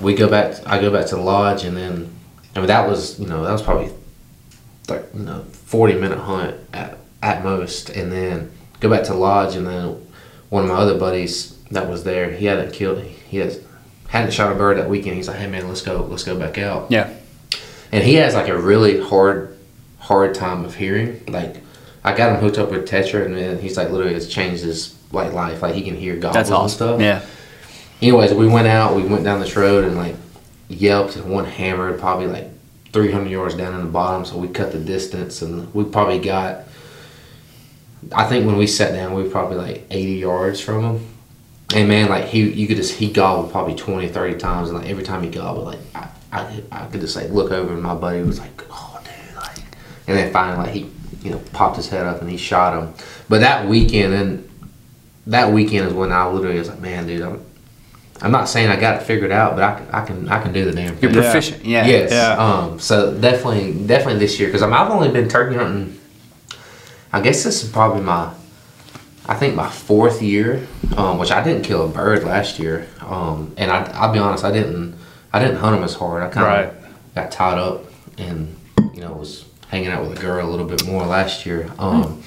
we 0.00 0.14
go 0.14 0.28
back. 0.28 0.56
I 0.66 0.80
go 0.80 0.92
back 0.92 1.06
to 1.06 1.16
the 1.16 1.22
lodge, 1.22 1.64
and 1.64 1.76
then 1.76 2.14
I 2.54 2.58
mean 2.58 2.68
that 2.68 2.86
was 2.86 3.18
you 3.18 3.26
know 3.26 3.44
that 3.44 3.52
was 3.52 3.62
probably 3.62 3.90
like 4.88 5.04
you 5.14 5.20
know 5.20 5.42
40 5.52 5.94
minute 5.94 6.18
hunt 6.18 6.56
at 6.74 6.98
at 7.22 7.42
most, 7.42 7.88
and 7.88 8.12
then 8.12 8.52
go 8.80 8.90
back 8.90 9.04
to 9.04 9.12
the 9.12 9.18
lodge, 9.18 9.56
and 9.56 9.66
then 9.66 10.06
one 10.52 10.64
of 10.64 10.68
my 10.68 10.76
other 10.76 10.98
buddies 10.98 11.56
that 11.70 11.88
was 11.88 12.04
there, 12.04 12.30
he 12.30 12.44
hadn't 12.44 12.72
killed, 12.74 13.02
he 13.02 13.38
has 13.38 13.58
hadn't 14.08 14.32
shot 14.32 14.52
a 14.52 14.54
bird 14.54 14.76
that 14.76 14.90
weekend. 14.90 15.16
He's 15.16 15.26
like, 15.28 15.38
hey 15.38 15.46
man, 15.46 15.66
let's 15.66 15.80
go, 15.80 16.02
let's 16.02 16.24
go 16.24 16.38
back 16.38 16.58
out 16.58 16.90
Yeah. 16.90 17.08
and 17.90 18.04
he 18.04 18.14
has 18.16 18.34
like 18.34 18.48
a 18.48 18.58
really 18.58 19.00
hard 19.00 19.56
hard 19.98 20.34
time 20.34 20.64
of 20.64 20.74
hearing 20.74 21.22
like 21.28 21.56
i 22.04 22.12
got 22.14 22.32
him 22.34 22.40
hooked 22.40 22.58
up 22.58 22.70
with 22.72 22.88
TETRA 22.88 23.24
and 23.24 23.36
then 23.36 23.58
he's 23.60 23.76
like 23.76 23.88
literally 23.90 24.14
it's 24.16 24.26
changed 24.26 24.64
his 24.64 24.94
like 25.12 25.32
life 25.32 25.62
like 25.62 25.74
he 25.76 25.82
can 25.82 25.94
hear 25.96 26.16
goblins 26.16 26.34
That's 26.34 26.48
and 26.48 26.56
awesome. 26.56 26.76
stuff 26.76 27.00
Yeah. 27.00 27.22
anyways 28.02 28.34
we 28.34 28.48
went 28.48 28.66
out 28.66 28.96
we 28.96 29.04
went 29.04 29.22
down 29.22 29.38
this 29.40 29.54
road 29.56 29.84
and 29.84 29.94
like 29.96 30.16
yelped 30.68 31.14
and 31.16 31.30
one 31.30 31.44
hammered 31.44 32.00
probably 32.00 32.26
like 32.26 32.48
300 32.92 33.30
yards 33.30 33.54
down 33.54 33.74
in 33.74 33.80
the 33.86 33.90
bottom 33.92 34.24
so 34.26 34.36
we 34.36 34.48
cut 34.48 34.72
the 34.72 34.78
distance 34.80 35.40
and 35.40 35.72
we 35.72 35.84
probably 35.84 36.18
got 36.18 36.64
i 38.12 38.24
think 38.24 38.46
when 38.46 38.56
we 38.56 38.66
sat 38.66 38.92
down 38.92 39.14
we 39.14 39.22
were 39.22 39.30
probably 39.30 39.56
like 39.56 39.86
80 39.90 40.12
yards 40.14 40.60
from 40.60 40.82
him 40.82 41.06
and 41.74 41.88
man 41.88 42.08
like 42.08 42.26
he 42.26 42.50
you 42.50 42.66
could 42.66 42.76
just 42.76 42.94
he 42.94 43.10
gobbled 43.10 43.52
probably 43.52 43.74
20 43.74 44.08
30 44.08 44.38
times 44.38 44.70
and 44.70 44.78
like 44.78 44.88
every 44.88 45.04
time 45.04 45.22
he 45.22 45.30
gobbled 45.30 45.64
like 45.66 45.78
i 45.94 46.08
i, 46.32 46.62
I 46.70 46.86
could 46.86 47.00
just 47.00 47.16
like 47.16 47.30
look 47.30 47.52
over 47.52 47.72
and 47.72 47.82
my 47.82 47.94
buddy 47.94 48.22
was 48.22 48.38
like 48.38 48.64
oh 48.70 49.00
dude 49.04 49.36
like 49.36 49.58
and 50.06 50.16
then 50.16 50.32
finally 50.32 50.66
like 50.66 50.74
he 50.74 50.90
you 51.22 51.30
know 51.30 51.42
popped 51.52 51.76
his 51.76 51.88
head 51.88 52.06
up 52.06 52.20
and 52.20 52.30
he 52.30 52.36
shot 52.36 52.82
him 52.82 52.94
but 53.28 53.40
that 53.40 53.68
weekend 53.68 54.14
and 54.14 54.48
that 55.26 55.52
weekend 55.52 55.86
is 55.86 55.94
when 55.94 56.12
i 56.12 56.26
literally 56.26 56.58
was 56.58 56.68
like 56.68 56.80
man 56.80 57.06
dude 57.06 57.22
i'm 57.22 57.44
I'm 58.22 58.30
not 58.30 58.48
saying 58.48 58.68
I 58.68 58.76
got 58.76 59.00
it 59.00 59.04
figured 59.04 59.32
out, 59.32 59.56
but 59.56 59.64
I 59.64 59.74
can 59.76 59.90
I 59.90 60.04
can 60.06 60.28
I 60.28 60.40
can 60.40 60.52
do 60.52 60.64
the 60.64 60.72
damn 60.72 60.96
You're 61.00 61.12
proficient. 61.12 61.64
Yeah. 61.64 61.84
Yes. 61.84 62.12
Yeah. 62.12 62.36
Um. 62.36 62.78
So 62.78 63.18
definitely, 63.18 63.72
definitely 63.86 64.20
this 64.20 64.38
year 64.38 64.48
because 64.48 64.62
I've 64.62 64.90
only 64.90 65.10
been 65.10 65.28
turkey 65.28 65.56
hunting. 65.56 65.98
I 67.12 67.20
guess 67.20 67.44
this 67.44 67.62
is 67.62 67.70
probably 67.70 68.02
my, 68.02 68.32
I 69.26 69.34
think 69.34 69.54
my 69.54 69.68
fourth 69.68 70.22
year, 70.22 70.66
um, 70.96 71.18
which 71.18 71.30
I 71.30 71.42
didn't 71.44 71.62
kill 71.64 71.84
a 71.84 71.88
bird 71.88 72.24
last 72.24 72.58
year. 72.58 72.88
Um, 73.00 73.52
and 73.56 73.70
I 73.70 73.84
I'll 73.92 74.12
be 74.12 74.18
honest, 74.18 74.44
I 74.44 74.50
didn't 74.52 74.96
I 75.32 75.38
didn't 75.38 75.56
hunt 75.56 75.76
them 75.76 75.84
as 75.84 75.94
hard. 75.94 76.22
I 76.22 76.28
kind 76.28 76.46
of 76.46 76.74
Right. 76.74 76.90
got 77.14 77.30
tied 77.30 77.58
up 77.58 77.84
and 78.18 78.54
you 78.94 79.00
know 79.00 79.12
was 79.12 79.44
hanging 79.68 79.88
out 79.88 80.06
with 80.06 80.18
a 80.18 80.20
girl 80.20 80.46
a 80.46 80.50
little 80.50 80.66
bit 80.66 80.86
more 80.86 81.04
last 81.06 81.46
year. 81.46 81.70
Um, 81.78 82.22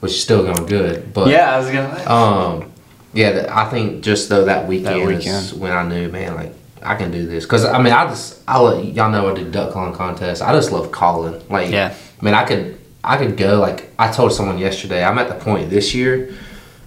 which 0.00 0.12
is 0.12 0.22
still 0.22 0.42
going 0.42 0.66
good, 0.66 1.14
but 1.14 1.28
Yeah, 1.28 1.54
I 1.54 1.58
was 1.58 1.66
gonna. 1.70 2.10
um, 2.10 2.72
yeah, 3.14 3.46
I 3.52 3.66
think 3.70 4.02
just 4.02 4.28
though 4.28 4.46
that 4.46 4.66
weekend, 4.66 5.00
is 5.12 5.18
weekend. 5.52 5.60
when 5.60 5.70
I 5.72 5.84
knew, 5.88 6.08
man, 6.08 6.34
like 6.34 6.52
I 6.82 6.96
can 6.96 7.12
do 7.12 7.24
this. 7.26 7.46
Cause 7.46 7.64
I 7.64 7.80
mean, 7.80 7.92
I 7.92 8.06
just 8.06 8.40
I 8.48 8.58
let 8.60 8.84
y'all 8.84 9.10
know 9.10 9.30
I 9.30 9.34
do 9.34 9.48
duck 9.50 9.72
calling 9.72 9.94
contests. 9.94 10.40
I 10.40 10.52
just 10.54 10.72
love 10.72 10.90
calling. 10.90 11.40
Like, 11.48 11.70
Yeah. 11.70 11.94
I 12.20 12.24
mean, 12.24 12.34
I 12.34 12.44
could 12.44 12.78
I 13.04 13.16
could 13.16 13.36
go 13.36 13.58
like 13.60 13.90
I 13.98 14.10
told 14.12 14.32
someone 14.32 14.58
yesterday. 14.58 15.02
I'm 15.04 15.18
at 15.18 15.28
the 15.28 15.34
point 15.34 15.70
this 15.70 15.94
year 15.94 16.34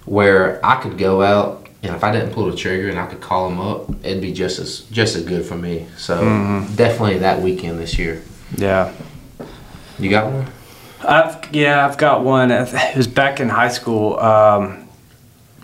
where 0.04 0.64
I 0.64 0.76
could 0.80 0.96
go 0.98 1.22
out 1.22 1.68
and 1.82 1.94
if 1.94 2.02
I 2.02 2.10
didn't 2.12 2.32
pull 2.32 2.50
the 2.50 2.56
trigger 2.56 2.88
and 2.88 2.98
I 2.98 3.06
could 3.06 3.20
call 3.20 3.48
them 3.48 3.60
up, 3.60 3.90
it'd 4.04 4.20
be 4.22 4.32
just 4.32 4.58
as 4.58 4.80
just 4.90 5.14
as 5.16 5.22
good 5.24 5.44
for 5.44 5.56
me. 5.56 5.86
So 5.98 6.16
Mm-hmm. 6.22 6.74
definitely 6.74 7.18
that 7.18 7.40
weekend 7.42 7.78
this 7.78 7.98
year. 7.98 8.22
yeah. 8.56 8.92
You 9.98 10.10
got 10.10 10.30
one? 10.32 10.46
I've 11.02 11.54
yeah, 11.54 11.86
I've 11.86 11.96
got 11.98 12.24
one. 12.24 12.50
It 12.50 12.96
was 12.96 13.06
back 13.06 13.40
in 13.40 13.48
high 13.48 13.68
school, 13.68 14.18
um, 14.18 14.88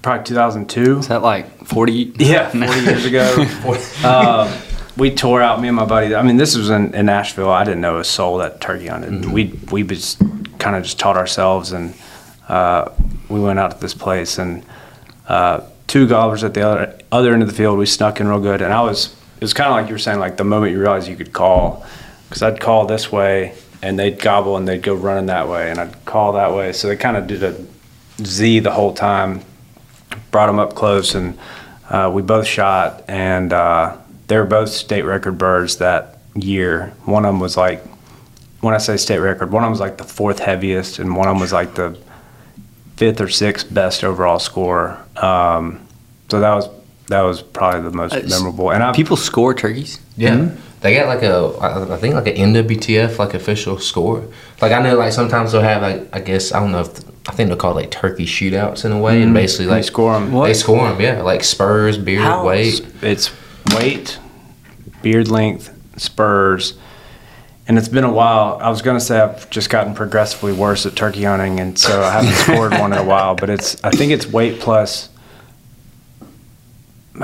probably 0.02 0.24
2002. 0.24 0.98
Is 0.98 1.08
that 1.08 1.22
like 1.22 1.66
40? 1.66 2.12
Yeah, 2.18 2.48
40 2.50 2.80
years 2.80 3.04
ago. 3.10 3.46
um, 4.08 4.52
we 4.96 5.10
tore 5.14 5.40
out 5.42 5.60
me 5.60 5.68
and 5.68 5.76
my 5.76 5.84
buddy. 5.86 6.14
I 6.14 6.22
mean, 6.22 6.36
this 6.36 6.56
was 6.56 6.70
in, 6.70 6.94
in 6.94 7.06
Nashville. 7.06 7.50
I 7.50 7.64
didn't 7.64 7.80
know 7.80 7.98
a 7.98 8.04
soul 8.04 8.38
that 8.38 8.60
turkey 8.60 8.86
hunted. 8.88 9.24
We 9.30 9.58
we 9.70 9.82
just 9.84 10.20
kind 10.62 10.76
of 10.76 10.84
just 10.84 10.98
taught 10.98 11.16
ourselves, 11.16 11.72
and 11.72 11.92
uh, 12.48 12.88
we 13.28 13.40
went 13.40 13.58
out 13.58 13.72
to 13.72 13.78
this 13.78 13.94
place, 13.94 14.38
and 14.38 14.64
uh, 15.28 15.60
two 15.88 16.06
gobblers 16.06 16.44
at 16.44 16.54
the 16.54 16.62
other 16.62 16.98
other 17.10 17.32
end 17.32 17.42
of 17.42 17.48
the 17.48 17.54
field. 17.54 17.78
We 17.78 17.86
snuck 17.86 18.20
in 18.20 18.28
real 18.28 18.40
good, 18.40 18.62
and 18.62 18.72
I 18.72 18.80
was 18.82 19.14
it 19.36 19.42
was 19.42 19.52
kind 19.52 19.68
of 19.68 19.76
like 19.76 19.88
you 19.88 19.94
were 19.94 19.98
saying, 19.98 20.20
like 20.20 20.36
the 20.36 20.44
moment 20.44 20.72
you 20.72 20.78
realized 20.78 21.08
you 21.08 21.16
could 21.16 21.32
call, 21.32 21.84
because 22.28 22.42
I'd 22.42 22.60
call 22.60 22.86
this 22.86 23.10
way, 23.10 23.54
and 23.82 23.98
they'd 23.98 24.18
gobble, 24.20 24.56
and 24.56 24.66
they'd 24.66 24.82
go 24.82 24.94
running 24.94 25.26
that 25.26 25.48
way, 25.48 25.70
and 25.70 25.78
I'd 25.80 26.04
call 26.04 26.32
that 26.34 26.54
way. 26.54 26.72
So 26.72 26.88
they 26.88 26.96
kind 26.96 27.16
of 27.16 27.26
did 27.26 27.42
a 27.42 27.54
Z 28.24 28.60
the 28.60 28.72
whole 28.72 28.94
time. 28.94 29.40
Brought 30.30 30.46
them 30.46 30.58
up 30.58 30.74
close, 30.74 31.14
and 31.14 31.38
uh, 31.90 32.10
we 32.14 32.22
both 32.22 32.46
shot, 32.46 33.02
and 33.08 33.52
uh, 33.52 33.96
they 34.28 34.36
were 34.36 34.44
both 34.44 34.68
state 34.68 35.02
record 35.02 35.36
birds 35.38 35.76
that 35.76 36.18
year. 36.34 36.92
One 37.04 37.24
of 37.24 37.32
them 37.32 37.40
was 37.40 37.56
like, 37.56 37.82
when 38.62 38.74
I 38.74 38.78
say 38.78 38.96
state 38.96 39.18
record, 39.18 39.52
one 39.52 39.62
of 39.62 39.66
them 39.66 39.72
was 39.72 39.80
like 39.80 39.98
the 39.98 40.04
fourth 40.04 40.38
heaviest, 40.38 40.98
and 40.98 41.14
one 41.16 41.28
of 41.28 41.34
them 41.34 41.40
was 41.40 41.52
like 41.52 41.74
the 41.74 41.98
fifth 42.96 43.20
or 43.20 43.28
sixth 43.28 43.72
best 43.72 44.02
overall 44.04 44.38
score. 44.38 44.98
Um, 45.16 45.86
so 46.30 46.40
that 46.40 46.54
was 46.54 46.68
that 47.08 47.20
was 47.22 47.42
probably 47.42 47.82
the 47.82 47.90
most 47.96 48.14
Uh, 48.14 48.22
memorable. 48.28 48.70
And 48.72 48.82
I 48.82 48.92
People 48.92 49.16
score 49.18 49.52
turkeys. 49.52 49.98
Yeah, 50.16 50.48
they 50.80 50.94
got 50.94 51.06
like 51.08 51.22
a, 51.22 51.52
I 51.92 51.96
think 51.98 52.14
like 52.14 52.26
an 52.28 52.54
NWTF 52.54 53.18
like 53.18 53.34
official 53.34 53.78
score. 53.78 54.24
Like 54.62 54.72
I 54.72 54.80
know 54.80 54.96
like 54.96 55.12
sometimes 55.12 55.52
they'll 55.52 55.60
have 55.60 55.82
like 55.82 56.08
I 56.14 56.20
guess 56.20 56.52
I 56.52 56.60
don't 56.60 56.72
know 56.72 56.80
if 56.80 57.00
I 57.28 57.32
think 57.32 57.48
they'll 57.48 57.56
call 57.58 57.72
it 57.72 57.82
like 57.82 57.90
turkey 57.90 58.26
shootouts 58.26 58.84
in 58.84 58.92
a 58.92 58.98
way, 58.98 59.20
and 59.22 59.34
basically 59.34 59.66
like 59.66 59.72
they 59.74 59.78
like 59.78 59.84
score 59.86 60.14
'em. 60.14 60.32
They 60.32 60.54
score 60.54 60.88
them, 60.88 61.00
yeah, 61.00 61.22
like 61.22 61.42
spurs, 61.44 61.98
beard, 61.98 62.22
How- 62.22 62.46
weight. 62.46 62.80
it's 63.02 63.30
weight, 63.76 64.18
beard 65.02 65.28
length, 65.28 65.70
spurs, 65.96 66.74
and 67.68 67.78
it's 67.78 67.88
been 67.88 68.04
a 68.04 68.12
while. 68.12 68.58
I 68.60 68.68
was 68.70 68.82
gonna 68.82 69.00
say 69.00 69.20
I've 69.20 69.48
just 69.50 69.70
gotten 69.70 69.94
progressively 69.94 70.52
worse 70.52 70.84
at 70.86 70.96
turkey 70.96 71.24
hunting, 71.24 71.60
and 71.60 71.78
so 71.78 72.02
I 72.02 72.10
haven't 72.12 72.32
scored 72.44 72.72
one 72.72 72.92
in 72.92 72.98
a 72.98 73.04
while. 73.04 73.34
But 73.34 73.50
it's 73.50 73.82
I 73.84 73.90
think 73.90 74.12
it's 74.12 74.26
weight 74.26 74.60
plus 74.60 75.08
Is 77.14 77.18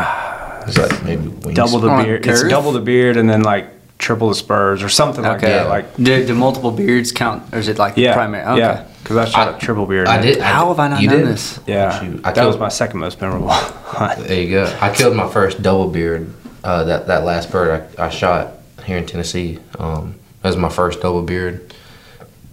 that 0.77 1.01
maybe 1.05 1.29
wings? 1.29 1.55
double 1.57 1.79
the 1.79 1.89
On 1.89 2.01
a 2.01 2.05
beard. 2.05 2.27
It's 2.27 2.43
double 2.45 2.73
the 2.73 2.81
beard, 2.81 3.17
and 3.17 3.29
then 3.29 3.43
like 3.43 3.67
triple 3.99 4.29
the 4.29 4.35
spurs 4.35 4.83
or 4.83 4.89
something 4.89 5.25
like 5.25 5.39
Okay. 5.39 5.49
that. 5.49 5.69
Like 5.69 5.97
do, 5.97 6.25
do 6.27 6.35
multiple 6.35 6.71
beards 6.71 7.11
count, 7.11 7.53
or 7.53 7.59
is 7.59 7.69
it 7.69 7.79
like 7.79 7.97
yeah, 7.97 8.15
primary? 8.15 8.45
Okay. 8.45 8.59
yeah. 8.61 8.85
Because 9.03 9.17
I 9.17 9.25
shot 9.25 9.55
a 9.55 9.59
triple 9.65 9.87
beard. 9.87 10.07
I 10.07 10.17
and- 10.17 10.23
did. 10.23 10.39
I 10.41 10.45
How 10.45 10.65
did- 10.65 10.69
have 10.69 10.79
I 10.81 10.89
not 10.89 11.03
you 11.03 11.09
known 11.09 11.19
did? 11.21 11.29
this? 11.29 11.59
Yeah, 11.67 11.99
Shoot, 11.99 12.21
I 12.25 12.33
that 12.33 12.45
was 12.45 12.53
killed- 12.55 12.61
my 12.61 12.69
second 12.69 13.01
most 13.01 13.21
memorable 13.21 13.49
hunt. 13.51 14.27
There 14.27 14.41
you 14.43 14.51
go. 14.51 14.79
I 14.81 14.95
killed 14.95 15.17
my 15.17 15.29
first 15.29 15.63
double 15.63 15.89
beard. 15.89 16.33
Uh, 16.63 16.85
that 16.85 17.07
that 17.07 17.25
last 17.25 17.51
bird 17.51 17.89
I, 17.99 18.07
I 18.07 18.09
shot 18.11 18.53
here 18.85 18.99
in 18.99 19.07
Tennessee. 19.07 19.59
Um, 19.79 20.17
that 20.43 20.49
was 20.49 20.57
my 20.57 20.69
first 20.69 21.01
double 21.01 21.23
beard. 21.23 21.73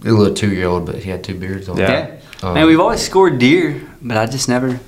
A 0.04 0.10
little 0.10 0.34
two 0.34 0.52
year 0.54 0.66
old, 0.68 0.86
but 0.86 0.96
he 0.96 1.10
had 1.10 1.24
two 1.24 1.34
beards 1.34 1.68
on. 1.68 1.76
Yeah. 1.78 1.90
Yeah. 2.42 2.46
Um, 2.48 2.54
Man, 2.54 2.66
we've 2.66 2.80
always 2.80 3.00
scored 3.00 3.38
deer, 3.38 3.80
but 4.02 4.16
I 4.16 4.26
just 4.26 4.48
never. 4.48 4.78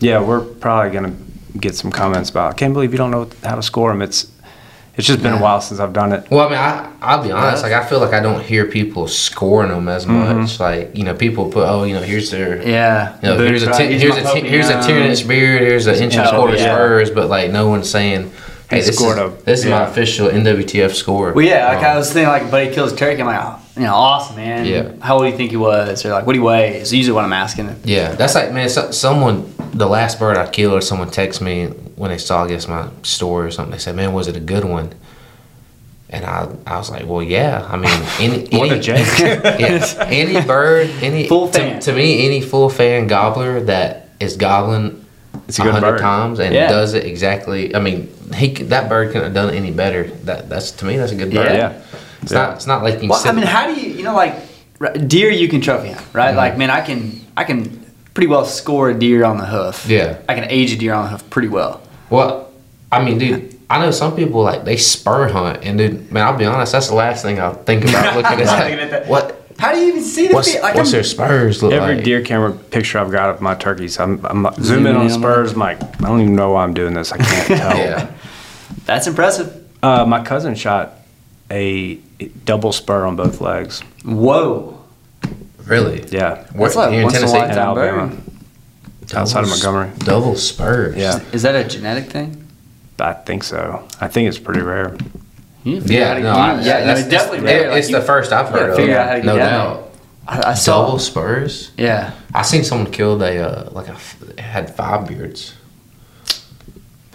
Yeah, 0.00 0.22
we're 0.22 0.40
probably 0.40 0.90
gonna 0.92 1.14
get 1.58 1.74
some 1.74 1.90
comments 1.92 2.30
about. 2.30 2.52
I 2.52 2.54
can't 2.56 2.72
believe 2.72 2.92
you 2.92 2.98
don't 2.98 3.10
know 3.10 3.28
how 3.44 3.56
to 3.56 3.62
score 3.62 3.90
them. 3.90 4.00
It's 4.02 4.30
it's 4.96 5.06
just 5.06 5.22
been 5.22 5.32
a 5.34 5.40
while 5.40 5.60
since 5.60 5.78
I've 5.80 5.92
done 5.92 6.12
it. 6.12 6.28
Well, 6.30 6.46
I 6.46 6.50
mean, 6.50 6.58
I 6.58 6.92
I'll 7.02 7.22
be 7.22 7.30
honest. 7.30 7.62
Like, 7.62 7.72
I 7.72 7.84
feel 7.86 8.00
like 8.00 8.12
I 8.14 8.20
don't 8.20 8.42
hear 8.42 8.64
people 8.66 9.06
scoring 9.06 9.70
them 9.70 9.86
as 9.88 10.06
Mm-hmm. 10.06 10.40
much. 10.40 10.58
Like, 10.58 10.96
you 10.96 11.04
know, 11.04 11.14
people 11.14 11.50
put, 11.52 11.68
oh, 11.68 11.84
you 11.84 11.94
know, 11.94 12.02
here's 12.02 12.30
their, 12.32 12.60
Yeah. 12.66 13.16
you 13.22 13.28
know, 13.28 13.38
here's 13.38 13.62
a 13.62 13.66
ten, 13.66 13.90
right? 13.90 14.00
here's 14.00 14.16
a 14.16 14.22
ten, 14.22 14.44
here's 14.44 14.68
a 14.68 14.72
Young. 14.72 14.82
ten 14.82 15.02
inch 15.10 15.28
beard, 15.28 15.60
here's 15.62 15.86
an 15.86 15.94
inch 16.02 16.16
and 16.16 16.26
a 16.26 16.30
quarter 16.30 16.56
yeah. 16.56 16.74
spurs, 16.74 17.10
but 17.10 17.28
like 17.28 17.52
no 17.52 17.68
one's 17.68 17.88
saying, 17.88 18.32
hey, 18.70 18.76
He 18.76 18.80
this 18.82 18.88
is 18.90 18.96
scored 18.96 19.18
a- 19.18 19.32
this 19.44 19.60
is 19.60 19.66
my 19.66 19.84
official 19.84 20.28
NWTF 20.28 20.94
score. 20.94 21.32
Well, 21.32 21.44
yeah, 21.44 21.68
like 21.68 21.78
Um, 21.78 21.84
I 21.84 21.96
was 21.96 22.12
thinking, 22.12 22.28
like, 22.28 22.50
buddy 22.50 22.72
kills 22.72 22.92
a 22.92 22.96
turkey. 22.96 23.20
I'm 23.20 23.26
like, 23.26 23.40
oh, 23.42 23.58
you 23.76 23.82
know, 23.82 23.94
awesome, 23.94 24.36
man. 24.36 24.66
Yeah. 24.66 24.90
How 25.00 25.14
old 25.14 25.24
do 25.24 25.30
you 25.30 25.36
think 25.36 25.50
he 25.50 25.56
was? 25.56 26.04
Or 26.04 26.10
like, 26.10 26.26
what 26.26 26.32
do 26.34 26.38
you 26.38 26.44
weigh? 26.44 26.80
Is 26.80 26.92
usually 26.92 27.14
what 27.14 27.24
I'm 27.24 27.32
asking. 27.32 27.74
Yeah, 27.84 28.12
that's 28.14 28.34
like 28.34 28.52
man. 28.52 28.68
So, 28.68 28.90
someone, 28.90 29.52
the 29.72 29.86
last 29.86 30.18
bird 30.18 30.36
I 30.36 30.48
killed, 30.48 30.74
or 30.74 30.80
someone 30.80 31.08
texted 31.10 31.40
me 31.42 31.66
when 31.96 32.10
they 32.10 32.18
saw, 32.18 32.44
I 32.44 32.48
guess, 32.48 32.66
my 32.68 32.88
story 33.02 33.46
or 33.46 33.50
something. 33.50 33.72
They 33.72 33.78
said, 33.78 33.94
"Man, 33.96 34.12
was 34.12 34.28
it 34.28 34.36
a 34.36 34.40
good 34.40 34.64
one?" 34.64 34.90
And 36.10 36.24
I, 36.24 36.48
I 36.66 36.78
was 36.78 36.90
like, 36.90 37.06
"Well, 37.06 37.22
yeah. 37.22 37.66
I 37.70 37.76
mean, 37.76 37.90
any, 38.18 38.48
any 38.52 38.80
yeah, 38.82 40.06
any 40.08 40.40
bird, 40.46 40.90
any 41.02 41.28
Full 41.28 41.48
to, 41.48 41.58
fan. 41.58 41.80
to 41.80 41.92
me, 41.92 42.24
any 42.26 42.40
full 42.40 42.70
fan 42.70 43.06
gobbler 43.06 43.60
that 43.60 44.08
is 44.18 44.36
gobbling 44.36 45.04
It's 45.46 45.58
a 45.58 45.68
a 45.68 45.70
hundred 45.72 45.98
times 45.98 46.40
and 46.40 46.54
Yeah. 46.54 46.68
does 46.68 46.94
it 46.94 47.04
exactly. 47.04 47.74
I 47.74 47.80
mean, 47.80 48.08
he 48.34 48.54
that 48.64 48.88
bird 48.88 49.08
couldn't 49.08 49.24
have 49.24 49.34
done 49.34 49.54
any 49.54 49.70
better. 49.70 50.04
That 50.24 50.48
that's 50.48 50.70
to 50.72 50.84
me, 50.84 50.96
that's 50.96 51.12
a 51.12 51.16
good 51.16 51.32
bird. 51.32 51.46
Yeah. 51.52 51.56
Yeah. 51.72 51.82
It's 52.22 52.32
Yeah. 52.32 52.38
not. 52.38 52.54
It's 52.56 52.66
not 52.66 52.82
like 52.82 53.02
you 53.02 53.08
Well, 53.08 53.18
sit. 53.18 53.28
I 53.30 53.32
mean, 53.32 53.44
how 53.46 53.66
do 53.72 53.80
you, 53.80 53.90
you 53.92 54.02
know, 54.02 54.14
like, 54.14 54.34
deer 55.08 55.30
you 55.30 55.48
can 55.48 55.60
trophy 55.60 55.90
hunt, 55.92 56.06
right? 56.12 56.28
Mm-hmm. 56.28 56.36
Like, 56.36 56.58
man, 56.58 56.70
I 56.70 56.80
can, 56.80 57.20
I 57.36 57.44
can 57.44 57.84
pretty 58.14 58.26
well 58.28 58.44
score 58.44 58.90
a 58.90 58.94
deer 58.94 59.24
on 59.24 59.38
the 59.38 59.46
hoof. 59.46 59.86
Yeah. 59.88 60.18
I 60.28 60.34
can 60.34 60.44
age 60.50 60.72
a 60.72 60.76
deer 60.76 60.92
on 60.94 61.04
the 61.04 61.10
hoof 61.10 61.30
pretty 61.30 61.48
well. 61.48 61.80
Well, 62.10 62.50
I 62.90 63.04
mean, 63.04 63.18
dude, 63.18 63.58
I 63.70 63.78
know 63.78 63.90
some 63.90 64.16
people 64.16 64.42
like 64.42 64.64
they 64.64 64.76
spur 64.76 65.28
hunt, 65.28 65.62
and 65.62 65.78
dude, 65.78 66.10
man, 66.10 66.24
I'll 66.26 66.36
be 66.36 66.44
honest, 66.46 66.72
that's 66.72 66.88
the 66.88 66.94
last 66.94 67.22
thing 67.22 67.38
I'll 67.38 67.54
think 67.54 67.84
about 67.84 68.16
looking 68.16 68.40
at. 68.40 68.48
I'm 68.48 68.70
like, 68.72 68.80
at 68.80 68.90
that. 68.90 69.06
What? 69.06 69.34
How 69.58 69.72
do 69.72 69.78
you 69.80 69.88
even 69.88 70.02
see 70.04 70.28
the 70.28 70.34
What's, 70.34 70.52
feet? 70.52 70.62
Like, 70.62 70.76
what's 70.76 70.88
I'm- 70.90 70.92
their 70.92 71.02
spurs 71.04 71.62
look 71.64 71.72
like? 71.72 71.80
Every 71.82 71.94
like? 71.96 72.04
deer 72.04 72.22
camera 72.22 72.52
picture 72.52 72.98
I've 73.00 73.10
got 73.10 73.28
of 73.30 73.40
my 73.40 73.54
turkeys, 73.56 73.98
I'm, 73.98 74.24
I'm 74.24 74.44
zooming 74.54 74.62
Zooming 74.62 74.86
in 74.86 74.96
on 74.96 75.06
in 75.06 75.12
on 75.12 75.18
spurs. 75.18 75.52
I'm 75.52 75.58
like, 75.58 75.82
I 75.82 76.08
don't 76.08 76.20
even 76.20 76.36
know 76.36 76.52
why 76.52 76.62
I'm 76.62 76.74
doing 76.74 76.94
this. 76.94 77.10
I 77.12 77.16
can't 77.18 77.46
tell. 77.60 77.76
Yeah. 77.76 78.10
That's 78.84 79.06
impressive. 79.06 79.64
Uh, 79.82 80.04
my 80.04 80.22
cousin 80.24 80.54
shot 80.54 80.94
a 81.50 81.96
double 82.44 82.72
spur 82.72 83.04
on 83.06 83.16
both 83.16 83.40
legs. 83.40 83.80
Whoa. 84.04 84.78
Really? 85.64 86.04
Yeah, 86.08 86.46
What's 86.52 86.76
like 86.76 86.90
here 86.92 87.02
in 87.02 87.08
a 87.08 87.10
Tennessee? 87.10 87.36
in 87.36 87.42
Alabama, 87.50 88.06
bird. 88.08 88.20
outside 89.14 89.40
of 89.44 89.50
Double 89.50 89.52
s- 89.52 89.64
Montgomery. 89.64 89.90
Double 89.98 90.34
spurs. 90.36 90.96
Yeah, 90.96 91.20
Is 91.32 91.42
that 91.42 91.54
a 91.54 91.68
genetic 91.68 92.10
thing? 92.10 92.44
I 92.98 93.12
think 93.12 93.44
so. 93.44 93.86
I 94.00 94.08
think 94.08 94.28
it's 94.28 94.38
pretty 94.38 94.62
rare. 94.62 94.96
You 95.64 95.82
Yeah, 95.84 96.18
no, 96.18 96.30
I, 96.30 96.54
yeah, 96.54 96.64
yeah, 96.64 96.84
that's 96.86 97.00
it's 97.00 97.08
definitely 97.10 97.38
it's, 97.38 97.44
rare. 97.44 97.68
Like, 97.70 97.78
It's 97.80 97.90
you- 97.90 97.96
the 97.96 98.02
first 98.02 98.32
I've 98.32 98.46
gotta 98.46 98.58
heard 98.58 98.70
of. 98.70 98.76
figure 98.76 98.96
out 98.98 99.08
how 99.08 99.14
to 99.16 99.22
no 99.22 99.36
get 99.36 99.38
down 99.44 99.76
doubt. 99.76 99.90
I, 100.26 100.50
I 100.50 100.54
saw. 100.54 100.84
Double 100.86 100.98
spurs. 100.98 101.70
Yeah. 101.76 102.12
I 102.34 102.42
seen 102.42 102.64
someone 102.64 102.90
killed 102.90 103.22
a 103.22 103.38
uh, 103.66 103.70
like 103.72 103.88
a 103.88 103.92
f- 103.92 104.36
had 104.38 104.74
five 104.74 105.06
beards, 105.06 105.54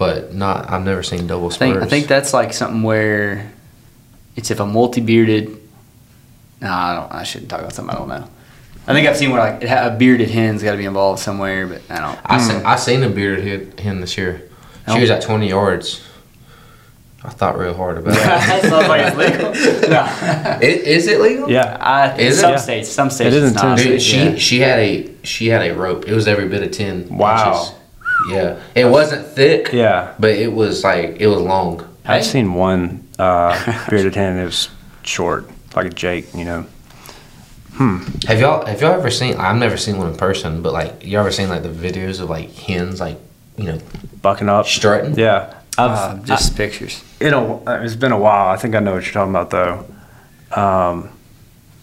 but 0.03 0.33
not. 0.33 0.69
I've 0.69 0.83
never 0.83 1.01
seen 1.03 1.27
double 1.27 1.47
I 1.47 1.49
spurs. 1.49 1.57
think 1.59 1.83
I 1.83 1.85
think 1.87 2.07
that's 2.07 2.33
like 2.33 2.51
something 2.53 2.83
where 2.83 3.51
it's 4.35 4.51
if 4.51 4.59
a 4.59 4.65
multi-bearded. 4.65 5.47
No, 6.61 6.69
I 6.69 6.95
don't. 6.95 7.11
I 7.11 7.23
shouldn't 7.23 7.49
talk 7.49 7.59
about 7.61 7.73
something 7.73 7.95
I 7.95 7.99
don't 7.99 8.09
know. 8.09 8.27
I 8.85 8.93
think 8.93 9.07
I've 9.07 9.15
seen 9.15 9.31
where 9.31 9.39
like 9.39 9.63
it 9.63 9.69
ha- 9.69 9.87
a 9.87 9.97
bearded 9.97 10.29
hen's 10.29 10.61
got 10.61 10.71
to 10.71 10.77
be 10.77 10.85
involved 10.85 11.19
somewhere, 11.21 11.67
but 11.67 11.81
I 11.89 11.99
don't. 12.01 12.19
I 12.25 12.37
seen 12.39 12.59
hmm. 12.59 12.67
I 12.67 12.75
seen 12.75 13.03
a 13.03 13.09
bearded 13.09 13.45
hen, 13.45 13.77
hen 13.77 14.01
this 14.01 14.17
year. 14.17 14.49
She 14.87 14.97
Oh. 14.97 14.99
was 14.99 15.09
at 15.09 15.21
twenty 15.21 15.47
yards. 15.47 16.01
I 17.25 17.29
thought 17.29 17.57
real 17.57 17.73
hard 17.73 17.97
about 17.99 18.17
it. 18.17 18.63
Sounds 18.69 18.87
like 18.89 19.01
it's 19.07 19.15
legal. 19.15 19.89
No. 19.89 20.01
I- 20.05 20.59
Is 20.61 21.07
it 21.07 21.21
legal? 21.21 21.49
Yeah, 21.49 21.77
I 21.79 22.17
Is 22.17 22.41
some 22.41 22.51
Yeah. 22.51 22.57
states, 22.57 22.89
some 22.89 23.09
states 23.09 23.33
It 23.33 23.43
is 23.43 23.51
it's 23.53 23.63
not. 23.63 23.77
Dude, 23.77 24.01
she 24.01 24.17
Yeah. 24.17 24.35
she 24.35 24.59
had 24.59 24.79
a 24.79 25.09
she 25.23 25.47
had 25.47 25.61
a 25.61 25.73
rope. 25.73 26.05
It 26.05 26.13
was 26.13 26.27
every 26.27 26.49
bit 26.49 26.63
of 26.63 26.71
ten. 26.71 27.07
Wow. 27.17 27.53
Inches. 27.53 27.82
Yeah, 28.29 28.59
it 28.75 28.85
wasn't 28.85 29.25
thick. 29.27 29.71
yeah. 29.73 30.13
but 30.19 30.31
it 30.31 30.51
was 30.53 30.83
like 30.83 31.17
it 31.19 31.27
was 31.27 31.39
long. 31.41 31.81
I've 32.05 32.23
Hey. 32.23 32.27
seen 32.27 32.53
one 32.53 33.07
uh, 33.19 33.53
bearded 33.89 34.15
hen. 34.15 34.37
It 34.37 34.45
was 34.45 34.69
short, 35.03 35.49
like 35.75 35.85
a 35.87 35.89
Jake. 35.89 36.33
You 36.33 36.45
know. 36.45 36.65
Hmm. 37.73 37.97
Have 38.27 38.39
y'all 38.39 38.65
have 38.65 38.81
y'all 38.81 38.93
ever 38.93 39.09
seen? 39.09 39.35
I've 39.37 39.57
never 39.57 39.77
seen 39.77 39.97
one 39.97 40.07
in 40.09 40.15
person, 40.15 40.61
but 40.61 40.73
like 40.73 41.03
you 41.05 41.17
ever 41.19 41.31
seen 41.31 41.49
like 41.49 41.63
the 41.63 41.69
videos 41.69 42.21
of 42.21 42.29
like 42.29 42.51
hens 42.53 42.99
like 42.99 43.17
you 43.57 43.65
know 43.65 43.79
bucking 44.21 44.47
up. 44.47 44.67
strutting? 44.67 45.15
Yeah, 45.17 45.53
I've 45.77 45.91
Uh, 45.91 46.15
just 46.23 46.55
pictures. 46.55 47.03
I, 47.19 47.25
in 47.25 47.33
a, 47.33 47.83
it's 47.83 47.95
been 47.95 48.11
a 48.11 48.17
while. 48.19 48.47
I 48.49 48.57
think 48.57 48.75
I 48.75 48.79
know 48.79 48.93
what 48.93 49.03
you're 49.05 49.13
talking 49.13 49.31
about 49.35 49.49
though. 49.49 49.85
Um, 50.61 51.09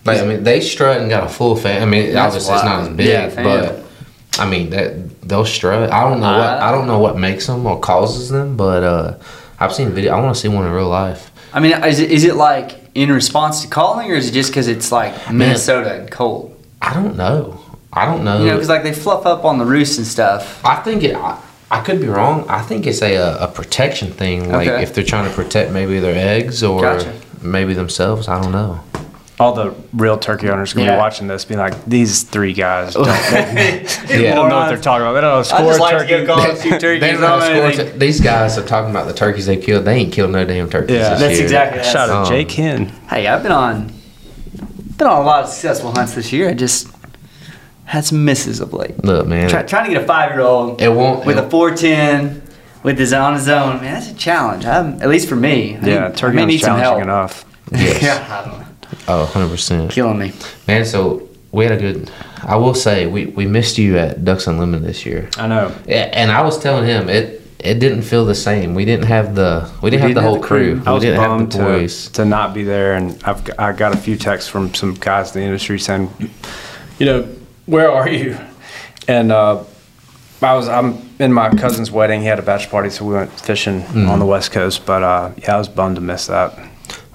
Like 0.04 0.20
I 0.20 0.26
mean, 0.26 0.44
they 0.44 0.60
strut 0.60 1.00
and 1.00 1.10
got 1.10 1.24
a 1.24 1.28
full 1.28 1.56
fan. 1.56 1.82
I 1.82 1.86
mean, 1.86 2.12
That's 2.14 2.34
obviously 2.36 2.54
it's 2.54 2.64
not 2.64 2.82
as 2.82 2.88
big, 2.96 3.06
Yeah, 3.08 3.28
fan. 3.28 3.44
but 3.44 4.40
I 4.40 4.48
mean 4.48 4.70
that 4.70 4.94
they'll 5.30 5.46
strut. 5.46 5.90
I 5.90 6.00
don't 6.08 6.20
know 6.20 6.32
what 6.38 6.48
I 6.60 6.70
don't 6.70 6.86
know 6.86 6.98
what 6.98 7.16
makes 7.16 7.46
them 7.46 7.64
or 7.66 7.80
causes 7.80 8.28
them, 8.28 8.56
but 8.56 8.82
uh, 8.82 9.14
I've 9.58 9.72
seen 9.72 9.88
video. 9.90 10.12
I 10.14 10.20
want 10.20 10.34
to 10.34 10.40
see 10.40 10.48
one 10.48 10.66
in 10.66 10.72
real 10.72 10.88
life. 10.88 11.30
I 11.54 11.60
mean, 11.60 11.72
is 11.84 11.98
it, 12.00 12.10
is 12.10 12.24
it 12.24 12.36
like 12.36 12.78
in 12.94 13.10
response 13.10 13.62
to 13.62 13.68
calling, 13.68 14.10
or 14.10 14.14
is 14.14 14.28
it 14.28 14.32
just 14.32 14.50
because 14.50 14.68
it's 14.68 14.92
like 14.92 15.14
Minnesota 15.32 15.94
and 16.00 16.10
cold? 16.10 16.54
I 16.82 16.92
don't 16.94 17.16
know. 17.16 17.58
I 17.92 18.04
don't 18.04 18.22
know. 18.24 18.40
You 18.40 18.46
know, 18.46 18.54
because 18.54 18.68
like 18.68 18.82
they 18.82 18.92
fluff 18.92 19.26
up 19.26 19.44
on 19.44 19.58
the 19.58 19.64
roost 19.64 19.98
and 19.98 20.06
stuff. 20.06 20.64
I 20.64 20.76
think 20.76 21.02
it. 21.02 21.16
I, 21.16 21.40
I 21.72 21.80
could 21.82 22.00
be 22.00 22.06
wrong. 22.08 22.48
I 22.48 22.62
think 22.62 22.86
it's 22.86 23.00
a 23.02 23.14
a, 23.16 23.44
a 23.44 23.48
protection 23.48 24.12
thing. 24.12 24.50
Like 24.50 24.68
Okay. 24.68 24.82
if 24.82 24.92
they're 24.94 25.04
trying 25.04 25.28
to 25.28 25.34
protect 25.34 25.72
maybe 25.72 25.98
their 26.00 26.14
eggs 26.16 26.62
or 26.62 26.82
Gotcha. 26.82 27.12
maybe 27.42 27.74
themselves. 27.74 28.28
I 28.28 28.40
don't 28.42 28.52
know. 28.52 28.80
All 29.40 29.52
the 29.54 29.74
real 29.94 30.18
turkey 30.18 30.50
owners 30.50 30.72
are 30.72 30.76
gonna 30.76 30.86
Yeah. 30.88 30.96
be 30.96 30.98
watching 30.98 31.26
this, 31.26 31.44
being 31.44 31.58
like, 31.58 31.84
these 31.86 32.22
three 32.24 32.52
guys 32.52 32.94
don't, 32.94 33.06
Yeah. 33.32 33.52
they 34.06 34.22
don't 34.34 34.48
know 34.50 34.56
what 34.56 34.68
they're 34.68 34.76
talking 34.78 35.02
about. 35.06 35.14
They 35.14 35.20
don't 35.22 35.30
know 35.50 35.56
I 35.56 35.62
just 35.68 35.80
like 35.80 35.92
to 35.92 35.98
turkey. 36.06 36.08
get 36.08 36.26
called 36.26 36.58
shoot 36.62 36.80
They 36.80 36.98
don't 37.12 37.20
know 37.20 37.34
on 37.34 37.74
score 37.74 37.84
t- 37.86 37.98
These 37.98 38.20
guys 38.20 38.58
are 38.58 38.66
talking 38.66 38.90
about 38.90 39.06
the 39.06 39.14
turkeys 39.14 39.46
they 39.46 39.56
killed. 39.56 39.84
They 39.86 39.94
ain't 39.96 40.12
killed 40.12 40.30
no 40.30 40.44
damn 40.44 40.68
turkeys. 40.68 40.96
Yeah. 40.96 41.10
this 41.10 41.20
That's 41.20 41.34
year. 41.36 41.42
exactly 41.44 41.78
that. 41.82 41.90
Shout 41.92 42.10
out 42.10 42.26
Um, 42.26 42.32
Jake 42.32 42.50
Hen. 42.52 42.86
Hey, 43.08 43.26
I've 43.26 43.42
been 43.42 43.52
on 43.52 43.92
been 44.98 45.06
on 45.08 45.22
a 45.22 45.24
lot 45.24 45.44
of 45.44 45.48
successful 45.50 45.92
hunts 45.92 46.14
this 46.14 46.30
year. 46.32 46.50
I 46.50 46.54
just 46.54 46.86
had 47.86 48.04
some 48.04 48.24
misses 48.24 48.60
of 48.60 48.72
late. 48.74 49.02
Look, 49.02 49.26
man. 49.26 49.48
Try, 49.48 49.62
trying 49.62 49.86
to 49.86 49.92
get 49.94 50.02
a 50.02 50.06
five 50.06 50.32
year 50.32 50.42
old 50.42 50.80
It 50.82 50.92
won't- 50.92 51.24
with 51.24 51.38
it- 51.38 51.44
a 51.44 51.48
four 51.50 51.70
ten 51.74 52.42
with 52.82 52.98
his 52.98 53.12
on 53.14 53.34
his 53.34 53.48
own. 53.48 53.80
Man, 53.80 53.94
that's 53.94 54.10
a 54.10 54.14
challenge. 54.14 54.66
I'm, 54.66 55.00
at 55.02 55.08
least 55.08 55.28
for 55.28 55.36
me. 55.36 55.78
I 55.80 55.86
Yeah, 55.86 56.08
need- 56.08 56.16
turkey 56.16 56.32
I 56.32 56.34
may 56.34 56.40
hunts 56.42 56.52
need 56.54 56.60
some 56.60 56.78
help. 56.78 56.82
challenging 56.98 57.08
enough. 57.08 57.44
Yes. 57.72 58.02
yeah, 58.02 58.26
I 58.44 58.48
don't 58.48 58.58
know. 58.60 58.66
Oh, 59.10 59.30
100%. 59.34 59.90
Killing 59.90 60.18
me. 60.18 60.32
Man, 60.68 60.84
so 60.84 61.28
we 61.52 61.64
had 61.64 61.72
a 61.72 61.76
good. 61.76 62.10
I 62.42 62.56
will 62.56 62.74
say 62.74 63.06
we, 63.06 63.26
we 63.26 63.46
missed 63.46 63.76
you 63.78 63.98
at 63.98 64.24
Ducks 64.24 64.46
Unlimited 64.46 64.86
this 64.86 65.04
year. 65.04 65.28
I 65.36 65.46
know. 65.48 65.74
Yeah, 65.86 66.10
and 66.12 66.30
I 66.30 66.42
was 66.42 66.58
telling 66.58 66.86
him 66.86 67.08
it 67.08 67.38
it 67.58 67.78
didn't 67.78 68.02
feel 68.02 68.24
the 68.24 68.34
same. 68.34 68.74
We 68.74 68.84
didn't 68.84 69.06
have 69.06 69.34
the 69.34 69.70
we 69.82 69.90
didn't 69.90 70.02
have 70.02 70.08
didn't 70.10 70.14
the 70.14 70.20
have 70.22 70.30
whole 70.30 70.40
the 70.40 70.46
crew. 70.46 70.76
crew. 70.76 70.82
I 70.86 70.90
We 70.90 70.94
was 70.94 71.02
didn't 71.02 71.20
have 71.20 71.30
bummed 71.30 71.52
the 71.52 71.58
to, 71.58 71.64
boys. 71.64 72.08
to 72.10 72.24
not 72.24 72.54
be 72.54 72.62
there, 72.62 72.94
and 72.94 73.20
I've 73.24 73.44
g- 73.44 73.52
I 73.58 73.72
got 73.72 73.92
a 73.92 73.98
few 73.98 74.16
texts 74.16 74.48
from 74.48 74.72
some 74.74 74.94
guys 74.94 75.34
in 75.34 75.40
the 75.42 75.46
industry 75.46 75.78
saying, 75.78 76.08
you 76.98 77.06
know, 77.06 77.28
where 77.66 77.90
are 77.90 78.08
you? 78.08 78.38
And 79.08 79.30
uh, 79.32 79.64
I 80.40 80.54
was 80.54 80.68
I'm 80.68 81.02
in 81.18 81.32
my 81.34 81.50
cousin's 81.50 81.90
wedding. 81.90 82.20
He 82.22 82.26
had 82.28 82.38
a 82.38 82.42
bachelor 82.42 82.70
party, 82.70 82.90
so 82.90 83.04
we 83.04 83.14
went 83.14 83.30
fishing 83.40 83.82
Mm. 83.82 84.08
on 84.08 84.18
the 84.20 84.26
west 84.26 84.52
coast. 84.52 84.86
But 84.86 85.02
uh, 85.02 85.32
yeah, 85.36 85.56
I 85.56 85.58
was 85.58 85.68
bummed 85.68 85.96
to 85.96 86.00
miss 86.00 86.28
that. 86.28 86.56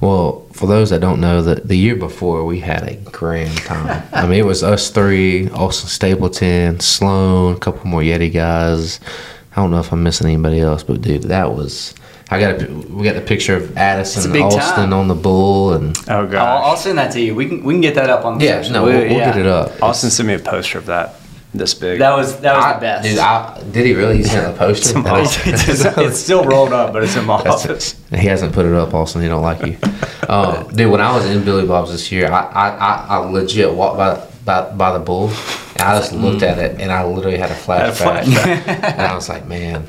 Well, 0.05 0.45
for 0.53 0.67
those 0.67 0.91
that 0.91 1.01
don't 1.01 1.19
know, 1.19 1.41
that 1.41 1.67
the 1.67 1.75
year 1.75 1.95
before 1.95 2.45
we 2.45 2.59
had 2.59 2.83
a 2.87 2.95
grand 3.09 3.57
time. 3.59 4.03
I 4.13 4.27
mean, 4.27 4.37
it 4.39 4.45
was 4.45 4.61
us 4.61 4.91
three, 4.91 5.49
Austin 5.49 5.89
Stapleton, 5.89 6.79
Sloan, 6.79 7.55
a 7.55 7.59
couple 7.59 7.87
more 7.87 8.01
Yeti 8.01 8.31
guys. 8.31 8.99
I 9.53 9.55
don't 9.55 9.71
know 9.71 9.79
if 9.79 9.91
I'm 9.91 10.03
missing 10.03 10.27
anybody 10.27 10.59
else, 10.59 10.83
but 10.83 11.01
dude, 11.01 11.23
that 11.23 11.51
was. 11.55 11.95
I 12.29 12.39
got 12.39 12.61
a, 12.61 12.67
we 12.71 13.03
got 13.03 13.15
the 13.15 13.21
picture 13.21 13.55
of 13.55 13.75
Addison 13.77 14.29
a 14.29 14.33
big 14.33 14.43
Austin 14.43 14.61
time. 14.61 14.93
on 14.93 15.07
the 15.07 15.15
bull, 15.15 15.73
and 15.73 15.97
Oh 16.07 16.27
god, 16.27 16.35
I'll, 16.35 16.63
I'll 16.71 16.77
send 16.77 16.97
that 16.99 17.11
to 17.13 17.21
you. 17.21 17.33
We 17.33 17.47
can 17.47 17.63
we 17.63 17.73
can 17.73 17.81
get 17.81 17.95
that 17.95 18.09
up 18.11 18.25
on 18.25 18.37
the 18.37 18.45
yeah, 18.45 18.61
social. 18.61 18.73
no, 18.73 18.83
We- 18.85 18.89
we'll, 18.91 18.99
we'll 19.01 19.11
yeah. 19.17 19.25
get 19.31 19.37
it 19.37 19.47
up. 19.47 19.81
Austin 19.81 20.09
sent 20.11 20.27
me 20.27 20.33
a 20.35 20.39
poster 20.39 20.77
of 20.77 20.85
that 20.87 21.15
this 21.57 21.73
big. 21.73 21.99
That 21.99 22.15
was 22.15 22.39
that 22.41 22.55
was 22.55 22.65
I- 22.65 22.73
the 22.73 22.79
best. 22.79 23.07
Dude, 23.09 23.17
I, 23.19 23.63
did 23.71 23.85
he 23.85 23.93
really? 23.93 24.17
He 24.17 24.23
sent 24.23 24.53
a 24.53 24.57
poster. 24.57 24.99
it's, 25.45 25.85
it's 25.97 26.19
still 26.19 26.43
rolled 26.45 26.73
up, 26.73 26.93
but 26.93 27.03
it's 27.03 27.15
in 27.15 27.25
my 27.25 27.35
office. 27.35 27.63
That's- 27.63 28.21
He 28.21 28.27
hasn't 28.27 28.53
put 28.53 28.65
it 28.65 28.73
up, 28.73 28.93
Austin. 28.93 29.21
He 29.21 29.27
don't 29.27 29.41
like 29.41 29.61
you. 29.65 29.77
Um, 30.29 30.67
dude, 30.75 30.91
when 30.91 31.01
I 31.01 31.15
was 31.15 31.25
in 31.29 31.43
Billy 31.43 31.65
Bob's 31.67 31.91
this 31.91 32.11
year, 32.11 32.31
I, 32.31 32.41
I, 32.45 32.69
I, 32.69 33.05
I 33.09 33.17
legit 33.17 33.73
walked 33.73 33.97
by, 33.97 34.25
by 34.45 34.71
by 34.71 34.91
the 34.97 35.03
bull, 35.03 35.29
and 35.29 35.81
I 35.81 35.99
just 35.99 36.13
looked 36.13 36.43
at 36.43 36.57
it, 36.59 36.79
and 36.81 36.91
I 36.91 37.03
literally 37.05 37.37
had 37.37 37.51
a 37.51 37.55
flashback, 37.55 38.25
and 38.27 39.01
I 39.01 39.13
was 39.15 39.29
like, 39.29 39.45
man, 39.47 39.85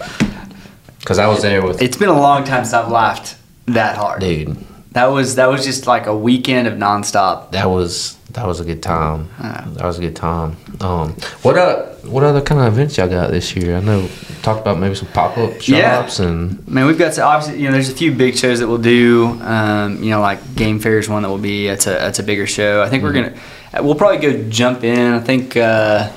because 1.00 1.18
I 1.18 1.26
was 1.28 1.42
there 1.42 1.62
with 1.64 1.80
it's 1.82 1.96
been 1.96 2.08
a 2.08 2.20
long 2.20 2.44
time 2.44 2.64
since 2.64 2.74
I've 2.74 2.90
laughed 2.90 3.36
that 3.66 3.96
hard. 3.96 4.20
dude. 4.20 4.56
That 4.96 5.06
was 5.12 5.34
that 5.36 5.48
was 5.50 5.62
just 5.64 5.86
like 5.86 6.06
a 6.06 6.16
weekend 6.16 6.66
of 6.66 6.74
nonstop. 6.78 7.50
That 7.52 7.68
was 7.68 8.16
that 8.32 8.46
was 8.46 8.60
a 8.60 8.64
good 8.64 8.82
time. 8.82 9.28
That 9.76 9.84
was 9.84 9.98
a 9.98 10.00
good 10.00 10.16
time. 10.16 10.56
Um, 10.80 11.12
what 11.42 11.56
uh, 11.58 11.82
what 12.12 12.22
other 12.24 12.40
kind 12.40 12.60
of 12.62 12.66
events 12.72 12.96
y'all 12.96 13.06
got 13.08 13.30
this 13.30 13.54
year? 13.54 13.76
I 13.76 13.80
know 13.80 14.08
talked 14.42 14.60
about 14.60 14.78
maybe 14.78 14.94
some 14.94 15.08
pop 15.08 15.36
up 15.36 15.52
Yeah. 15.68 16.00
shops 16.00 16.18
and 16.18 16.66
Man, 16.66 16.86
we've 16.86 16.98
got 16.98 17.12
to, 17.14 17.22
obviously 17.22 17.58
you 17.60 17.66
know 17.66 17.72
there's 17.72 17.90
a 17.90 17.94
few 17.94 18.10
big 18.12 18.36
shows 18.36 18.60
that 18.60 18.68
we'll 18.68 18.78
do. 18.78 19.26
Um, 19.42 20.02
you 20.02 20.10
know, 20.10 20.20
like 20.22 20.40
Game 20.54 20.78
Fair 20.80 20.98
is 20.98 21.08
one 21.10 21.22
that 21.24 21.28
will 21.28 21.36
be. 21.52 21.68
It's 21.68 21.86
a 21.86 22.08
it's 22.08 22.18
a 22.18 22.22
bigger 22.22 22.46
show. 22.46 22.82
I 22.82 22.88
think 22.88 23.02
we're 23.02 23.12
Mm-hmm. 23.12 23.36
gonna 23.72 23.84
we'll 23.84 23.96
probably 23.96 24.18
go 24.26 24.48
jump 24.48 24.82
in. 24.82 25.12
I 25.12 25.20
think 25.20 25.56
uh, 25.58 26.10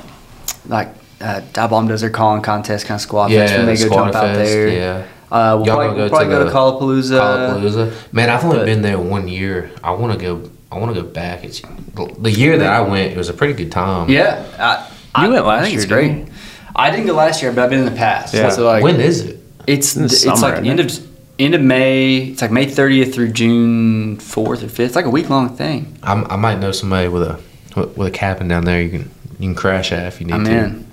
like 0.67 0.89
uh, 1.19 1.41
Die 1.51 1.67
Bomb 1.67 1.87
does 1.89 1.99
their 2.01 2.09
calling 2.11 2.41
contest 2.41 2.85
kind 2.85 2.95
of 2.97 3.01
squad 3.01 3.29
Yeah, 3.31 3.45
fest. 3.45 3.59
We 3.59 3.65
may 3.65 3.75
go 3.77 3.89
jump 3.93 4.15
out 4.15 4.35
Fest, 4.35 4.51
there. 4.51 4.67
yeah. 4.69 5.05
Uh, 5.31 5.55
we'll 5.57 5.65
Y'all 5.67 5.75
probably, 5.75 5.85
gonna 5.87 5.95
go 5.95 5.99
we'll 6.01 6.09
probably 6.09 6.25
to 6.27 6.31
go 6.31 6.39
to 6.39 6.45
the 6.45 6.51
Callapalooza. 6.51 7.89
Callapalooza. 7.91 8.13
Man, 8.13 8.29
I've 8.29 8.43
only 8.43 8.57
but- 8.57 8.65
been 8.65 8.81
there 8.81 8.97
one 8.99 9.27
year. 9.27 9.71
I 9.83 9.91
want 9.91 10.17
to 10.17 10.19
go. 10.19 10.49
I 10.71 10.77
want 10.77 10.93
to 10.95 11.01
go 11.01 11.07
back. 11.07 11.43
It's 11.43 11.61
the 12.19 12.31
year 12.31 12.57
that 12.57 12.71
I 12.71 12.81
went. 12.81 13.11
It 13.11 13.17
was 13.17 13.29
a 13.29 13.33
pretty 13.33 13.53
good 13.53 13.71
time. 13.71 14.09
Yeah, 14.09 14.43
I, 14.59 14.91
I, 15.15 15.25
You 15.25 15.31
went 15.33 15.43
I 15.45 15.47
last 15.47 15.63
think 15.65 15.75
it's 15.77 15.85
year, 15.89 15.97
great. 15.97 16.07
didn't 16.25 16.31
I 16.75 16.91
didn't 16.91 17.07
go 17.07 17.13
last 17.13 17.41
year, 17.41 17.51
but 17.51 17.63
I've 17.63 17.69
been 17.71 17.79
in 17.79 17.85
the 17.85 17.91
past. 17.97 18.33
Yeah. 18.33 18.49
So 18.49 18.65
like, 18.65 18.83
when 18.83 18.99
is 19.01 19.21
it? 19.21 19.39
It's 19.67 19.95
In 19.95 20.03
the 20.03 20.05
it's 20.05 20.21
summer, 20.23 20.41
like 20.41 20.53
isn't 20.63 20.67
end 20.67 20.79
of 20.79 21.07
end 21.39 21.55
of 21.55 21.61
May. 21.61 22.17
It's 22.17 22.41
like 22.41 22.51
May 22.51 22.65
30th 22.67 23.13
through 23.13 23.31
June 23.31 24.17
4th 24.17 24.37
or 24.37 24.55
5th. 24.55 24.79
It's 24.79 24.95
like 24.95 25.05
a 25.05 25.09
week 25.09 25.29
long 25.29 25.55
thing. 25.55 25.97
I'm, 26.03 26.25
I 26.29 26.35
might 26.35 26.59
know 26.59 26.71
somebody 26.71 27.07
with 27.07 27.23
a 27.23 27.39
with 27.75 27.97
with 27.97 28.07
a 28.07 28.11
cabin 28.11 28.47
down 28.47 28.65
there. 28.65 28.81
You 28.81 28.89
can 28.89 29.11
you 29.39 29.47
can 29.49 29.55
crash 29.55 29.91
at 29.91 30.05
if 30.07 30.19
you 30.21 30.27
need 30.27 30.33
I'm 30.33 30.43
to. 30.45 30.51
in. 30.51 30.88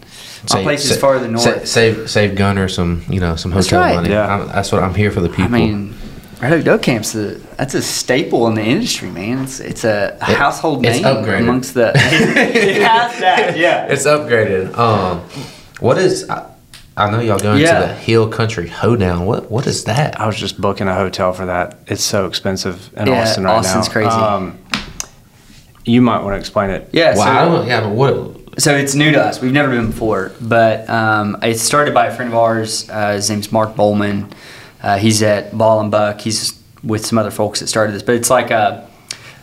My 0.55 0.63
place 0.63 0.91
is 0.91 0.97
farther 0.97 1.29
north. 1.29 1.43
sa- 1.43 1.65
save 1.65 2.11
save 2.11 2.35
Gunner 2.37 2.69
some 2.69 3.03
you 3.09 3.21
know 3.21 3.37
some 3.37 3.51
That's 3.53 3.67
hotel 3.67 3.81
right. 3.81 3.95
money. 3.97 4.11
Yeah. 4.11 4.27
I'm, 4.35 4.49
that's 4.49 4.71
what 4.73 4.83
I'm 4.83 4.95
here 4.95 5.11
for 5.11 5.21
the 5.21 5.29
people. 5.29 5.45
I 5.45 5.49
mean, 5.49 5.95
Red 6.41 6.53
Oak 6.53 6.65
Doe 6.65 6.79
Camp's 6.79 7.15
a 7.15 7.35
that's 7.57 7.75
a 7.75 7.83
staple 7.83 8.47
in 8.49 8.55
the 8.55 8.63
industry, 8.63 9.11
man. 9.11 9.45
It's 9.45 9.61
it's 9.61 9.85
a 9.85 10.17
household 10.21 10.85
it's 10.85 10.97
name 11.01 11.05
upgraded. 11.05 11.41
amongst 11.41 11.75
the. 11.75 11.93
it 11.95 12.83
has 12.83 13.19
that, 13.21 13.57
yeah. 13.57 13.87
it's 13.87 14.05
upgraded. 14.07 14.77
Um, 14.77 15.21
what 15.81 15.99
is? 15.99 16.29
I, 16.29 16.51
I 16.99 17.11
know 17.11 17.21
y'all 17.21 17.39
going 17.39 17.61
Yeah. 17.61 17.81
to 17.81 17.87
the 17.89 17.95
Hill 17.95 18.29
Country 18.29 18.69
Hoedown. 18.69 19.27
What 19.27 19.51
what 19.51 19.67
is 19.67 19.85
that? 19.85 20.21
I 20.21 20.27
was 20.27 20.37
just 20.39 20.61
booking 20.61 20.89
a 20.89 20.95
hotel 20.95 21.33
for 21.33 21.47
that. 21.47 21.79
It's 21.87 22.03
so 22.03 22.27
expensive 22.27 22.91
in 22.97 23.07
Yeah, 23.09 23.23
Austin 23.23 23.45
right 23.45 23.57
Austin's 23.57 23.75
now. 23.75 23.81
Austin's 23.81 23.93
crazy. 23.93 24.09
Um, 24.11 24.59
you 25.85 26.01
might 26.03 26.23
want 26.23 26.35
to 26.35 26.39
explain 26.39 26.71
it. 26.71 26.89
Yeah, 26.93 27.15
Well, 27.15 27.25
so, 27.25 27.31
I 27.31 27.45
don't. 27.45 27.67
Yeah, 27.67 27.81
but 27.83 27.91
what? 27.91 28.36
So 28.59 28.75
it's 28.75 28.95
new 28.95 29.13
to 29.13 29.23
us. 29.23 29.41
We've 29.41 29.53
never 29.53 29.69
been 29.71 29.91
before, 29.91 30.33
but 30.41 30.89
um, 30.89 31.37
it's 31.43 31.61
started 31.61 31.93
by 31.93 32.07
a 32.07 32.15
friend 32.15 32.31
of 32.33 32.39
ours. 32.39 32.89
Uh, 32.89 33.13
his 33.13 33.29
name's 33.29 33.53
Mark 33.53 33.77
Bowman. 33.77 34.33
Uh, 34.83 34.97
he's 34.99 35.23
at 35.23 35.57
Ball 35.57 35.81
and 35.81 35.91
Buck. 35.91 36.21
He's 36.21 36.59
with 36.83 37.05
some 37.05 37.19
other 37.19 37.31
folks 37.31 37.61
that 37.61 37.67
started 37.67 37.93
this, 37.95 38.03
but 38.03 38.15
it's 38.15 38.31
like 38.31 38.51
a 38.51 38.89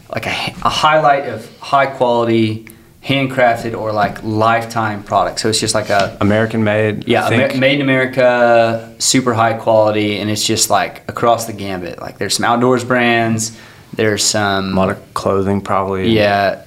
like 0.10 0.26
a, 0.26 0.30
a 0.64 0.70
highlight 0.70 1.28
of 1.28 1.58
high 1.60 1.86
quality, 1.88 2.68
handcrafted 3.04 3.78
or 3.78 3.92
like 3.92 4.24
lifetime 4.24 5.04
product. 5.04 5.40
So 5.40 5.50
it's 5.50 5.60
just 5.60 5.76
like 5.76 5.90
a 5.90 6.18
American 6.22 6.64
made. 6.64 7.08
yeah. 7.08 7.30
Amer- 7.30 7.58
made 7.58 7.76
in 7.76 7.82
America, 7.82 8.96
super 9.00 9.34
high 9.34 9.54
quality, 9.54 10.18
and 10.20 10.30
it's 10.30 10.46
just 10.46 10.70
like 10.72 11.08
across 11.08 11.46
the 11.46 11.54
gambit. 11.54 12.00
Like 12.00 12.18
there's 12.18 12.36
some 12.36 12.46
outdoors 12.46 12.84
brands. 12.84 13.56
There's 13.94 14.24
some 14.24 14.74
a 14.74 14.76
lot 14.76 14.90
of 14.90 15.14
clothing, 15.14 15.62
probably. 15.62 16.10
yeah, 16.10 16.66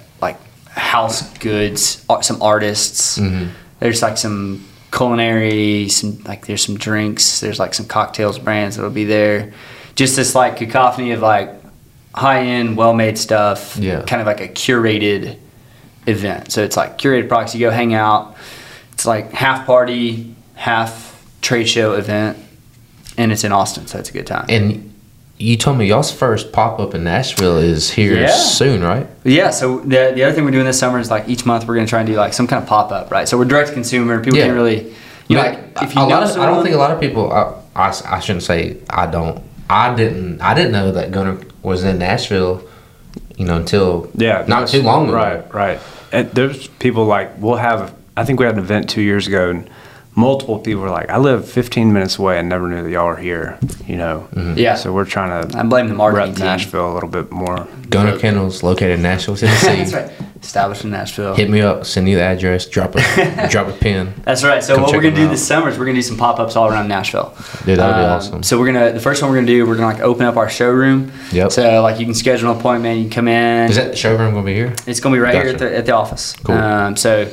house 0.76 1.36
goods, 1.38 2.04
some 2.20 2.42
artists. 2.42 3.18
Mm-hmm. 3.18 3.50
There's 3.80 4.02
like 4.02 4.18
some 4.18 4.64
culinary, 4.92 5.88
some 5.88 6.22
like 6.24 6.46
there's 6.46 6.64
some 6.64 6.76
drinks. 6.76 7.40
There's 7.40 7.58
like 7.58 7.74
some 7.74 7.86
cocktails 7.86 8.38
brands 8.38 8.76
that'll 8.76 8.90
be 8.90 9.04
there. 9.04 9.52
Just 9.94 10.16
this 10.16 10.34
like 10.34 10.56
cacophony 10.56 11.12
of 11.12 11.20
like 11.20 11.50
high 12.14 12.42
end, 12.42 12.76
well 12.76 12.94
made 12.94 13.18
stuff. 13.18 13.76
Yeah. 13.76 14.02
kind 14.02 14.20
of 14.20 14.26
like 14.26 14.40
a 14.40 14.48
curated 14.48 15.38
event. 16.06 16.52
So 16.52 16.62
it's 16.62 16.76
like 16.76 16.98
curated 16.98 17.28
products. 17.28 17.54
You 17.54 17.60
go 17.60 17.70
hang 17.70 17.94
out. 17.94 18.36
It's 18.92 19.06
like 19.06 19.32
half 19.32 19.66
party, 19.66 20.34
half 20.54 21.22
trade 21.42 21.68
show 21.68 21.94
event, 21.94 22.38
and 23.18 23.32
it's 23.32 23.44
in 23.44 23.52
Austin, 23.52 23.86
so 23.86 23.98
it's 23.98 24.08
a 24.08 24.12
good 24.12 24.26
time. 24.26 24.46
And 24.48 24.94
you 25.38 25.56
told 25.56 25.76
me 25.78 25.86
y'all's 25.86 26.10
first 26.10 26.50
pop 26.52 26.80
up 26.80 26.94
in 26.94 27.04
Nashville 27.04 27.58
is 27.58 27.90
here 27.90 28.14
Yeah. 28.20 28.28
soon, 28.34 28.82
right? 28.82 29.06
Yeah, 29.24 29.50
so 29.50 29.80
the, 29.80 30.12
the 30.14 30.24
other 30.24 30.32
thing 30.32 30.44
we're 30.44 30.50
doing 30.50 30.64
this 30.64 30.78
summer 30.78 30.98
is 30.98 31.10
like 31.10 31.28
each 31.28 31.44
month 31.44 31.66
we're 31.68 31.74
going 31.74 31.86
to 31.86 31.90
try 31.90 32.00
and 32.00 32.06
do 32.08 32.14
like 32.14 32.32
some 32.32 32.46
kind 32.46 32.62
of 32.62 32.68
pop 32.68 32.90
up, 32.90 33.10
right? 33.10 33.28
So 33.28 33.36
we're 33.36 33.44
direct 33.44 33.68
to 33.68 33.74
consumer. 33.74 34.18
People 34.22 34.38
Yeah. 34.38 34.46
can't 34.46 34.54
really, 34.56 34.94
you 35.28 35.36
know, 35.36 35.42
like 35.42 35.58
if 35.82 35.94
you 35.94 36.00
a 36.02 36.08
know 36.08 36.20
lot 36.20 36.22
of, 36.22 36.36
I 36.38 36.46
don't 36.46 36.62
think 36.62 36.74
a 36.74 36.78
lot 36.78 36.90
of 36.90 37.00
people. 37.00 37.30
I, 37.32 37.52
I, 37.74 37.88
I 38.06 38.20
shouldn't 38.20 38.44
say 38.44 38.78
I 38.88 39.06
don't. 39.06 39.42
I 39.68 39.94
didn't. 39.94 40.40
I 40.40 40.54
didn't 40.54 40.72
know 40.72 40.92
that 40.92 41.10
Gunner 41.10 41.38
was 41.62 41.82
in 41.84 41.98
Nashville. 41.98 42.62
You 43.36 43.44
know, 43.44 43.56
until 43.56 44.10
Yeah, 44.14 44.44
not 44.48 44.68
too 44.68 44.80
long 44.82 45.08
ago. 45.08 45.14
Right, 45.16 45.52
right. 45.54 45.78
And 46.12 46.30
there's 46.30 46.68
people 46.68 47.04
like 47.04 47.32
we'll 47.38 47.56
have. 47.56 47.94
I 48.16 48.24
think 48.24 48.38
we 48.40 48.46
had 48.46 48.54
an 48.54 48.60
event 48.60 48.88
two 48.88 49.02
years 49.02 49.26
ago, 49.26 49.50
and 49.50 49.68
multiple 50.16 50.58
people 50.58 50.82
were 50.82 50.90
like, 50.90 51.08
"I 51.10 51.18
live 51.18 51.48
15 51.48 51.92
minutes 51.92 52.18
away 52.18 52.38
and 52.38 52.48
never 52.48 52.66
knew 52.68 52.82
that 52.82 52.90
y'all 52.90 53.06
were 53.06 53.16
here." 53.16 53.58
You 53.86 53.96
know. 53.96 54.28
Yeah. 54.56 54.74
So 54.74 54.92
we're 54.92 55.04
trying 55.04 55.48
to 55.48 55.58
I 55.58 55.62
blame 55.62 55.88
the 55.88 55.94
marketing 55.94 56.28
rep 56.30 56.36
team. 56.36 56.46
Nashville 56.46 56.92
a 56.92 56.94
little 56.94 57.08
bit 57.08 57.30
more. 57.30 57.68
Gunner 57.90 58.18
Kennels 58.18 58.62
located 58.64 58.92
in 58.96 59.02
Nashville, 59.02 59.36
Tennessee. 59.36 59.66
That's 59.76 59.92
right, 59.94 60.10
established 60.42 60.82
in 60.84 60.90
Nashville. 60.90 61.34
Hit 61.34 61.48
me 61.48 61.60
up. 61.60 61.86
Send 61.86 62.08
you 62.08 62.16
the 62.16 62.22
address. 62.22 62.66
Drop 62.66 62.96
a 62.96 63.48
drop 63.50 63.68
a 63.68 63.72
pin. 63.72 64.12
That's 64.24 64.42
right. 64.42 64.62
So 64.64 64.74
Come 64.74 64.82
what 64.84 64.92
we're 64.94 65.02
gonna 65.02 65.14
do 65.14 65.26
out. 65.26 65.30
this 65.30 65.46
summer 65.46 65.68
is 65.68 65.78
we're 65.78 65.84
gonna 65.84 65.94
do 65.98 66.02
some 66.02 66.16
pop 66.16 66.40
ups 66.40 66.56
all 66.56 66.68
around 66.68 66.88
Nashville. 66.88 67.32
Dude, 67.64 67.78
that 67.78 67.86
would 67.86 67.94
be 68.00 68.04
Um, 68.06 68.10
awesome. 68.10 68.42
So 68.42 68.58
we're 68.58 68.66
gonna 68.72 68.92
the 68.92 69.00
first 69.00 69.22
one 69.22 69.30
we're 69.30 69.36
gonna 69.36 69.46
do 69.46 69.66
we're 69.66 69.76
gonna 69.76 69.92
like 69.94 70.00
open 70.02 70.26
up 70.26 70.36
our 70.36 70.48
showroom. 70.48 71.12
Yep. 71.30 71.52
So 71.52 71.80
like 71.82 72.00
you 72.00 72.06
can 72.06 72.14
schedule 72.14 72.50
an 72.50 72.58
appointment. 72.58 72.98
You 72.98 73.04
can 73.04 73.12
come 73.12 73.28
in. 73.28 73.70
Is 73.70 73.76
that 73.76 73.90
the 73.92 73.96
showroom 73.96 74.32
gonna 74.34 74.44
be 74.44 74.54
here? 74.54 74.74
It's 74.86 74.98
gonna 74.98 75.14
be 75.14 75.20
right 75.20 75.34
here 75.34 75.46
at 75.52 75.58
the, 75.58 75.76
at 75.76 75.86
the 75.86 75.92
office. 75.92 76.32
Cool. 76.42 76.56
Um, 76.56 76.96
so, 76.96 77.28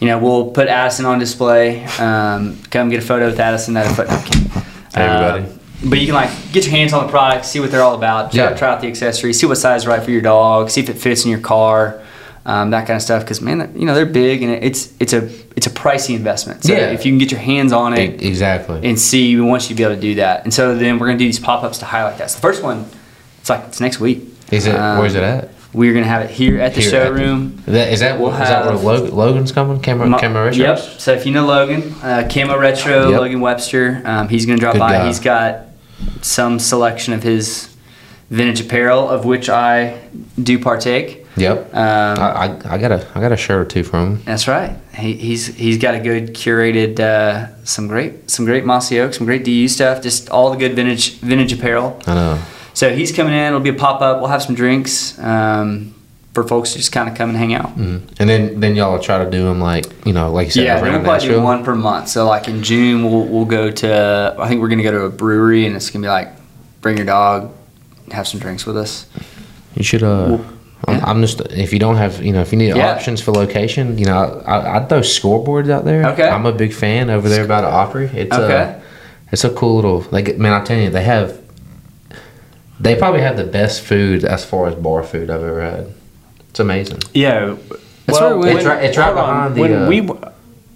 you 0.00 0.06
know, 0.08 0.18
we'll 0.18 0.50
put 0.50 0.68
Addison 0.68 1.04
on 1.06 1.18
display. 1.18 1.84
Um, 1.98 2.58
come 2.70 2.88
get 2.90 3.02
a 3.02 3.06
photo 3.06 3.26
with 3.26 3.38
Addison. 3.40 3.74
That 3.74 3.94
foot. 3.94 4.08
Hey, 4.94 5.02
everybody. 5.02 5.58
but 5.90 5.98
you 5.98 6.06
can 6.06 6.14
like 6.14 6.30
get 6.52 6.64
your 6.64 6.74
hands 6.74 6.94
on 6.94 7.04
the 7.04 7.10
product, 7.10 7.44
see 7.44 7.60
what 7.60 7.70
they're 7.70 7.82
all 7.82 7.94
about, 7.96 8.32
try, 8.32 8.44
Yeah. 8.44 8.56
try 8.56 8.70
out 8.72 8.80
the 8.80 8.86
accessories, 8.88 9.38
see 9.38 9.44
what 9.46 9.56
size 9.58 9.82
is 9.82 9.86
right 9.86 10.02
for 10.02 10.10
your 10.10 10.22
dog, 10.22 10.70
see 10.70 10.80
if 10.80 10.88
it 10.88 10.94
fits 10.96 11.26
in 11.26 11.30
your 11.30 11.40
car, 11.40 12.00
um, 12.46 12.70
that 12.70 12.86
kind 12.86 12.96
of 12.96 13.02
stuff. 13.02 13.22
Because 13.22 13.42
man, 13.42 13.74
you 13.76 13.84
know 13.84 13.94
they're 13.94 14.06
big 14.06 14.42
and 14.42 14.52
it's 14.64 14.94
it's 15.00 15.12
a 15.12 15.28
it's 15.54 15.66
a 15.66 15.70
pricey 15.70 16.16
investment. 16.16 16.64
So 16.64 16.72
Yeah. 16.72 16.92
if 16.92 17.04
you 17.04 17.12
can 17.12 17.18
get 17.18 17.30
your 17.30 17.40
hands 17.40 17.74
on 17.74 17.92
it 17.92 18.22
exactly. 18.22 18.80
and 18.88 18.98
see, 18.98 19.36
we 19.36 19.42
want 19.42 19.64
you 19.64 19.68
to 19.68 19.74
be 19.74 19.82
able 19.82 19.96
to 19.96 20.00
do 20.00 20.14
that. 20.14 20.44
And 20.44 20.54
so 20.54 20.74
then 20.74 20.98
we're 20.98 21.08
gonna 21.08 21.18
do 21.18 21.26
these 21.26 21.40
pop 21.40 21.62
ups 21.62 21.76
to 21.80 21.84
highlight 21.84 22.16
that. 22.18 22.30
So 22.30 22.36
the 22.36 22.40
first 22.42 22.62
one, 22.62 22.86
it's 23.40 23.50
like 23.50 23.64
it's 23.68 23.80
next 23.82 24.00
week. 24.00 24.22
Is 24.50 24.64
it? 24.66 24.74
Um, 24.74 24.98
where's 24.98 25.14
it 25.14 25.22
at? 25.22 25.50
We're 25.76 25.92
gonna 25.92 26.06
have 26.06 26.22
it 26.22 26.30
here 26.30 26.58
at 26.58 26.74
the 26.74 26.80
Here 26.80 26.88
at 26.88 27.12
the- 27.12 27.18
showroom. 27.18 27.62
Is 27.66 27.72
that, 27.74 27.92
is 27.92 28.00
that, 28.00 28.18
We'll 28.18 28.32
is 28.32 28.38
that 28.48 28.64
where 28.64 28.74
Logan, 28.76 29.14
Logan's 29.14 29.52
coming? 29.52 29.78
Camera, 29.80 30.06
Mo- 30.08 30.18
camera 30.18 30.46
retro? 30.46 30.64
Yep. 30.64 30.78
So 30.98 31.12
if 31.12 31.26
you 31.26 31.32
know 31.32 31.44
Logan, 31.46 31.94
uh, 32.02 32.26
Camo 32.32 32.58
Retro, 32.58 33.10
Yep. 33.10 33.20
Logan 33.20 33.40
Webster, 33.40 34.00
um, 34.06 34.28
he's 34.28 34.46
going 34.46 34.56
to 34.58 34.60
drop 34.60 34.72
Good 34.72 34.78
by. 34.80 34.92
guy. 34.92 35.06
He's 35.06 35.20
got 35.20 35.66
some 36.22 36.58
selection 36.58 37.12
of 37.12 37.22
his 37.22 37.68
vintage 38.30 38.60
apparel, 38.62 39.08
of 39.08 39.24
which 39.26 39.48
I 39.50 39.98
do 40.42 40.58
partake. 40.58 41.26
Yep. 41.36 41.74
Um, 41.74 42.18
I, 42.18 42.46
I, 42.46 42.74
I 42.74 42.78
got 42.78 42.92
a 42.92 43.06
I 43.14 43.20
got 43.20 43.30
a 43.32 43.36
shirt 43.36 43.60
or 43.60 43.64
two 43.66 43.82
from 43.84 44.16
him. 44.16 44.22
that's 44.24 44.48
right. 44.48 44.74
He, 44.94 45.12
he's 45.12 45.46
he's 45.54 45.76
got 45.76 45.94
a 45.94 46.00
good 46.00 46.32
curated, 46.34 46.98
uh, 46.98 47.62
some 47.64 47.86
great 47.88 48.30
some 48.30 48.46
great 48.46 48.64
Mossy 48.64 48.98
Oak, 48.98 49.12
some 49.12 49.26
great 49.26 49.44
DU 49.44 49.68
stuff, 49.68 50.02
just 50.02 50.30
all 50.30 50.50
the 50.50 50.56
good 50.56 50.74
vintage 50.74 51.18
vintage 51.18 51.52
apparel. 51.52 52.00
I 52.06 52.14
know. 52.14 52.42
So 52.76 52.94
he's 52.94 53.10
coming 53.10 53.32
in. 53.32 53.40
It'll 53.40 53.60
be 53.60 53.70
a 53.70 53.72
pop 53.74 54.02
up. 54.02 54.20
We'll 54.20 54.28
have 54.28 54.42
some 54.42 54.54
drinks 54.54 55.18
um, 55.18 55.94
for 56.34 56.44
folks 56.46 56.72
to 56.72 56.76
just 56.78 56.92
kind 56.92 57.08
of 57.08 57.14
come 57.14 57.30
and 57.30 57.38
hang 57.38 57.54
out. 57.54 57.74
Mhm. 57.74 58.02
And 58.20 58.28
then 58.28 58.60
then 58.60 58.76
y'all 58.76 58.92
will 58.92 58.98
try 58.98 59.24
to 59.24 59.30
do 59.30 59.44
them 59.44 59.62
like 59.62 59.86
you 60.04 60.12
know 60.12 60.30
like 60.30 60.48
you 60.48 60.52
said 60.52 60.64
Yeah, 60.64 60.82
we'll 60.82 60.92
around 60.92 61.04
probably 61.04 61.26
do 61.28 61.40
one 61.40 61.64
per 61.64 61.74
month. 61.74 62.08
So 62.08 62.26
like 62.26 62.48
in 62.48 62.62
June, 62.62 63.10
we'll 63.10 63.24
we'll 63.24 63.46
go 63.46 63.70
to. 63.70 64.34
I 64.38 64.46
think 64.46 64.60
we're 64.60 64.68
gonna 64.68 64.82
go 64.82 64.90
to 64.90 65.04
a 65.04 65.08
brewery, 65.10 65.64
and 65.64 65.74
it's 65.74 65.88
gonna 65.88 66.02
be 66.02 66.08
like, 66.08 66.28
bring 66.82 66.98
your 66.98 67.06
dog, 67.06 67.50
have 68.12 68.28
some 68.28 68.40
drinks 68.40 68.66
with 68.66 68.76
us. 68.76 69.06
You 69.74 69.82
should 69.82 70.02
uh. 70.02 70.36
Well, 70.36 70.44
I'm, 70.86 70.96
yeah. 70.98 71.04
I'm 71.06 71.20
just 71.22 71.40
if 71.52 71.72
you 71.72 71.78
don't 71.78 71.96
have 71.96 72.22
you 72.22 72.32
know 72.34 72.42
if 72.42 72.52
you 72.52 72.58
need 72.58 72.76
Yeah. 72.76 72.92
options 72.92 73.22
for 73.22 73.32
location 73.32 73.96
you 73.96 74.04
know 74.04 74.42
I, 74.46 74.76
I'd 74.76 74.90
throw 74.90 75.00
scoreboards 75.00 75.70
out 75.70 75.86
there. 75.86 76.04
Okay. 76.08 76.28
I'm 76.28 76.44
a 76.44 76.52
big 76.52 76.74
fan 76.74 77.08
over 77.08 77.26
there 77.30 77.46
by 77.46 77.62
the 77.62 77.68
Opry. 77.68 78.10
It's 78.12 78.36
Okay. 78.36 78.62
uh, 78.76 78.80
it's 79.32 79.44
a 79.44 79.50
cool 79.50 79.76
little 79.76 80.04
like 80.10 80.36
man. 80.36 80.52
I'm 80.52 80.64
telling 80.66 80.84
you 80.84 80.90
they 80.90 81.02
have. 81.04 81.40
They 82.78 82.94
probably 82.96 83.20
have 83.22 83.36
the 83.36 83.44
best 83.44 83.80
food 83.82 84.24
as 84.24 84.44
far 84.44 84.66
as 84.68 84.74
bar 84.74 85.02
food 85.02 85.30
I've 85.30 85.42
ever 85.42 85.60
had. 85.62 85.92
It's 86.50 86.60
amazing. 86.60 86.98
Yeah. 87.14 87.56
That's 88.06 88.20
well, 88.20 88.38
where 88.38 88.52
we- 88.52 88.56
It's 88.58 88.64
right- 88.66 88.84
it's 88.84 88.96
right 88.98 89.06
hold 89.06 89.18
on. 89.18 89.54
behind 89.54 89.54
the, 89.54 89.60
when 89.60 89.72
uh, 89.72 89.88
we 89.88 90.00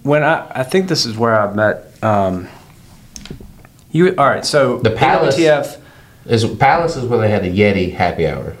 when 0.03 0.23
I 0.23 0.47
I 0.61 0.63
think 0.63 0.87
this 0.89 1.05
is 1.05 1.15
where 1.17 1.39
I 1.39 1.53
met 1.53 2.03
um 2.03 2.47
you 3.91 4.15
all 4.17 4.25
right 4.29 4.45
so 4.45 4.77
The 4.79 4.91
Palace- 4.91 5.37
NWTF 5.37 5.77
Is 6.25 6.45
Palace 6.45 6.95
is 6.95 7.05
where 7.05 7.19
they 7.19 7.29
had 7.29 7.43
the 7.43 7.49
Yeti 7.59 7.93
happy 7.93 8.27
hour. 8.27 8.55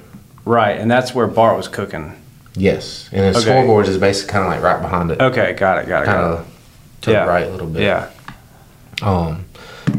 right 0.45 0.77
and 0.79 0.89
that's 0.89 1.13
where 1.15 1.27
Bart 1.27 1.57
was 1.57 1.67
cooking. 1.67 2.15
Yes, 2.55 3.07
and 3.13 3.21
then 3.23 3.35
Okay. 3.35 3.49
scoreboards 3.49 3.87
is 3.87 3.97
basically 3.97 4.33
kind 4.33 4.45
of 4.45 4.51
like 4.51 4.61
right 4.61 4.81
behind 4.81 5.09
it, 5.11 5.21
Okay, 5.21 5.53
got 5.53 5.77
it, 5.79 5.87
got 5.87 6.03
it, 6.03 6.05
kind 6.05 6.17
of 6.19 6.47
to 7.01 7.11
Yeah. 7.11 7.23
the 7.25 7.31
right 7.31 7.47
a 7.47 7.49
little 7.49 7.67
bit. 7.67 7.81
Yeah. 7.83 8.07
Um, 9.01 9.45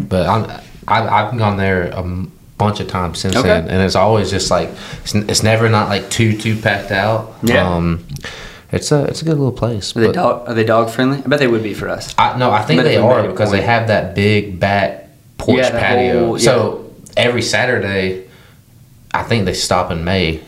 but 0.09 0.29
I'm, 0.29 0.45
I've, 0.87 1.09
I've 1.33 1.39
gone 1.39 1.57
there 1.57 1.85
a 1.89 1.99
m- 2.01 2.31
bunch 2.63 2.81
of 2.81 2.89
times 2.89 3.19
since 3.19 3.37
Okay. 3.37 3.49
then, 3.49 3.69
and 3.69 3.83
it's 3.83 3.95
always 3.97 4.31
just 4.31 4.51
like 4.51 4.71
it's, 5.03 5.15
it's 5.15 5.43
never 5.43 5.69
not 5.69 5.89
like 5.89 6.09
too 6.11 6.37
too 6.37 6.57
packed 6.57 6.91
out. 6.91 7.35
Yeah. 7.43 7.69
Um, 7.69 8.07
it's 8.71 8.91
a 8.93 9.05
it's 9.05 9.21
a 9.23 9.25
good 9.25 9.37
little 9.37 9.53
place. 9.53 9.95
Are 9.97 10.01
they 10.01 10.13
dog? 10.13 10.49
Are 10.49 10.55
they 10.55 10.65
dog 10.65 10.91
friendly? 10.91 11.19
I 11.19 11.29
bet 11.29 11.39
they 11.39 11.47
would 11.47 11.63
be 11.63 11.75
for 11.75 11.89
us. 11.89 12.15
I, 12.19 12.39
no, 12.39 12.51
I 12.51 12.63
think 12.63 12.79
But 12.79 12.85
they 12.85 12.95
if 12.97 13.03
we 13.03 13.07
are 13.09 13.23
made 13.23 13.29
a 13.29 13.33
because 13.33 13.51
they 13.51 13.61
have 13.63 13.89
that 13.89 14.15
big 14.15 14.59
back 14.59 15.09
porch 15.39 15.59
Yeah, 15.59 15.71
patio. 15.79 16.27
whole- 16.27 16.39
So 16.39 16.91
every 17.17 17.43
Saturday, 17.43 18.25
I 19.13 19.23
think 19.25 19.45
they 19.45 19.53
stop 19.55 19.91
in 19.91 20.05
May, 20.05 20.41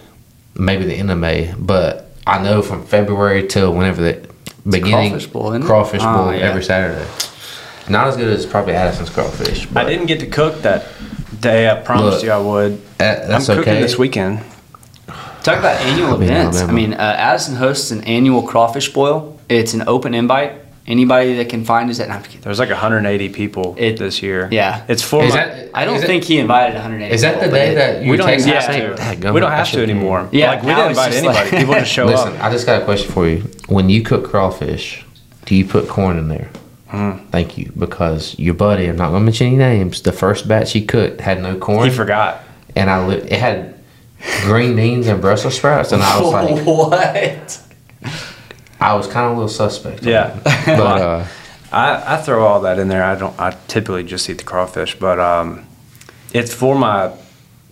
maybe 0.54 0.84
the 0.86 0.94
end 0.94 1.10
of 1.10 1.18
May. 1.18 1.52
But 1.58 2.10
I 2.26 2.42
know 2.42 2.62
from 2.62 2.86
February 2.86 3.46
till 3.46 3.74
whenever 3.74 4.00
the 4.02 4.26
beginning 4.68 5.10
Crawfish 5.10 5.26
Bowl, 5.26 5.48
isn't 5.50 5.62
it? 5.62 5.66
crawfish 5.66 6.00
Oh, 6.02 6.30
yeah. 6.30 6.38
every 6.48 6.62
Saturday. 6.64 7.06
Not 7.90 8.06
as 8.06 8.16
good 8.16 8.28
as 8.34 8.46
probably 8.46 8.72
Addison's 8.74 9.10
crawfish. 9.10 9.66
But 9.66 9.84
I 9.84 9.90
didn't 9.90 10.06
get 10.06 10.20
to 10.20 10.26
cook 10.26 10.62
that 10.62 10.86
day. 11.44 11.70
I 11.70 11.74
promised 11.76 12.16
Look, 12.18 12.24
you 12.24 12.30
I 12.32 12.38
would. 12.38 12.80
that- 12.98 13.28
that's 13.28 13.48
I'm 13.48 13.56
cooking 13.58 13.72
okay. 13.74 13.82
this 13.82 13.96
weekend. 13.98 14.40
Talk 15.42 15.58
about 15.58 15.78
annual 15.82 16.08
I'll 16.12 16.18
be 16.18 16.24
events. 16.24 16.60
I 16.62 16.72
mean, 16.72 16.94
uh, 16.94 16.96
Addison 17.18 17.56
hosts 17.56 17.90
an 17.90 18.02
annual 18.04 18.42
crawfish 18.42 18.92
boil. 18.92 19.38
It's 19.48 19.74
an 19.74 19.84
open 19.86 20.14
invite. 20.14 20.52
Anybody 20.86 21.36
that 21.36 21.48
can 21.48 21.64
find 21.64 21.88
us 21.90 21.98
at. 22.00 22.08
No, 22.10 22.20
There's 22.42 22.58
like 22.58 22.68
180 22.70 23.28
people 23.30 23.74
It- 23.78 23.98
this 23.98 24.22
year. 24.22 24.48
yeah. 24.50 24.82
It's 24.88 25.02
for 25.02 25.22
Is 25.24 25.32
that- 25.34 25.70
I 25.74 25.84
don't 25.86 25.96
is 25.96 26.02
it- 26.02 26.06
think 26.06 26.24
he 26.24 26.38
invited 26.38 26.74
180. 26.76 27.14
Is 27.14 27.22
that 27.22 27.34
the 27.34 27.40
people, 27.40 27.50
but 27.52 27.56
day 27.58 27.74
that 27.74 28.02
you 28.02 28.10
we 28.10 28.16
don't 28.18 28.26
text 28.26 28.46
have 28.46 28.64
saying, 28.64 28.96
to. 28.96 29.02
"Dadgummit, 29.02 29.32
We 29.34 29.40
don't 29.40 29.50
have 29.50 29.70
to 29.72 29.82
anymore. 29.82 30.28
Yeah, 30.30 30.48
like 30.50 30.62
we 30.62 30.68
now 30.68 30.76
didn't 30.76 30.90
invite 30.90 31.12
just 31.12 31.24
anybody. 31.24 31.50
like- 31.50 31.58
People 31.60 31.74
just 31.74 31.90
show 31.90 32.04
up. 32.04 32.10
Listen, 32.10 32.36
up. 32.36 32.44
I 32.44 32.50
just 32.50 32.66
got 32.66 32.82
a 32.82 32.84
question 32.84 33.10
for 33.12 33.26
you. 33.26 33.44
When 33.68 33.88
you 33.88 34.02
cook 34.02 34.28
crawfish, 34.30 35.04
do 35.46 35.54
you 35.54 35.64
put 35.64 35.88
corn 35.88 36.18
in 36.18 36.28
there? 36.28 36.48
Mm. 36.94 37.28
Thank 37.30 37.58
you, 37.58 37.72
because 37.76 38.38
your 38.38 38.54
buddy, 38.54 38.86
I'm 38.86 38.96
not 38.96 39.10
going 39.10 39.20
to 39.20 39.24
mention 39.24 39.46
any 39.48 39.56
names. 39.56 40.02
The 40.02 40.12
first 40.12 40.46
batch 40.46 40.72
he 40.72 40.84
cooked 40.84 41.20
had 41.20 41.42
no 41.42 41.56
corn, 41.58 41.88
He 41.88 41.94
forgot. 41.94 42.42
and 42.76 42.88
I 42.88 43.04
li- 43.06 43.16
it 43.16 43.32
had 43.32 43.74
green 44.42 44.76
beans 44.76 45.06
and 45.06 45.20
Brussels 45.20 45.56
sprouts, 45.56 45.92
and 45.92 46.02
I 46.02 46.20
was 46.20 46.32
like, 46.32 46.66
what? 46.66 47.60
I 48.80 48.94
was 48.94 49.06
kind 49.06 49.26
of 49.26 49.32
a 49.32 49.34
little 49.34 49.48
suspect. 49.48 50.02
Yeah. 50.02 50.38
but 50.66 51.00
uh, 51.00 51.26
I, 51.72 52.14
I 52.14 52.16
throw 52.22 52.46
all 52.46 52.60
that 52.62 52.78
in 52.78 52.88
there. 52.88 53.02
I 53.02 53.14
don't. 53.16 53.38
I 53.40 53.56
typically 53.68 54.04
just 54.04 54.28
eat 54.30 54.38
the 54.38 54.44
crawfish, 54.44 54.98
but 54.98 55.18
um, 55.18 55.66
it's 56.32 56.54
for 56.54 56.76
my 56.76 57.12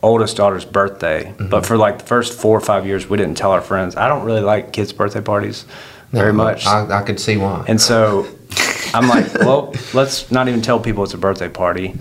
oldest 0.03 0.37
daughter's 0.37 0.65
birthday. 0.65 1.25
Mm-hmm. 1.25 1.49
But 1.49 1.67
for 1.67 1.77
like 1.77 1.99
the 1.99 2.05
first 2.05 2.39
four 2.41 2.57
or 2.57 2.61
five 2.61 2.87
years, 2.87 3.09
we 3.09 3.17
didn't 3.19 3.37
tell 3.37 3.53
our 3.53 3.61
friends. 3.61 3.95
I 3.95 4.09
don't 4.09 4.25
really 4.25 4.41
like 4.41 4.73
kids' 4.73 4.93
birthday 4.93 5.21
parties 5.21 5.65
very 6.13 6.33
much, 6.33 6.67
I, 6.67 6.99
I 6.99 7.03
could 7.03 7.19
see 7.19 7.39
why. 7.39 7.65
and 7.69 7.81
so 7.81 8.27
I'm 8.95 9.09
like, 9.09 9.35
well, 9.35 9.75
let's 9.95 10.31
not 10.31 10.49
even 10.49 10.63
tell 10.63 10.81
people 10.81 11.05
it's 11.05 11.15
a 11.15 11.19
birthday 11.19 11.49
party. 11.49 11.95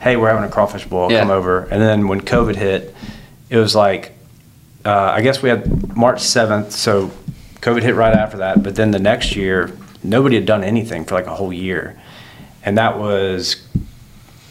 Hey, 0.00 0.16
we're 0.16 0.28
having 0.28 0.44
a 0.44 0.52
crawfish 0.52 0.84
boil. 0.86 1.10
Yeah. 1.10 1.20
Come 1.20 1.30
over. 1.30 1.62
And 1.64 1.80
then 1.82 2.08
when 2.08 2.20
COVID 2.20 2.56
hit, 2.56 2.94
it 3.50 3.56
was 3.56 3.74
like, 3.74 4.12
uh, 4.84 5.12
I 5.14 5.20
guess 5.22 5.42
we 5.42 5.48
had 5.48 5.96
March 5.96 6.18
7th, 6.18 6.72
so 6.72 7.10
COVID 7.60 7.82
hit 7.82 7.94
right 7.94 8.14
after 8.14 8.38
that. 8.38 8.62
But 8.62 8.76
then 8.76 8.90
the 8.92 8.98
next 8.98 9.34
year, 9.34 9.76
nobody 10.02 10.36
had 10.36 10.46
done 10.46 10.62
anything 10.62 11.04
for 11.04 11.14
like 11.14 11.26
a 11.26 11.34
whole 11.34 11.52
year. 11.52 12.00
And 12.64 12.78
that 12.78 12.98
was 12.98 13.66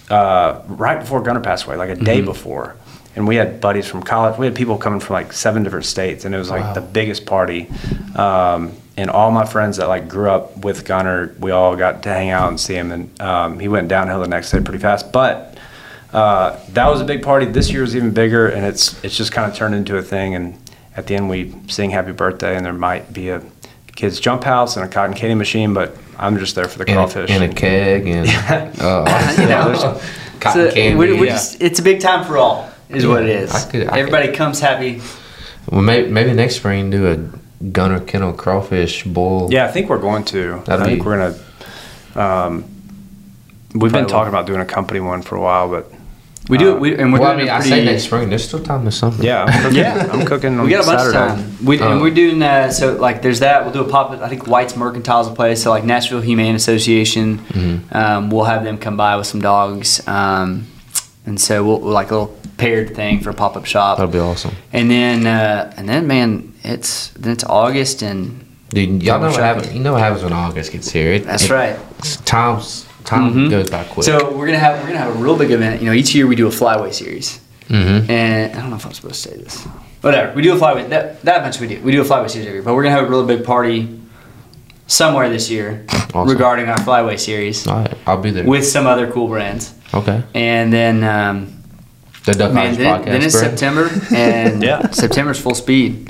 uh, 0.10 0.62
right 0.68 1.00
before 1.00 1.22
Gunner 1.22 1.40
passed 1.42 1.66
away, 1.66 1.76
like 1.78 1.90
a 1.90 1.96
day 1.96 2.22
before. 2.22 2.76
And 3.16 3.28
we 3.28 3.38
had 3.38 3.62
buddies 3.62 3.88
from 3.88 4.04
college. 4.04 4.38
We 4.38 4.46
had 4.46 4.56
people 4.56 4.78
coming 4.78 5.00
from 5.00 5.14
like 5.14 5.32
seven 5.32 5.64
different 5.64 5.86
states, 5.86 6.26
and 6.26 6.36
it 6.36 6.38
was 6.38 6.50
like 6.50 6.64
Wow. 6.64 6.74
the 6.74 6.82
biggest 6.82 7.26
party. 7.26 7.70
Um, 8.16 8.74
and 8.98 9.10
all 9.10 9.32
my 9.32 9.46
friends 9.46 9.78
that 9.78 9.88
like 9.88 10.08
grew 10.08 10.30
up 10.30 10.58
with 10.58 10.86
Gunner, 10.86 11.34
we 11.40 11.52
all 11.52 11.76
got 11.76 12.04
to 12.04 12.10
hang 12.10 12.30
out 12.30 12.50
and 12.50 12.60
see 12.60 12.76
him. 12.76 12.92
And 12.92 13.22
um, 13.22 13.60
he 13.60 13.68
went 13.68 13.88
downhill 13.88 14.20
the 14.22 14.28
next 14.28 14.52
day 14.52 14.60
pretty 14.62 14.80
fast. 14.80 15.12
But 15.14 15.58
uh, 16.14 16.60
that 16.74 16.88
was 16.90 17.02
a 17.02 17.06
big 17.06 17.24
party. 17.24 17.46
This 17.46 17.72
year 17.72 17.82
was 17.82 17.96
even 17.96 18.12
bigger, 18.12 18.48
and 18.50 18.66
it's 18.66 19.02
it's 19.04 19.16
just 19.16 19.32
kind 19.32 19.50
of 19.50 19.58
turned 19.58 19.76
into 19.76 19.98
a 19.98 20.02
thing. 20.02 20.36
And 20.36 20.58
at 20.98 21.08
the 21.08 21.16
end, 21.16 21.30
we 21.30 21.54
sing 21.68 21.92
happy 21.92 22.12
birthday, 22.12 22.56
and 22.58 22.66
there 22.66 22.74
might 22.74 23.12
be 23.14 23.30
a 23.30 23.42
kids 23.96 24.20
jump 24.20 24.44
house 24.44 24.76
and 24.76 24.86
a 24.86 24.90
cotton 24.90 25.16
candy 25.16 25.36
machine, 25.36 25.74
but 25.74 25.96
I'm 26.18 26.38
just 26.38 26.54
there 26.56 26.68
for 26.68 26.80
the 26.80 26.86
and, 26.90 26.96
crawfish. 26.98 27.30
a, 27.30 27.34
and 27.34 27.44
a 27.46 27.54
keg 27.56 28.08
and 28.08 28.28
uh, 28.82 29.36
You 29.40 29.48
know, 29.48 30.02
cotton 30.42 30.68
So, 30.70 30.74
candy. 30.74 30.96
we're, 30.98 31.18
we're 31.18 31.26
yeah. 31.28 31.32
just, 31.32 31.62
it's 31.62 31.80
a 31.80 31.82
big 31.82 32.02
time 32.02 32.26
for 32.26 32.38
all, 32.38 32.70
is 32.90 33.06
what 33.06 33.24
it 33.24 33.30
is. 33.30 33.52
I 33.54 33.70
could- 33.70 33.88
I 33.88 34.00
Everybody 34.00 34.32
comes 34.34 34.60
happy. 34.60 35.02
well, 35.72 35.82
maybe, 35.82 36.10
maybe 36.10 36.34
next 36.34 36.56
spring 36.58 36.90
do 36.90 37.08
a 37.08 37.66
Gunner 37.70 38.00
Kennel 38.00 38.34
crawfish 38.34 39.04
boil. 39.06 39.52
Yeah, 39.52 39.66
I 39.66 39.72
think 39.72 39.90
we're 39.90 39.98
going 40.00 40.24
to. 40.26 40.62
That'd 40.66 40.82
I 40.82 40.86
think 40.86 41.00
be- 41.02 41.06
we're 41.06 41.18
gonna. 41.18 41.36
Um, 42.46 42.66
we've 43.74 43.92
been 43.92 44.08
talking 44.08 44.30
about 44.30 44.46
doing 44.46 44.62
a 44.62 44.66
company 44.66 45.00
one 45.00 45.22
for 45.22 45.36
a 45.36 45.42
while, 45.42 45.70
but 45.70 45.92
We 46.48 46.58
do 46.60 46.76
it, 46.76 46.80
we, 46.80 46.96
and 46.96 47.12
we're 47.12 47.20
Well, 47.20 47.30
I 47.32 47.34
doing 47.36 47.46
mean, 47.46 47.54
a 47.54 47.58
I 47.58 47.60
pretty, 47.62 47.70
say 47.72 47.86
next 47.86 48.04
spring. 48.04 48.30
There's 48.30 48.46
still 48.48 48.60
time 48.64 48.86
this 48.86 48.98
summer. 48.98 49.22
yeah, 49.24 49.44
I'm 49.46 49.62
cooking, 49.64 49.78
Yeah. 49.78 50.10
I'm 50.12 50.26
cooking 50.26 50.60
on 50.60 50.66
we 50.66 50.72
got 50.72 50.84
a 50.84 50.88
bunch 50.88 51.00
Saturday. 51.12 51.34
of 51.34 51.40
time. 51.58 51.66
We, 51.66 51.80
Oh. 51.82 51.92
and 51.92 52.02
we're 52.02 52.12
doing 52.14 52.42
uh, 52.42 52.70
so 52.72 52.94
like 52.94 53.22
there's 53.22 53.40
that. 53.40 53.64
We'll 53.64 53.74
do 53.74 53.82
a 53.82 53.90
pop. 53.90 54.12
I 54.12 54.30
think 54.30 54.48
White's 54.48 54.74
Mercantile's 54.74 55.28
a 55.28 55.32
place. 55.32 55.64
So 55.64 55.72
like 55.72 55.84
Nashville 55.84 56.22
Humane 56.22 56.56
Association, 56.56 57.40
Mm-hmm. 57.40 57.98
um, 57.98 58.30
we'll 58.30 58.44
have 58.46 58.64
them 58.64 58.78
come 58.78 58.96
by 58.96 59.16
with 59.18 59.28
some 59.28 59.42
dogs, 59.42 60.06
um, 60.08 60.68
and 61.26 61.40
so 61.40 61.64
we'll, 61.64 61.80
we'll 61.82 61.92
like 61.94 62.12
a 62.12 62.16
little 62.18 62.38
paired 62.58 62.96
thing 62.96 63.20
for 63.22 63.30
a 63.30 63.34
pop 63.34 63.56
up 63.58 63.66
shop. 63.66 63.98
That'll 63.98 64.12
be 64.12 64.20
awesome. 64.20 64.56
And 64.74 64.90
then 64.90 65.26
uh, 65.28 65.74
and 65.78 65.88
then 65.90 66.08
man, 66.08 66.54
it's 66.64 67.10
then 67.10 67.32
it's 67.34 67.44
August 67.44 68.02
and 68.02 68.42
Dude, 68.70 69.04
y'all 69.04 69.20
know 69.22 69.28
what 69.30 69.40
happens. 69.40 69.74
You 69.74 69.80
know 69.80 69.94
what 69.94 70.02
happens 70.02 70.24
when 70.24 70.34
August 70.34 70.72
gets 70.72 70.90
here. 70.92 71.14
It, 71.14 71.24
that's 71.26 71.46
it- 71.46 71.52
right. 71.52 71.78
Times 72.26 72.86
time 73.06 73.34
Mhm. 73.34 73.50
goes 73.52 73.70
by 73.70 73.84
quick. 73.86 74.04
So 74.06 74.36
we're 74.36 74.48
gonna 74.48 74.58
have 74.60 74.80
we're 74.82 74.88
gonna 74.88 75.00
have 75.00 75.16
a 75.16 75.20
real 75.20 75.38
big 75.38 75.52
event. 75.52 75.82
You 75.82 75.88
know, 75.88 75.94
each 75.94 76.14
year 76.16 76.26
we 76.28 76.36
do 76.36 76.48
a 76.48 76.52
flyway 76.52 76.92
series, 76.94 77.40
mm-hmm. 77.70 78.10
and 78.10 78.54
I 78.54 78.60
don't 78.62 78.70
know 78.72 78.76
if 78.76 78.86
I'm 78.86 78.94
supposed 78.94 79.24
to 79.24 79.30
say 79.30 79.38
this. 79.38 79.64
Whatever, 80.02 80.34
we 80.34 80.42
do 80.42 80.54
a 80.56 80.60
flyway. 80.60 80.90
That 80.90 81.22
that 81.22 81.44
much 81.44 81.60
we 81.60 81.68
do. 81.68 81.80
We 81.82 81.92
do 81.92 82.02
a 82.02 82.04
flyway 82.04 82.30
series 82.30 82.48
every 82.48 82.58
year, 82.58 82.64
but 82.64 82.74
we're 82.74 82.84
gonna 82.84 82.96
have 82.96 83.06
a 83.06 83.10
really 83.10 83.28
big 83.36 83.46
party 83.46 84.00
somewhere 84.88 85.30
this 85.30 85.50
year 85.50 85.86
Awesome. 86.14 86.30
regarding 86.30 86.68
our 86.68 86.78
flyway 86.78 87.20
series 87.20 87.66
All 87.68 87.80
right, 87.80 87.94
I'll 88.06 88.18
be 88.22 88.32
there. 88.32 88.44
with 88.46 88.66
some 88.66 88.86
other 88.88 89.10
cool 89.12 89.28
brands. 89.28 89.74
Okay. 89.94 90.24
and 90.34 90.72
then 90.74 91.04
um, 91.04 91.54
The 92.26 92.34
Duck 92.34 92.54
man, 92.54 92.76
Hunters 92.76 92.78
then, 92.78 93.00
podcast. 93.02 93.06
then 93.06 93.22
it's 93.24 93.34
bro. 93.34 93.42
September, 93.50 93.90
and 94.16 94.64
Yeah. 94.64 94.90
September's 94.92 95.40
full 95.40 95.56
speed. 95.56 96.10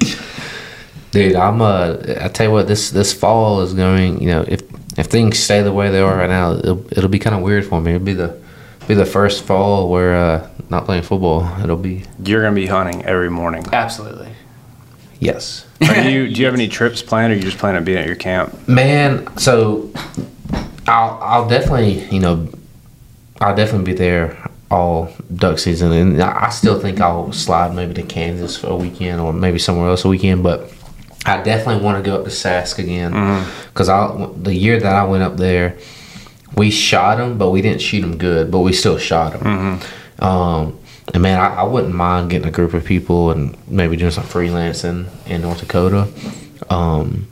Dude, 1.12 1.36
I'm 1.36 1.62
uh 1.62 1.98
I 2.22 2.28
tell 2.30 2.48
you 2.48 2.52
what, 2.52 2.68
this 2.68 2.90
this 2.90 3.14
fall 3.14 3.62
is 3.62 3.74
going. 3.74 4.22
You 4.22 4.30
know, 4.30 4.46
if 4.48 4.62
if 4.98 5.08
things 5.08 5.40
stay 5.40 5.62
the 5.62 5.72
way 5.74 5.90
they 5.90 6.00
are 6.02 6.16
right 6.18 6.30
now, 6.30 6.54
it'll, 6.54 6.86
it'll 6.92 7.10
be 7.10 7.20
kind 7.20 7.36
of 7.36 7.42
weird 7.42 7.66
for 7.66 7.80
me. 7.82 7.94
It'll 7.96 8.04
be 8.06 8.14
the 8.14 8.38
be 8.88 8.94
the 8.96 9.06
first 9.06 9.44
fall 9.46 9.90
where 9.90 10.16
uh 10.16 10.50
not 10.70 10.86
playing 10.86 11.04
football. 11.04 11.48
It'll 11.64 11.78
be 11.78 12.04
You're 12.24 12.42
gonna 12.42 12.56
be 12.56 12.66
hunting 12.68 13.04
every 13.06 13.30
morning. 13.30 13.64
Absolutely. 13.72 14.30
yes. 15.20 15.66
Are 15.82 16.02
you? 16.10 16.28
Do 16.34 16.40
you 16.40 16.46
have 16.46 16.54
any 16.62 16.68
trips 16.68 17.02
planned, 17.02 17.32
or 17.32 17.36
you 17.38 17.44
just 17.44 17.58
plan 17.60 17.76
on 17.76 17.84
being 17.86 17.98
at 18.00 18.08
your 18.08 18.16
camp? 18.16 18.68
Man, 18.68 19.26
so 19.38 19.90
I'll 20.88 21.18
I'll 21.22 21.48
definitely 21.48 22.04
you 22.14 22.20
know 22.20 22.48
I'll 23.42 23.56
definitely 23.56 23.92
be 23.92 23.98
there 23.98 24.50
all 24.72 25.14
duck 25.36 25.60
season, 25.60 25.92
and 25.92 26.22
I 26.22 26.50
still 26.50 26.80
think 26.80 27.00
I'll 27.00 27.32
slide 27.32 27.76
maybe 27.76 27.94
to 27.96 28.04
Kansas 28.04 28.58
for 28.58 28.68
a 28.68 28.76
weekend 28.76 29.20
or 29.22 29.32
maybe 29.34 29.60
somewhere 29.60 29.90
else 29.90 30.06
a 30.06 30.10
weekend, 30.10 30.42
but 30.44 30.72
I 31.26 31.42
definitely 31.42 31.84
want 31.84 32.04
to 32.04 32.10
go 32.10 32.18
up 32.18 32.24
to 32.26 32.30
Sask 32.30 32.80
again 32.80 33.12
because 33.68 33.90
I 33.90 34.30
the 34.38 34.54
year 34.54 34.80
that 34.80 34.96
I 34.96 35.04
went 35.06 35.24
up 35.24 35.38
there, 35.38 35.78
we 36.56 36.72
shot 36.72 37.18
them, 37.18 37.38
but 37.38 37.52
we 37.52 37.62
didn't 37.62 37.82
shoot 37.82 38.02
them 38.02 38.18
good, 38.18 38.52
but 38.52 38.60
we 38.60 38.74
still 38.74 38.98
shot 38.98 39.34
them. 39.34 39.80
Um, 40.20 40.80
and 41.14 41.22
man, 41.22 41.40
I, 41.40 41.56
I 41.56 41.64
wouldn't 41.64 41.94
mind 41.94 42.30
getting 42.32 42.48
a 42.48 42.52
group 42.52 42.74
of 42.74 42.86
people 42.86 43.32
and 43.32 43.56
maybe 43.68 43.98
doing 43.98 44.12
some 44.12 44.24
freelancing 44.24 45.08
in 45.28 45.42
North 45.42 45.60
Dakota. 45.60 46.08
Um, 46.70 47.28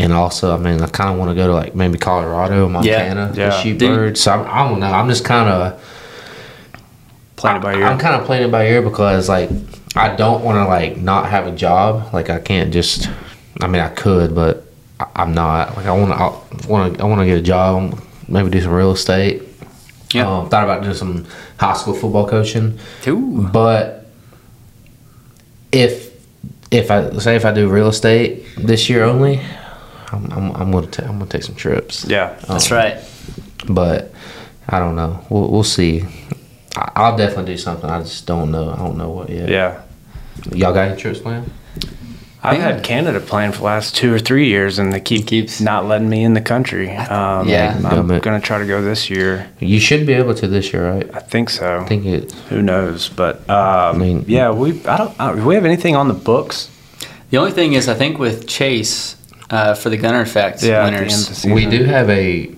and 0.00 0.12
also, 0.12 0.54
I 0.54 0.58
mean, 0.58 0.80
I 0.80 0.88
kind 0.88 1.10
of 1.10 1.18
want 1.18 1.30
to 1.30 1.34
go 1.34 1.46
to 1.46 1.52
like 1.52 1.74
maybe 1.74 1.98
Colorado, 1.98 2.68
Montana, 2.68 3.32
yeah. 3.34 3.50
to 3.50 3.62
shoot 3.62 3.78
Dude. 3.78 3.94
birds. 3.94 4.20
So 4.20 4.32
I'm, 4.32 4.46
I 4.46 4.68
don't 4.68 4.80
know. 4.80 4.86
I'm 4.86 5.08
just 5.08 5.24
kind 5.24 5.48
of 5.48 5.80
Playing 7.40 7.56
it 7.56 7.62
by 7.62 7.74
ear. 7.74 7.86
I'm 7.86 7.98
kind 7.98 8.20
of 8.20 8.26
playing 8.26 8.48
it 8.48 8.50
by 8.52 8.66
ear 8.66 8.82
because 8.82 9.26
like 9.30 9.48
I 9.96 10.14
don't 10.14 10.44
want 10.44 10.56
to 10.56 10.66
like 10.66 10.98
not 10.98 11.30
have 11.30 11.46
a 11.46 11.52
job. 11.52 12.12
Like 12.12 12.28
I 12.28 12.38
can't 12.38 12.70
just. 12.70 13.08
I 13.62 13.66
mean, 13.66 13.80
I 13.80 13.88
could, 13.88 14.34
but 14.34 14.66
I, 15.00 15.06
I'm 15.16 15.32
not. 15.32 15.74
Like 15.74 15.86
I 15.86 15.92
want 15.92 16.12
to. 16.12 16.16
I 16.18 16.70
want 16.70 16.96
to. 16.96 17.02
I 17.02 17.06
want 17.06 17.22
to 17.22 17.26
get 17.26 17.38
a 17.38 17.42
job. 17.42 17.98
Maybe 18.28 18.50
do 18.50 18.60
some 18.60 18.72
real 18.72 18.92
estate. 18.92 19.42
Yeah. 20.12 20.30
Um, 20.30 20.50
thought 20.50 20.64
about 20.64 20.82
doing 20.82 20.94
some 20.94 21.26
high 21.58 21.72
school 21.72 21.94
football 21.94 22.28
coaching, 22.28 22.78
Ooh. 23.06 23.48
but 23.50 24.06
if 25.72 26.10
if 26.70 26.90
I 26.90 27.10
say 27.20 27.36
if 27.36 27.46
I 27.46 27.52
do 27.52 27.70
real 27.70 27.88
estate 27.88 28.44
this 28.58 28.90
year 28.90 29.04
only, 29.04 29.40
I'm 30.12 30.30
I'm, 30.32 30.50
I'm 30.56 30.70
gonna 30.72 30.86
ta- 30.86 31.04
I'm 31.04 31.18
gonna 31.18 31.26
take 31.30 31.42
some 31.42 31.54
trips. 31.54 32.04
yeah. 32.08 32.36
That's 32.48 32.70
Um, 32.70 32.76
right. 32.78 32.96
But 33.68 34.12
I 34.68 34.78
don't 34.78 34.96
know. 34.96 35.24
We'll, 35.30 35.50
we'll 35.50 35.64
see. 35.64 36.04
I, 36.76 36.92
I'll 36.96 37.16
definitely 37.16 37.52
do 37.54 37.58
something. 37.58 37.88
I 37.90 38.00
just 38.00 38.26
don't 38.26 38.50
know. 38.50 38.70
I 38.70 38.76
don't 38.76 38.96
know 38.96 39.10
what 39.10 39.28
yet. 39.30 39.48
Yeah. 39.48 39.82
Y'all 40.52 40.72
got 40.72 40.88
any 40.88 41.00
trips 41.00 41.18
planned? 41.18 41.50
I've 42.42 42.56
Yeah. 42.56 42.72
had 42.72 42.82
Canada 42.82 43.20
planned 43.20 43.52
for 43.54 43.58
the 43.60 43.64
last 43.66 43.94
two 43.94 44.14
or 44.14 44.18
three 44.18 44.48
years, 44.48 44.78
and 44.78 44.92
they 44.94 45.00
keep 45.00 45.26
Keeps- 45.26 45.60
not 45.60 45.86
letting 45.86 46.08
me 46.08 46.24
in 46.24 46.32
the 46.32 46.40
country. 46.40 46.88
Um, 46.96 47.46
Yeah. 47.46 47.74
I'm 47.76 47.82
Government. 47.82 48.22
gonna 48.24 48.40
try 48.40 48.58
to 48.58 48.64
go 48.66 48.80
this 48.82 49.10
year. 49.10 49.46
You 49.58 49.78
should 49.78 50.06
be 50.06 50.14
able 50.14 50.34
to 50.34 50.48
this 50.48 50.72
year, 50.72 50.90
right? 50.90 51.10
I 51.12 51.18
think 51.18 51.50
so. 51.50 51.80
I 51.80 51.84
think 51.84 52.06
it. 52.06 52.32
Who 52.48 52.62
knows? 52.62 53.10
But 53.10 53.48
um, 53.50 53.98
mean- 53.98 54.24
yeah, 54.26 54.50
we. 54.52 54.80
I 54.86 54.96
don't. 54.96 55.12
Uh, 55.20 55.34
do 55.34 55.44
we 55.44 55.54
have 55.54 55.66
anything 55.66 55.94
on 55.96 56.08
the 56.08 56.14
books? 56.14 56.70
The 57.30 57.36
only 57.36 57.52
thing 57.52 57.74
is, 57.74 57.88
I 57.88 57.94
think 57.94 58.18
with 58.18 58.46
Chase 58.48 59.16
uh, 59.50 59.74
for 59.74 59.90
the 59.90 59.96
Gunner 59.96 60.20
Effect 60.22 60.62
Yeah, 60.62 60.84
at 60.86 60.90
the 60.90 60.96
end 60.96 60.96
of 60.96 61.00
winners. 61.02 61.44
We 61.46 61.66
do 61.66 61.84
have 61.84 62.08
a 62.10 62.50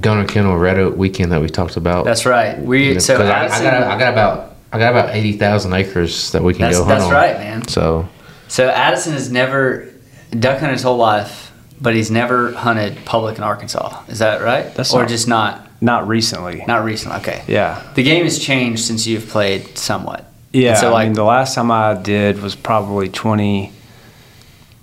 Gunner 0.00 0.26
Kennel 0.26 0.56
Red 0.56 0.78
Oak 0.78 0.96
weekend 0.96 1.32
that 1.32 1.40
we 1.40 1.48
talked 1.48 1.76
about. 1.76 2.04
That's 2.04 2.24
right. 2.26 2.58
We 2.58 2.98
so 3.00 3.16
I, 3.16 3.46
I 3.46 3.62
got 3.62 3.74
I 3.82 3.98
got 3.98 4.12
about 4.12 4.56
I 4.72 4.78
got 4.78 4.90
about 4.92 5.14
eighty 5.16 5.32
thousand 5.32 5.72
acres 5.72 6.30
that 6.32 6.42
we 6.42 6.52
can 6.54 6.62
that's 6.62 6.78
go 6.78 6.84
hunt 6.84 6.98
that's 7.00 7.04
on. 7.08 7.12
right, 7.12 7.36
man. 7.36 7.66
So 7.68 8.08
So 8.48 8.68
Addison 8.68 9.14
has 9.14 9.30
never 9.32 9.88
duck 10.30 10.60
hunted 10.60 10.74
his 10.74 10.82
whole 10.84 10.96
life, 10.96 11.50
but 11.80 11.94
he's 11.94 12.10
never 12.10 12.52
hunted 12.52 13.04
public 13.04 13.36
in 13.38 13.42
Arkansas. 13.42 14.02
Is 14.08 14.20
that 14.20 14.42
right? 14.42 14.72
That's 14.74 14.94
or 14.94 15.00
not- 15.00 15.08
just 15.08 15.26
not 15.28 15.68
Not 15.80 16.06
recently. 16.06 16.64
not 16.68 16.84
recently. 16.84 17.18
Okay. 17.18 17.42
Yeah. 17.48 17.82
The 17.94 18.04
game 18.04 18.22
has 18.24 18.38
changed 18.38 18.84
since 18.84 19.06
you've 19.08 19.28
played 19.28 19.76
somewhat. 19.76 20.24
Yeah. 20.52 20.70
And 20.70 20.78
so 20.78 20.88
I 20.88 20.92
like 20.92 21.06
mean, 21.08 21.14
the 21.14 21.24
last 21.24 21.54
time 21.56 21.70
I 21.72 21.94
did 21.94 22.40
was 22.40 22.54
probably 22.54 23.08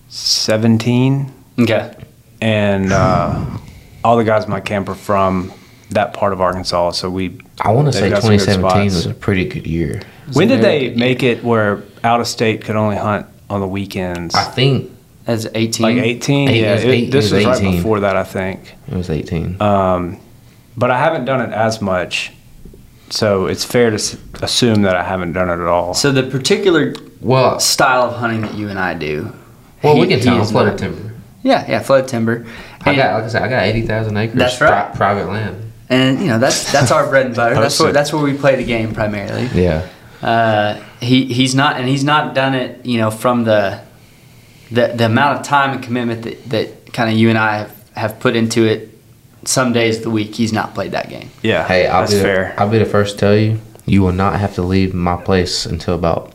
2017, 0.10 1.32
okay. 1.60 1.94
and 2.42 2.92
uh, 2.94 3.58
all 4.04 4.18
the 4.18 4.24
guys 4.24 4.46
in 4.46 4.50
my 4.50 4.60
camp 4.62 4.90
are 4.90 4.96
from 4.96 5.52
that 5.90 6.14
part 6.14 6.34
of 6.34 6.42
Arkansas. 6.42 6.92
So 6.92 7.10
we. 7.10 7.40
I 7.62 7.72
want 7.72 7.88
to 7.88 7.94
say 7.94 8.10
got 8.10 8.22
some 8.22 8.32
good 8.32 8.40
2017 8.40 8.86
was 8.86 9.06
a 9.06 9.14
pretty 9.14 9.46
good 9.48 9.68
year. 9.68 10.02
When 10.34 10.48
did 10.48 10.62
they 10.62 10.90
good 10.90 10.98
make 10.98 11.24
it 11.24 11.44
where 11.44 11.84
out 12.04 12.20
of 12.22 12.28
state 12.28 12.64
could 12.64 12.76
only 12.76 12.98
hunt 12.98 13.26
on 13.50 13.60
the 13.60 13.68
weekends? 13.68 14.36
I 14.36 14.44
think 14.46 14.92
as 15.26 15.48
18. 15.54 15.84
like 15.84 15.98
18. 15.98 16.50
Eight- 16.50 16.62
yeah. 16.62 16.72
it 16.72 16.74
was 16.76 16.84
it- 16.84 17.12
this 17.12 17.32
it 17.32 17.36
was 17.36 17.46
was 17.46 17.62
right 17.62 17.72
before 17.72 18.00
that, 18.02 18.16
I 18.16 18.24
think. 18.24 18.76
it 18.90 18.96
was 18.96 19.10
18. 19.10 19.62
Um, 19.62 20.20
but 20.78 20.90
I 20.92 20.98
haven't 20.98 21.26
done 21.26 21.42
it 21.42 21.54
as 21.54 21.82
much, 21.82 22.32
so 23.10 23.48
it's 23.48 23.66
fair 23.66 23.90
to 23.90 23.96
s- 23.96 24.16
assume 24.42 24.84
that 24.84 24.96
I 24.96 25.04
haven't 25.04 25.34
done 25.34 25.50
it 25.50 25.62
at 25.62 25.68
all. 25.68 25.94
So 25.94 26.12
the 26.12 26.24
particular 26.24 26.94
well, 27.20 27.60
style 27.60 28.04
of 28.04 28.16
hunting 28.16 28.42
that 28.42 28.54
you 28.54 28.70
and 28.70 28.80
I 28.80 28.94
do. 28.94 29.34
Well, 29.84 29.96
he- 29.96 30.02
we 30.02 30.08
can 30.08 30.20
he 30.20 30.26
tell 30.26 30.42
is 30.42 30.52
flooded 30.52 30.74
not- 30.74 30.80
timber. 30.80 31.14
Yeah, 31.44 31.66
yeah, 31.70 31.80
flood 31.80 32.08
timber. 32.08 32.46
I 32.82 32.96
got, 32.96 33.14
like 33.14 33.24
I 33.24 33.28
said, 33.28 33.42
I 33.44 33.48
got 33.48 33.64
eighty 33.64 33.84
thousand 33.84 34.18
acres. 34.18 34.38
That's 34.38 34.60
right. 34.60 34.88
pri- 34.88 34.96
private 34.98 35.28
land. 35.30 35.72
and 35.90 36.20
you 36.20 36.28
know 36.28 36.40
that's 36.40 36.72
that's 36.72 36.92
our 36.92 37.08
bread 37.10 37.28
and 37.28 37.36
butter. 37.36 37.56
that's 37.56 37.80
where 37.80 37.94
that's 37.94 38.12
where 38.12 38.22
we 38.22 38.34
play 38.34 38.56
the 38.56 38.66
game 38.66 38.94
primarily. 38.94 39.46
Yeah. 39.54 39.88
Uh, 40.22 40.82
he 41.00 41.26
he's 41.26 41.54
not 41.56 41.78
and 41.78 41.88
he's 41.88 42.04
not 42.04 42.34
done 42.36 42.54
it. 42.56 42.86
You 42.86 42.98
know 42.98 43.12
from 43.12 43.44
the 43.46 43.80
the 44.72 44.88
the 44.96 45.06
amount 45.06 45.40
of 45.40 45.46
time 45.46 45.72
and 45.76 45.84
commitment 45.84 46.24
that, 46.24 46.50
that 46.50 46.94
kind 46.94 47.10
of 47.12 47.18
you 47.18 47.30
and 47.30 47.38
I 47.38 47.60
have, 47.60 47.90
have 47.96 48.20
put 48.20 48.36
into 48.36 48.66
it. 48.66 48.90
Some 49.46 49.72
days 49.72 49.98
of 49.98 50.04
the 50.04 50.10
week 50.10 50.36
he's 50.36 50.52
not 50.52 50.74
played 50.74 50.92
that 50.92 51.08
game. 51.10 51.30
yeah, 51.42 51.66
Hey, 51.66 51.88
I'll 51.88 52.02
that's 52.02 52.12
be 52.12 52.18
the, 52.18 52.24
fair. 52.24 52.56
I'll 52.58 52.70
be 52.70 52.80
the 52.80 52.86
first 52.86 53.14
to 53.14 53.20
tell 53.20 53.36
you. 53.38 53.60
You 53.86 54.02
will 54.02 54.12
not 54.12 54.38
have 54.42 54.56
to 54.56 54.62
leave 54.62 54.94
my 54.94 55.16
place 55.16 55.66
until 55.66 55.96
about 55.96 56.34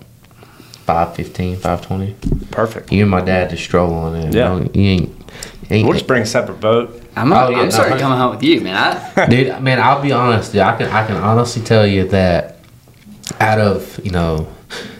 5.15, 0.92 1.56
5.20. 1.56 2.50
Perfect. 2.50 2.92
You 2.92 3.02
and 3.02 3.10
my 3.10 3.20
dad 3.20 3.50
just 3.50 3.64
stroll 3.64 3.92
on 3.94 4.14
it. 4.16 4.34
Yeah. 4.34 4.54
You, 4.54 4.60
know, 4.64 4.70
you 4.74 4.82
ain't. 4.82 5.32
ain't 5.70 5.84
We'll 5.86 5.94
just 5.94 6.06
bring 6.06 6.22
a 6.22 6.26
separate 6.26 6.60
boat. 6.60 7.02
I'm 7.16 7.28
not, 7.28 7.46
Oh, 7.46 7.50
yeah, 7.50 7.56
I'm 7.58 7.64
no, 7.64 7.70
starting 7.70 7.94
I- 7.94 7.98
to 7.98 8.04
home 8.06 8.30
with 8.36 8.42
you, 8.42 8.60
man. 8.60 8.76
I, 9.16 9.26
dude 9.30 9.60
man 9.62 9.78
i'll 9.80 10.00
be 10.02 10.12
honest 10.12 10.52
dude, 10.52 10.62
i 10.62 10.74
can 10.76 10.86
i 10.90 11.06
can 11.06 11.16
honestly 11.16 11.62
tell 11.62 11.86
you 11.86 12.08
that 12.08 12.56
out 13.38 13.58
of 13.58 14.00
you 14.02 14.10
know 14.10 14.48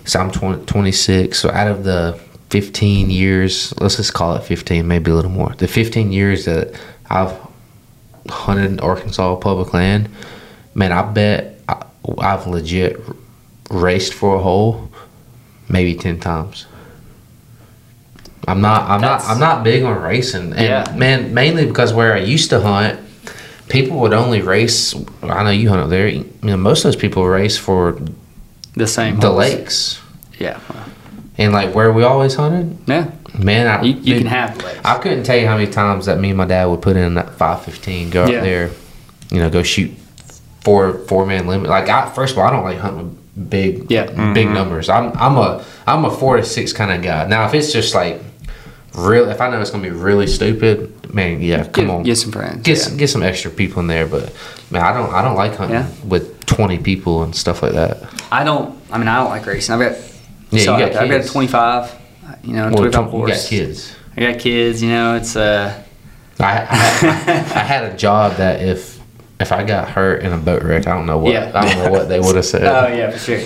so 0.04 0.20
i'm 0.20 0.30
20, 0.30 0.66
26 0.66 1.38
so 1.38 1.50
out 1.50 1.68
of 1.68 1.84
the 1.84 2.20
15 2.50 3.08
years 3.08 3.72
let's 3.80 3.96
just 3.96 4.12
call 4.12 4.36
it 4.36 4.42
15 4.44 4.86
maybe 4.86 5.10
a 5.10 5.14
little 5.14 5.30
more 5.30 5.54
the 5.56 5.66
15 5.66 6.12
years 6.12 6.44
that 6.44 6.78
i've 7.08 7.34
hunted 8.28 8.78
arkansas 8.82 9.34
public 9.36 9.72
land 9.72 10.10
man 10.74 10.92
i 10.92 11.00
bet 11.02 11.58
I, 11.68 11.82
i've 12.18 12.46
legit 12.46 13.00
raced 13.70 14.12
for 14.12 14.36
a 14.36 14.38
hole 14.38 14.90
maybe 15.68 15.94
10 15.94 16.20
times 16.20 16.66
i'm 18.48 18.60
not 18.60 18.88
i'm 18.90 19.00
That's- 19.00 19.26
not 19.26 19.32
i'm 19.34 19.40
not 19.40 19.64
big 19.64 19.82
on 19.84 20.00
racing 20.02 20.52
and 20.52 20.60
Yeah. 20.60 20.94
man 20.96 21.32
mainly 21.32 21.66
because 21.66 21.92
where 21.94 22.14
i 22.14 22.18
used 22.20 22.50
to 22.50 22.60
hunt 22.60 22.98
people 23.68 24.00
would 24.00 24.12
only 24.12 24.42
race. 24.42 24.94
I 25.22 25.42
know 25.44 25.50
you 25.50 25.70
hunt 25.70 25.80
up 25.80 25.88
there. 25.88 26.06
You 26.06 26.30
know, 26.42 26.58
most 26.58 26.80
of 26.84 26.92
those 26.92 27.00
people 27.00 27.26
race 27.26 27.56
for 27.56 27.98
the 28.74 28.86
same. 28.86 29.18
the 29.18 29.28
holes. 29.28 29.38
lakes 29.38 30.00
Yeah. 30.38 30.60
and 31.38 31.54
like 31.54 31.74
where 31.74 31.90
we 31.90 32.02
always 32.02 32.34
hunted. 32.34 32.76
Yeah. 32.86 33.10
Man, 33.38 33.66
I, 33.66 33.82
You, 33.82 33.94
you 33.94 34.00
dude, 34.02 34.18
can 34.18 34.26
have 34.26 34.62
lakes. 34.62 34.80
I 34.84 34.98
couldn't 34.98 35.22
tell 35.22 35.38
you 35.38 35.46
how 35.46 35.56
many 35.56 35.70
times 35.70 36.04
that 36.04 36.20
me 36.20 36.30
and 36.30 36.36
my 36.36 36.44
dad 36.44 36.66
would 36.66 36.82
put 36.82 36.96
in 36.96 37.14
that 37.14 37.30
five 37.38 37.62
fifteen, 37.62 38.10
go 38.10 38.26
Yeah. 38.26 38.38
up 38.38 38.42
there, 38.42 38.70
you 39.30 39.38
know, 39.38 39.48
go 39.48 39.62
shoot 39.62 39.90
four 40.60 40.98
four 41.08 41.24
man 41.24 41.46
limit. 41.46 41.70
Like 41.70 41.88
I 41.88 42.10
first 42.10 42.32
of 42.32 42.40
all, 42.40 42.44
I 42.46 42.50
don't 42.50 42.64
like 42.64 42.78
hunting 42.78 43.04
with 43.08 43.21
big 43.48 43.90
Yeah. 43.90 44.32
big 44.32 44.48
numbers. 44.48 44.88
I'm 44.88 45.12
I'm 45.16 45.36
a 45.36 45.64
I'm 45.86 46.04
a 46.04 46.10
four 46.10 46.36
to 46.36 46.44
six 46.44 46.72
kind 46.72 46.92
of 46.92 47.02
guy. 47.02 47.26
Now 47.26 47.46
if 47.46 47.54
it's 47.54 47.72
just 47.72 47.94
like 47.94 48.20
real, 48.94 49.28
if 49.30 49.40
I 49.40 49.50
know 49.50 49.60
it's 49.60 49.70
gonna 49.70 49.82
be 49.82 49.90
really 49.90 50.26
stupid, 50.26 51.12
man, 51.14 51.40
yeah, 51.40 51.64
come 51.64 51.86
get, 51.86 51.90
on, 51.90 52.02
get 52.02 52.16
some 52.16 52.32
friends. 52.32 52.62
get 52.62 52.76
yeah. 52.76 52.82
some, 52.84 52.96
get 52.96 53.08
some 53.10 53.22
extra 53.22 53.50
people 53.50 53.80
in 53.80 53.86
there. 53.86 54.06
But 54.06 54.32
man, 54.70 54.82
I 54.82 54.92
don't 54.92 55.12
I 55.12 55.22
don't 55.22 55.36
like 55.36 55.54
hunting 55.56 55.76
Yeah. 55.76 55.88
with 56.06 56.44
twenty 56.46 56.78
people 56.78 57.22
and 57.22 57.34
stuff 57.34 57.62
like 57.62 57.72
that. 57.72 58.02
I 58.30 58.44
don't. 58.44 58.78
I 58.90 58.98
mean, 58.98 59.08
I 59.08 59.16
don't 59.20 59.30
like 59.30 59.46
racing. 59.46 59.74
I've 59.74 59.80
got. 59.80 59.98
Yeah, 60.50 60.64
so 60.64 60.76
you 60.76 60.84
I- 60.84 60.88
got 60.90 61.02
I've 61.02 61.10
got 61.10 61.24
a 61.24 61.28
25. 61.28 61.98
You 62.44 62.52
know, 62.54 62.64
Well, 62.64 62.90
25 62.90 62.94
you 62.94 63.02
got 63.02 63.10
horse. 63.10 63.48
kids. 63.48 63.96
I 64.16 64.20
got 64.32 64.38
kids. 64.38 64.82
You 64.82 64.90
know, 64.90 65.16
it's 65.16 65.36
uh. 65.36 65.82
I, 66.40 66.44
I, 66.44 66.58
I 67.60 67.62
had 67.62 67.84
a 67.84 67.96
job 67.96 68.36
that 68.36 68.60
if 68.60 68.91
if 69.42 69.52
I 69.52 69.62
got 69.64 69.88
hurt 69.90 70.22
in 70.22 70.32
a 70.32 70.36
boat 70.38 70.62
wreck, 70.62 70.86
I 70.86 70.94
don't 70.94 71.06
know 71.06 71.18
what 71.18 71.32
Yeah. 71.32 71.52
I 71.54 71.60
don't 71.74 71.84
know 71.84 71.90
what 71.90 72.08
they 72.08 72.20
would 72.20 72.36
have 72.36 72.46
said. 72.46 72.62
Oh 72.78 72.86
yeah, 72.94 73.10
for 73.10 73.18
sure. 73.18 73.40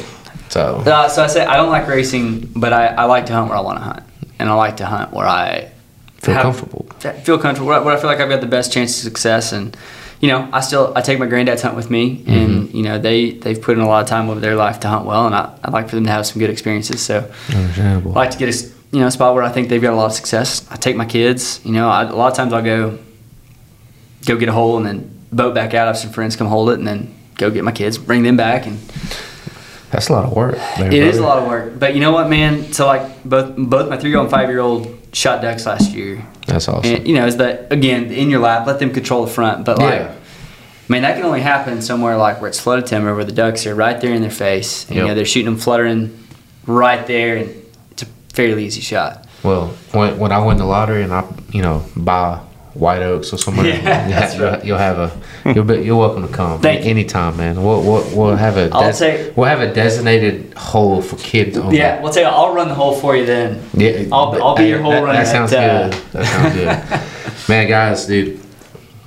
So 0.49 0.83
Uh, 0.87 1.09
so 1.09 1.25
I 1.25 1.27
say 1.27 1.45
I 1.45 1.57
don't 1.57 1.71
like 1.71 1.87
racing, 1.89 2.53
but 2.55 2.73
I, 2.73 2.87
I 2.89 3.05
like 3.05 3.27
to 3.27 3.33
hunt 3.33 3.49
where 3.49 3.59
I 3.59 3.61
want 3.63 3.79
to 3.79 3.85
hunt, 3.85 4.03
and 4.39 4.49
I 4.49 4.55
like 4.55 4.77
to 4.79 4.87
hunt 4.87 5.13
where 5.13 5.27
I 5.27 5.71
feel 6.19 6.35
have- 6.35 6.43
comfortable. 6.45 6.87
feel 7.25 7.39
comfortable. 7.39 7.67
Where 7.69 7.81
I, 7.81 7.83
where 7.85 7.97
I 7.97 8.01
feel 8.01 8.09
like 8.11 8.21
I've 8.21 8.29
got 8.29 8.41
the 8.41 8.47
best 8.59 8.73
chance 8.73 8.97
of 8.99 9.03
success, 9.03 9.53
and 9.53 9.77
you 10.21 10.29
know, 10.29 10.49
I 10.53 10.61
still 10.61 10.93
I 10.97 11.01
take 11.03 11.19
my 11.19 11.27
granddad's 11.27 11.63
hunt 11.63 11.75
with 11.77 11.91
me, 11.91 12.23
and 12.27 12.73
you 12.73 12.83
know 12.83 12.99
they 12.99 13.33
they've 13.33 13.61
put 13.61 13.77
in 13.77 13.83
a 13.83 13.89
lot 13.89 14.03
of 14.03 14.09
time 14.09 14.31
over 14.31 14.41
their 14.41 14.55
life 14.57 14.79
to 14.81 14.89
hunt 14.89 15.05
well, 15.05 15.27
and 15.27 15.35
I 15.35 15.51
I 15.65 15.71
like 15.71 15.89
for 15.89 15.97
them 15.97 16.05
to 16.05 16.11
have 16.11 16.27
some 16.27 16.39
good 16.39 16.51
experiences. 16.51 17.01
So 17.03 17.29
Understandable. 17.53 18.13
I 18.13 18.23
like 18.25 18.31
to 18.33 18.39
get 18.39 18.49
a 18.55 18.57
you 18.93 19.01
know 19.01 19.09
a 19.09 19.11
spot 19.11 19.35
where 19.35 19.43
I 19.43 19.51
think 19.51 19.69
they've 19.69 19.83
got 19.83 19.93
a 19.93 19.97
lot 19.97 20.07
of 20.07 20.13
success. 20.13 20.65
I 20.71 20.77
take 20.77 20.97
my 20.97 21.07
kids. 21.07 21.61
You 21.65 21.73
know, 21.73 21.89
I, 21.91 22.05
a 22.05 22.15
lot 22.15 22.31
of 22.31 22.37
times 22.37 22.53
I'll 22.53 22.63
go 22.63 22.99
go 24.27 24.37
get 24.37 24.49
a 24.49 24.53
hole 24.53 24.77
and 24.79 24.87
then 24.87 25.16
boat 25.37 25.55
back 25.55 25.75
out. 25.75 25.87
Have 25.87 25.99
some 25.99 26.11
friends 26.11 26.35
come 26.37 26.47
hold 26.49 26.71
it, 26.71 26.79
and 26.79 26.87
then 26.87 27.15
go 27.37 27.51
get 27.51 27.65
my 27.65 27.73
kids, 27.73 27.99
bring 27.99 28.23
them 28.23 28.37
back, 28.37 28.67
and 28.67 28.79
That's 29.91 30.09
a 30.09 30.13
lot 30.13 30.25
of 30.25 30.33
work. 30.33 30.57
it 30.79 30.93
is 30.93 31.19
a 31.19 31.23
lot 31.23 31.39
of 31.39 31.47
work. 31.49 31.79
But 31.79 31.95
you 31.95 32.01
know 32.01 32.13
what, 32.13 32.29
man? 32.29 32.73
So 32.73 32.87
like 32.87 33.23
both 33.25 33.55
both 33.57 33.89
my 33.89 33.97
three 33.97 34.11
year 34.11 34.19
old 34.19 34.27
and 34.27 34.31
five 34.33 34.49
year 34.49 34.61
old 34.61 34.99
shot 35.13 35.43
ducks 35.43 35.65
last 35.67 35.93
year. 35.93 36.25
That's 36.47 36.69
awesome. 36.69 36.95
And 36.97 37.07
you 37.09 37.15
know, 37.15 37.27
is 37.27 37.37
that 37.37 37.73
again 37.73 38.11
in 38.13 38.31
your 38.31 38.41
lap? 38.41 38.67
Let 38.67 38.79
them 38.79 38.93
control 38.93 39.25
the 39.25 39.31
front. 39.33 39.65
But 39.65 39.79
like, 39.79 40.01
Yeah. 40.01 40.15
man, 40.89 41.03
that 41.03 41.17
can 41.17 41.25
only 41.25 41.41
happen 41.41 41.83
somewhere 41.83 42.17
like 42.17 42.41
where 42.41 42.49
it's 42.49 42.61
flooded 42.61 42.87
timber, 42.87 43.15
where 43.15 43.25
the 43.25 43.33
ducks 43.33 43.67
are 43.67 43.75
right 43.75 44.01
there 44.01 44.13
in 44.15 44.23
their 44.23 44.31
face, 44.31 44.87
and 44.89 44.97
you 44.97 45.07
know 45.07 45.15
they're 45.15 45.25
shooting 45.25 45.47
them 45.53 45.57
fluttering 45.59 46.19
right 46.67 47.07
there, 47.07 47.37
and 47.37 47.55
it's 47.93 48.03
a 48.03 48.07
fairly 48.33 48.65
easy 48.67 48.81
shot. 48.81 49.25
Well, 49.43 49.69
when, 49.93 50.19
when 50.19 50.33
I 50.33 50.45
win 50.45 50.57
the 50.57 50.65
lottery 50.65 51.03
and 51.05 51.13
I, 51.13 51.23
you 51.53 51.63
know, 51.63 51.85
buy 51.97 52.41
White 52.79 53.03
Oaks 53.03 53.33
or 53.33 53.39
somewhere, 53.39 53.67
Yeah, 53.67 54.07
you 54.07 54.13
that's 54.15 54.35
ha- 54.35 54.39
you'll, 54.39 54.51
right. 54.51 54.65
you'll 54.65 54.79
have 54.79 54.99
a, 54.99 55.53
you'll 55.55 55.65
be, 55.65 55.77
you're 55.83 55.97
welcome 55.97 56.27
to 56.27 56.33
come 56.33 56.61
Thank 56.61 56.85
you. 56.85 56.91
anytime, 56.91 57.37
man. 57.37 57.63
We'll, 57.63 57.83
we'll, 57.83 58.17
we'll 58.17 58.37
have 58.37 58.57
a, 58.57 58.69
I'll 58.73 58.93
des- 58.93 58.99
take- 58.99 59.37
we'll 59.37 59.47
have 59.49 59.61
a 59.61 59.73
designated 59.73 60.55
hole 60.55 61.01
for 61.03 61.17
kids. 61.17 61.57
Only. 61.57 61.79
Yeah, 61.79 62.01
well, 62.03 62.13
tell 62.13 62.23
you, 62.25 62.29
I'll 62.29 62.53
run 62.55 62.69
the 62.69 62.75
hole 62.75 62.95
for 62.95 63.17
you 63.17 63.25
then. 63.27 63.63
Yeah, 63.75 64.07
I'll- 64.13 64.43
I'll 64.43 64.57
be 64.57 64.67
your 64.69 64.81
hole 64.83 64.91
that, 64.93 65.03
runner 65.03 65.19
That 65.19 65.27
sounds 65.27 65.53
at, 65.53 65.71
uh, 65.71 65.91
good. 65.91 66.03
That 66.13 66.27
sounds 66.27 66.55
good. 66.55 67.49
man, 67.49 67.69
guys, 67.69 68.07
dude, 68.07 68.41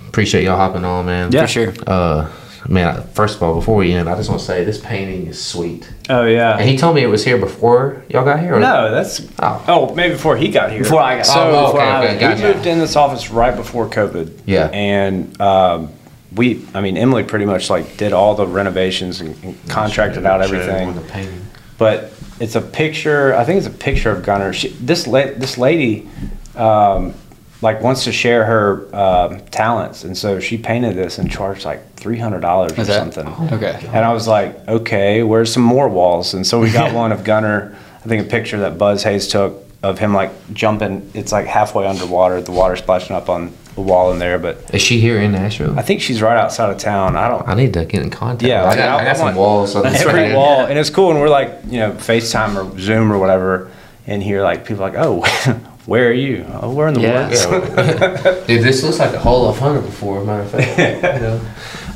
appreciate 0.08 0.44
y'all 0.44 0.58
hopping 0.58 0.84
on, 0.86 1.06
man. 1.06 1.32
Yeah. 1.32 1.42
For 1.42 1.48
sure. 1.48 1.74
Uh, 1.86 2.30
man, 2.70 3.02
first 3.14 3.36
of 3.36 3.44
all, 3.44 3.56
before 3.56 3.76
we 3.76 3.92
end, 3.94 4.08
I 4.08 4.16
just 4.16 4.30
want 4.30 4.40
to 4.42 4.46
say 4.46 4.64
this 4.64 4.80
painting 4.80 5.28
is 5.28 5.44
sweet. 5.44 5.92
Oh 6.10 6.26
yeah. 6.26 6.58
And 6.58 6.70
he 6.70 6.78
told 6.78 6.96
me 6.96 7.02
it 7.04 7.08
was 7.08 7.26
here 7.26 7.38
before 7.38 8.04
y'all 8.10 8.24
got 8.24 8.40
here. 8.40 8.56
or- 8.56 8.60
No, 8.60 8.92
that's 8.92 9.22
Oh. 9.40 9.64
oh. 9.68 9.96
maybe 9.96 10.14
before 10.14 10.38
he 10.38 10.50
got 10.50 10.72
here. 10.72 10.84
Before 10.84 11.02
I 11.02 11.18
got- 11.18 11.26
so 11.26 11.40
Oh, 11.40 11.68
okay, 11.74 11.80
I- 11.80 12.06
okay, 12.06 12.20
gotcha. 12.20 12.48
we 12.48 12.54
moved 12.54 12.66
in 12.68 12.80
this 12.80 12.96
office 12.96 13.32
right 13.32 13.56
before 13.56 13.88
COVID. 13.88 14.32
Yeah. 14.46 14.68
and 14.72 15.40
um, 15.42 15.90
we, 16.36 16.64
I 16.76 16.82
mean, 16.82 16.96
Emily 16.96 17.24
pretty 17.24 17.46
much 17.46 17.70
like 17.72 17.98
did 17.98 18.14
all 18.14 18.36
the 18.36 18.46
renovations 18.46 19.20
and, 19.20 19.36
and 19.44 19.58
contracted 19.68 20.26
out 20.26 20.46
Showed 20.46 20.56
everyone 20.60 20.70
everything. 20.90 20.96
The 21.08 21.12
painting. 21.12 21.42
But 21.80 22.14
it's 22.40 22.56
a 22.56 22.62
picture. 22.62 23.34
I 23.36 23.44
think 23.46 23.58
it's 23.58 23.68
a 23.68 23.72
picture 23.72 24.12
of 24.12 24.24
Gunner. 24.24 24.54
She, 24.54 24.68
this 24.70 25.08
la- 25.08 25.34
this 25.36 25.58
lady, 25.58 26.08
um, 26.56 27.14
like 27.62 27.82
wants 27.82 28.04
to 28.06 28.12
share 28.12 28.46
her 28.46 28.88
um 28.96 29.40
talents, 29.52 30.04
and 30.04 30.18
so 30.18 30.40
she 30.40 30.58
painted 30.58 30.96
this 30.96 31.18
and 31.20 31.30
charged 31.30 31.66
like 31.66 31.94
three 31.96 32.18
hundred 32.18 32.42
dollars 32.42 32.72
or 32.74 32.82
Is 32.82 32.88
that- 32.88 33.14
something. 33.14 33.28
Okay. 33.54 33.80
And 33.88 34.06
I 34.06 34.14
was 34.14 34.28
like, 34.28 34.68
okay, 34.68 35.24
where's 35.24 35.52
some 35.52 35.64
more 35.64 35.90
walls? 35.90 36.34
And 36.34 36.46
so 36.48 36.60
we 36.60 36.72
got 36.72 36.94
one 37.04 37.12
of 37.12 37.24
Gunner, 37.24 37.76
I 38.04 38.08
think 38.08 38.26
a 38.26 38.30
picture 38.30 38.60
that 38.60 38.78
Buzz 38.78 39.04
Hayes 39.04 39.28
took 39.28 39.64
of 39.84 39.98
him 40.00 40.14
like 40.14 40.32
jumping. 40.54 41.10
It's 41.14 41.32
like 41.32 41.48
halfway 41.48 41.86
underwater, 41.88 42.42
the 42.42 42.52
water 42.52 42.76
splashing 42.76 43.16
up 43.16 43.30
on 43.30 43.54
the 43.76 43.82
wall 43.82 44.12
in 44.12 44.20
there. 44.20 44.38
But 44.40 44.74
Is 44.74 44.82
she 44.82 45.00
here 45.00 45.18
in 45.20 45.32
Nashville? 45.34 45.78
I 45.80 45.82
think 45.82 46.02
she's 46.02 46.22
right 46.22 46.38
outside 46.38 46.70
of 46.70 46.78
town. 46.78 47.16
I 47.16 47.28
don't. 47.30 47.48
I 47.48 47.54
need 47.56 47.74
to 47.74 47.86
get 47.86 48.02
in 48.02 48.10
contact. 48.10 48.44
Yeah, 48.48 48.64
I 48.64 48.68
like, 48.68 48.78
got, 48.78 48.90
I- 48.90 49.02
I 49.02 49.06
got 49.06 49.16
I 49.16 49.20
some 49.20 49.36
walls. 49.36 49.72
So 49.74 49.82
that's 49.82 50.02
every 50.02 50.14
pretty- 50.14 50.36
wall, 50.36 50.66
and 50.66 50.78
it's 50.80 50.90
cool. 50.90 51.12
And 51.12 51.20
we're 51.20 51.30
like, 51.30 51.52
you 51.68 51.80
know, 51.80 51.92
FaceTime 51.92 52.56
or 52.56 52.80
Zoom 52.80 53.12
or 53.12 53.18
whatever, 53.20 53.70
and 54.08 54.22
here 54.24 54.42
like 54.44 54.66
people 54.66 54.84
are 54.84 54.90
like, 54.92 55.00
oh, 55.00 55.24
where 55.90 56.08
are 56.10 56.14
you? 56.14 56.46
Oh, 56.62 56.72
we're 56.74 56.88
in 56.88 56.94
the 56.94 57.02
Yeah. 57.02 57.28
woods. 57.28 57.46
Yeah. 57.46 58.44
Dude, 58.48 58.64
this 58.64 58.84
looks 58.84 59.00
like 59.00 59.14
a 59.14 59.20
hole 59.20 59.50
I've 59.50 59.58
hunted 59.60 59.86
before, 59.86 60.24
matter 60.24 60.44
of 60.44 60.52
fact. 60.52 60.78
you 60.78 61.22
know? 61.22 61.42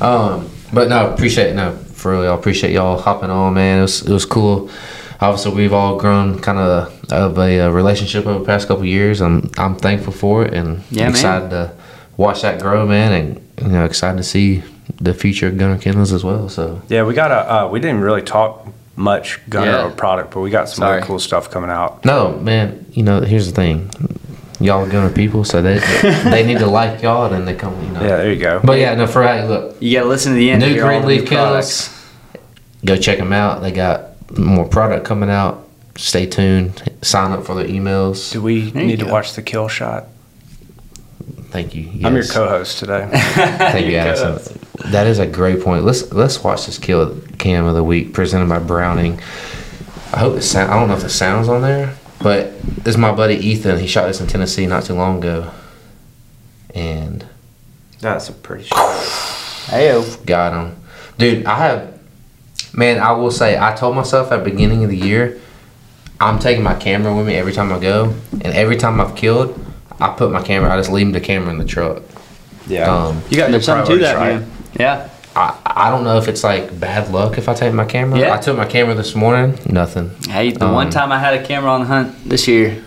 um, 0.06 0.50
but 0.72 0.88
no, 0.88 1.12
appreciate 1.12 1.48
it. 1.50 1.54
No, 1.54 1.72
for 1.94 2.20
real, 2.20 2.32
I 2.32 2.34
appreciate 2.34 2.72
y'all 2.72 2.98
hopping 2.98 3.30
on, 3.30 3.54
man. 3.54 3.78
It 3.78 3.82
was 3.82 4.02
it 4.02 4.12
was 4.12 4.26
cool. 4.26 4.68
Obviously, 5.20 5.54
we've 5.54 5.72
all 5.72 5.96
grown 5.96 6.40
kind 6.40 6.58
of 6.58 7.12
of 7.12 7.38
a, 7.38 7.60
uh 7.66 7.68
relationship 7.70 8.26
over 8.26 8.40
the 8.40 8.44
past 8.44 8.66
couple 8.68 8.84
years. 8.84 9.20
I'm 9.22 9.50
I'm 9.56 9.76
thankful 9.76 10.12
for 10.12 10.44
it, 10.44 10.52
and 10.52 10.82
Yeah, 10.90 11.02
man. 11.04 11.10
excited 11.10 11.50
to 11.50 11.70
watch 12.16 12.42
that 12.42 12.60
grow, 12.60 12.86
man, 12.86 13.12
and 13.12 13.28
you 13.62 13.68
know, 13.78 13.84
excited 13.84 14.16
to 14.18 14.24
see 14.24 14.62
the 15.00 15.14
future 15.14 15.46
of 15.48 15.56
Gunner 15.56 15.78
Kennels 15.78 16.12
as 16.12 16.24
well. 16.24 16.48
So 16.48 16.82
Yeah, 16.88 17.04
we 17.04 17.14
got 17.14 17.30
a. 17.30 17.40
Uh, 17.54 17.68
we 17.70 17.78
didn't 17.80 18.00
really 18.00 18.22
talk 18.22 18.66
much 18.96 19.40
Gunner 19.48 19.70
Yeah. 19.70 19.86
or 19.86 19.90
product, 19.90 20.32
but 20.34 20.40
we 20.40 20.50
got 20.50 20.68
some 20.68 20.82
Sorry. 20.82 20.96
really 20.96 21.06
cool 21.06 21.18
stuff 21.18 21.50
coming 21.50 21.70
out. 21.70 22.04
no, 22.04 22.38
man. 22.38 22.86
You 22.92 23.02
know, 23.02 23.20
here's 23.20 23.46
the 23.46 23.52
thing. 23.54 23.90
Y'all 24.60 24.84
are 24.84 24.88
Gunner 24.88 25.10
people, 25.12 25.44
so 25.44 25.60
they 25.60 25.78
they 26.24 26.46
need 26.46 26.58
to 26.58 26.66
like 26.66 27.02
y'all, 27.02 27.28
then 27.28 27.44
they 27.44 27.54
come. 27.54 27.74
You 27.84 27.90
know. 27.90 28.00
Yeah, 28.00 28.16
there 28.18 28.32
you 28.32 28.40
go. 28.40 28.60
But 28.62 28.78
yeah, 28.78 28.94
no, 28.94 29.06
for 29.06 29.22
hey, 29.24 29.46
look, 29.46 29.76
You 29.80 29.96
got 29.98 30.04
to 30.04 30.08
listen 30.08 30.32
to 30.32 30.36
the 30.38 30.50
end. 30.50 30.62
New 30.62 30.80
Greenleaf 30.80 31.22
the 31.22 31.26
Kennels. 31.36 31.90
Go 32.84 32.96
check 32.96 33.18
them 33.18 33.32
out. 33.32 33.62
They 33.62 33.72
got 33.72 34.10
more 34.38 34.66
product 34.66 35.04
coming 35.04 35.28
out. 35.30 35.66
Stay 35.96 36.26
tuned. 36.26 36.82
Sign 37.02 37.32
up 37.32 37.44
for 37.44 37.54
their 37.54 37.66
emails. 37.66 38.32
Do 38.32 38.42
we 38.42 38.70
There 38.70 38.82
you 38.82 38.88
need 38.88 38.98
to 39.00 39.06
go. 39.06 39.12
watch 39.12 39.32
the 39.34 39.42
kill 39.42 39.68
shot? 39.68 40.06
Thank 41.54 41.76
you. 41.76 41.88
I'm 42.04 42.16
your 42.16 42.24
co-host 42.24 42.80
today. 42.80 43.08
Thank 43.12 43.86
you, 43.86 43.92
Your 43.92 44.00
Addison. 44.00 44.26
co-host. 44.32 44.90
That 44.90 45.06
is 45.06 45.20
a 45.20 45.26
great 45.28 45.62
point. 45.62 45.84
Let's 45.84 46.12
let's 46.12 46.42
watch 46.42 46.66
this 46.66 46.78
kill 46.78 47.20
cam 47.38 47.64
of 47.64 47.76
the 47.76 47.84
week 47.84 48.12
presented 48.12 48.48
by 48.48 48.58
Browning. 48.58 49.20
I 50.12 50.18
hope 50.18 50.34
the 50.34 50.42
sound. 50.42 50.72
I 50.72 50.80
don't 50.80 50.88
know 50.88 50.96
if 50.96 51.02
the 51.02 51.08
sound's 51.08 51.48
on 51.48 51.62
there, 51.62 51.94
but 52.20 52.60
this 52.60 52.96
is 52.96 52.98
my 52.98 53.12
buddy 53.14 53.36
Ethan. 53.36 53.78
He 53.78 53.86
shot 53.86 54.08
this 54.08 54.20
in 54.20 54.26
Tennessee 54.26 54.66
not 54.66 54.82
too 54.82 54.94
long 54.94 55.18
ago, 55.18 55.52
and 56.74 57.24
That's 58.00 58.28
a 58.28 58.32
pretty 58.32 58.64
shot. 58.68 58.76
Heyo. 59.68 60.26
got 60.26 60.52
him. 60.52 60.76
Dude, 61.18 61.46
I 61.46 61.54
have, 61.68 62.00
man, 62.72 62.98
I 62.98 63.12
will 63.12 63.30
say, 63.30 63.56
I 63.56 63.76
told 63.76 63.94
myself 63.94 64.32
at 64.32 64.42
the 64.42 64.50
beginning 64.50 64.82
of 64.82 64.90
the 64.90 64.96
year, 64.96 65.40
I'm 66.20 66.40
taking 66.40 66.64
my 66.64 66.74
camera 66.74 67.14
with 67.16 67.28
me 67.28 67.36
every 67.36 67.52
time 67.52 67.72
I 67.72 67.78
go, 67.78 68.12
and 68.32 68.46
every 68.46 68.76
time 68.76 69.00
I've 69.00 69.14
killed, 69.14 69.63
I 70.00 70.08
put 70.16 70.30
my 70.32 70.42
camera, 70.42 70.72
I 70.72 70.76
just 70.76 70.90
leave 70.90 71.12
the 71.12 71.20
camera 71.20 71.50
in 71.50 71.58
the 71.58 71.64
truck. 71.64 72.02
Yeah, 72.66 72.90
Um, 72.92 73.22
you 73.30 73.36
got 73.36 73.44
your 73.44 73.50
There's 73.52 73.66
something 73.66 73.96
to 73.96 74.02
that, 74.02 74.16
right. 74.16 74.40
man. 74.40 74.50
Yeah. 74.78 75.08
I, 75.36 75.58
I 75.66 75.90
don't 75.90 76.04
know 76.04 76.16
if 76.18 76.28
it's 76.28 76.44
like 76.44 76.78
bad 76.78 77.10
luck 77.12 77.38
if 77.38 77.48
I 77.48 77.54
take 77.54 77.74
my 77.74 77.84
camera. 77.84 78.18
Yeah. 78.18 78.34
I 78.34 78.38
took 78.38 78.56
my 78.56 78.64
camera 78.66 78.94
this 78.94 79.14
morning, 79.14 79.58
nothing. 79.66 80.10
Hey, 80.28 80.50
the 80.52 80.64
Um, 80.66 80.72
one 80.74 80.90
time 80.90 81.10
I 81.12 81.18
had 81.18 81.34
a 81.34 81.44
camera 81.44 81.70
on 81.72 81.80
the 81.80 81.86
hunt 81.86 82.28
this 82.28 82.46
year 82.48 82.82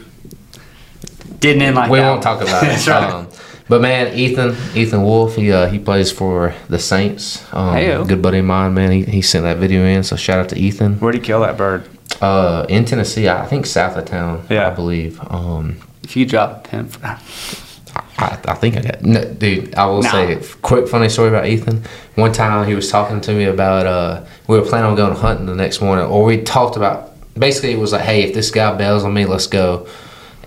didn't 1.40 1.62
end 1.62 1.76
like 1.76 1.92
we 1.92 2.00
that. 2.00 2.10
won't 2.10 2.24
talk 2.24 2.42
about 2.42 2.64
it. 2.64 2.68
That's 2.68 2.88
right. 2.88 3.12
Um, 3.12 3.28
but 3.70 3.82
man, 3.82 4.14
Ethan, 4.18 4.56
Ethan 4.76 5.04
Wolf, 5.04 5.36
he 5.36 5.52
uh, 5.52 5.68
he 5.68 5.78
plays 5.78 6.10
for 6.12 6.54
the 6.70 6.80
Saints. 6.80 7.44
Um, 7.54 7.76
Heyo. 7.76 8.08
good 8.08 8.22
buddy 8.22 8.40
of 8.40 8.46
mine, 8.46 8.74
man. 8.74 8.92
He, 8.92 9.04
he 9.04 9.22
sent 9.22 9.44
that 9.44 9.58
video 9.58 9.84
in, 9.84 10.04
so 10.04 10.16
shout 10.16 10.40
out 10.40 10.50
to 10.50 10.58
Ethan. 10.58 11.00
Where'd 11.00 11.16
he 11.16 11.22
kill 11.22 11.42
that 11.42 11.58
bird? 11.58 11.88
Uh, 12.22 12.66
in 12.70 12.86
Tennessee, 12.86 13.28
I 13.28 13.46
think 13.46 13.66
south 13.66 13.98
of 13.98 14.06
town. 14.06 14.46
Yeah. 14.50 14.68
I 14.68 14.70
believe. 14.74 15.20
Um, 15.30 15.78
If 16.08 16.16
you 16.16 16.26
drop 16.26 16.66
a 16.66 16.70
pin 16.70 16.88
for 16.88 17.06
I, 17.06 18.40
I 18.48 18.54
think 18.54 18.78
I 18.78 18.82
got. 18.82 19.04
No, 19.04 19.26
dude, 19.26 19.76
I 19.76 19.88
will 19.88 20.04
Nah. 20.04 20.12
say, 20.12 20.40
quick 20.62 20.88
funny 20.88 21.10
story 21.10 21.28
about 21.28 21.48
Ethan. 21.48 21.84
One 22.16 22.32
time 22.32 22.66
he 22.66 22.76
was 22.76 22.90
talking 22.90 23.20
to 23.20 23.34
me 23.34 23.44
about. 23.44 23.86
Uh, 23.86 24.24
we 24.48 24.58
were 24.58 24.66
planning 24.66 24.90
on 24.90 24.96
going 24.96 25.14
hunting 25.18 25.48
the 25.48 25.54
next 25.56 25.82
morning, 25.82 26.06
or 26.06 26.24
we 26.24 26.42
talked 26.42 26.78
about. 26.78 27.12
Basically, 27.38 27.74
it 27.74 27.78
was 27.80 27.92
like, 27.92 28.04
hey, 28.04 28.24
if 28.24 28.34
this 28.34 28.52
guy 28.52 28.74
bails 28.78 29.04
on 29.04 29.14
me, 29.14 29.26
let's 29.26 29.48
go. 29.48 29.86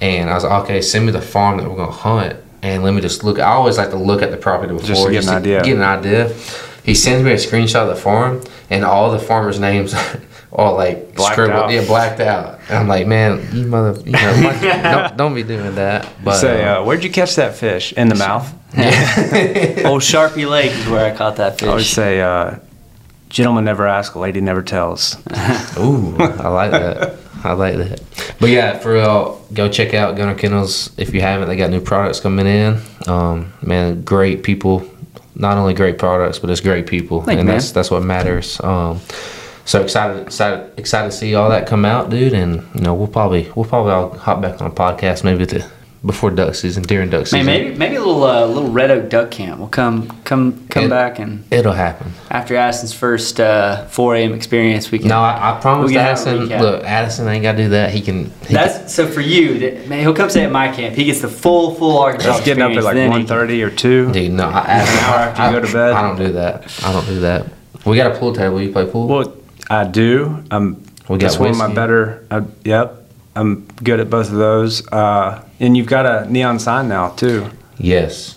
And 0.00 0.30
I 0.30 0.34
was 0.34 0.44
like, 0.44 0.64
okay, 0.64 0.80
send 0.80 1.04
me 1.04 1.12
the 1.12 1.20
farm 1.20 1.58
that 1.58 1.68
we're 1.68 1.76
gonna 1.76 1.92
hunt, 1.92 2.36
and 2.62 2.82
let 2.82 2.94
me 2.94 3.02
just 3.02 3.22
look. 3.22 3.38
I 3.38 3.50
always 3.52 3.76
like 3.76 3.90
to 3.90 3.98
look 3.98 4.22
at 4.22 4.30
the 4.30 4.38
property 4.38 4.72
before 4.72 4.86
Just 4.88 5.04
to 5.04 5.12
get 5.12 5.24
an 5.24 5.28
idea. 5.34 5.62
Get 5.62 5.76
an 5.76 5.82
idea. 5.82 6.34
He 6.84 6.94
sends 6.94 7.22
me 7.22 7.32
a 7.32 7.36
screenshot 7.36 7.82
of 7.82 7.88
the 7.88 7.96
farm, 7.96 8.42
and 8.70 8.86
all 8.86 9.10
the 9.12 9.18
farmers' 9.18 9.60
names 9.60 9.92
are 10.52 10.72
like 10.72 11.14
Blacked 11.14 11.34
scribbled, 11.34 11.64
out. 11.64 11.70
yeah, 11.70 11.84
blacked 11.86 12.20
out. 12.20 12.58
And 12.68 12.78
I'm 12.78 12.88
like, 12.88 13.06
man, 13.06 13.46
you 13.52 13.66
mother, 13.66 14.00
you 14.00 14.12
know, 14.12 14.40
like, 14.44 14.60
don't, 14.60 15.16
don't 15.16 15.34
be 15.34 15.42
doing 15.42 15.74
that. 15.76 16.08
But 16.24 16.36
Say, 16.38 16.64
uh, 16.64 16.80
uh, 16.80 16.84
where'd 16.84 17.04
you 17.04 17.10
catch 17.10 17.36
that 17.36 17.54
fish? 17.54 17.92
In 17.92 18.08
the 18.08 18.14
mouth. 18.16 18.52
Old 19.84 20.02
Sharpie 20.02 20.48
Lake 20.48 20.72
is 20.72 20.88
where 20.88 21.12
I 21.12 21.16
caught 21.16 21.36
that 21.36 21.58
fish. 21.60 21.68
I 21.68 21.74
would 21.74 21.84
say, 21.84 22.20
uh, 22.20 22.56
gentleman 23.28 23.64
never 23.64 23.86
asks, 23.86 24.16
lady 24.16 24.40
never 24.40 24.62
tells. 24.62 25.16
Ooh, 25.78 26.16
I 26.18 26.48
like 26.48 26.70
that. 26.72 27.16
I 27.42 27.52
like 27.52 27.76
that. 27.76 28.00
But 28.38 28.50
yeah, 28.50 28.78
for 28.78 28.94
real, 28.94 29.44
go 29.54 29.68
check 29.68 29.94
out 29.94 30.16
Gunner 30.16 30.34
Kennels 30.34 30.90
if 30.98 31.14
you 31.14 31.20
haven't. 31.20 31.48
They 31.48 31.56
got 31.56 31.70
new 31.70 31.80
products 31.80 32.20
coming 32.20 32.46
in. 32.46 32.80
Um, 33.06 33.52
man, 33.62 34.02
great 34.02 34.42
people. 34.42 34.88
Not 35.36 35.56
only 35.56 35.72
great 35.74 35.96
products, 35.96 36.38
but 36.38 36.50
it's 36.50 36.60
great 36.60 36.86
people, 36.86 37.22
Thank 37.22 37.36
you, 37.36 37.40
and 37.40 37.46
man. 37.46 37.56
that's 37.56 37.70
that's 37.72 37.90
what 37.90 38.02
matters. 38.02 38.60
Um, 38.60 39.00
so 39.64 39.82
excited, 39.82 40.22
excited, 40.26 40.72
excited 40.78 41.10
to 41.10 41.16
see 41.16 41.34
all 41.34 41.48
that 41.50 41.66
come 41.66 41.84
out, 41.84 42.10
dude. 42.10 42.32
And 42.32 42.66
you 42.74 42.80
know, 42.80 42.94
we'll 42.94 43.08
probably 43.08 43.50
we'll 43.54 43.66
probably 43.66 43.92
all 43.92 44.16
hop 44.16 44.40
back 44.40 44.60
on 44.60 44.70
a 44.70 44.74
podcast 44.74 45.24
maybe 45.24 45.42
at 45.42 45.48
the 45.50 45.70
before 46.02 46.30
duck 46.30 46.54
season, 46.54 46.82
during 46.82 47.10
duck 47.10 47.26
season. 47.26 47.44
Maybe 47.44 47.76
maybe 47.76 47.96
a 47.96 47.98
little 47.98 48.24
uh, 48.24 48.46
little 48.46 48.70
Red 48.70 48.90
Oak 48.90 49.10
Duck 49.10 49.30
Camp. 49.30 49.58
We'll 49.58 49.68
come 49.68 50.08
come 50.24 50.66
come 50.68 50.84
It- 50.84 50.88
back 50.88 51.18
and 51.18 51.44
It'll 51.52 51.74
happen. 51.74 52.12
after 52.30 52.56
Addison's 52.56 52.94
first 52.94 53.38
uh, 53.38 53.84
4 53.84 54.14
a.m. 54.16 54.32
experience, 54.32 54.90
we 54.90 54.98
can. 54.98 55.08
No, 55.08 55.18
I, 55.18 55.52
I 55.56 55.60
promised 55.60 55.88
We 55.88 55.94
can 55.94 56.02
have 56.06 56.26
a 56.26 56.30
Addison. 56.30 56.58
Look, 56.62 56.84
Addison 56.84 57.28
ain't 57.28 57.42
got 57.42 57.52
to 57.52 57.58
do 57.64 57.68
that. 57.70 57.92
He 57.92 58.00
can. 58.00 58.30
He 58.46 58.54
That's 58.54 58.94
so 58.94 59.06
for 59.06 59.20
you. 59.20 59.58
That, 59.58 59.88
man, 59.88 60.00
he'll 60.00 60.14
come 60.14 60.30
stay 60.30 60.44
at 60.44 60.50
my 60.50 60.74
camp. 60.74 60.94
He 60.96 61.04
gets 61.04 61.20
the 61.20 61.28
full 61.28 61.74
full 61.74 61.98
Arkansas 61.98 62.36
It's 62.38 62.46
getting 62.46 62.62
up 62.62 62.72
at 62.72 62.82
like 62.82 62.94
then 62.94 63.12
he 63.12 63.24
1.30 63.26 63.66
or 63.66 63.70
2. 63.70 64.04
can, 64.04 64.12
dude, 64.14 64.32
no, 64.32 64.48
I, 64.48 64.60
Addison, 64.60 64.98
An 64.98 65.04
hour 65.04 65.18
after 65.18 65.44
you 65.54 65.60
go 65.60 65.66
to 65.66 65.72
bed? 65.74 65.92
I 65.92 66.02
don't 66.08 66.16
do 66.16 66.32
that. 66.32 66.82
I 66.84 66.92
don't 66.92 67.06
do 67.06 67.20
that. 67.20 67.46
We 67.84 67.96
got 67.96 68.10
a 68.14 68.18
pool 68.18 68.34
table. 68.34 68.60
You 68.62 68.72
play 68.72 68.86
pool? 68.90 69.06
Well, 69.06 69.36
I 69.70 69.84
do. 69.84 70.44
I'm. 70.50 70.82
We 71.08 71.16
got 71.18 71.20
that's 71.28 71.38
one 71.38 71.50
of 71.50 71.56
my 71.56 71.72
better. 71.72 72.26
Uh, 72.30 72.42
yep. 72.64 72.96
I'm 73.34 73.66
good 73.82 74.00
at 74.00 74.10
both 74.10 74.28
of 74.30 74.36
those. 74.36 74.86
Uh, 74.88 75.42
and 75.60 75.76
you've 75.76 75.86
got 75.86 76.04
a 76.06 76.30
neon 76.30 76.58
sign 76.58 76.88
now 76.88 77.10
too. 77.10 77.48
yes. 77.78 78.36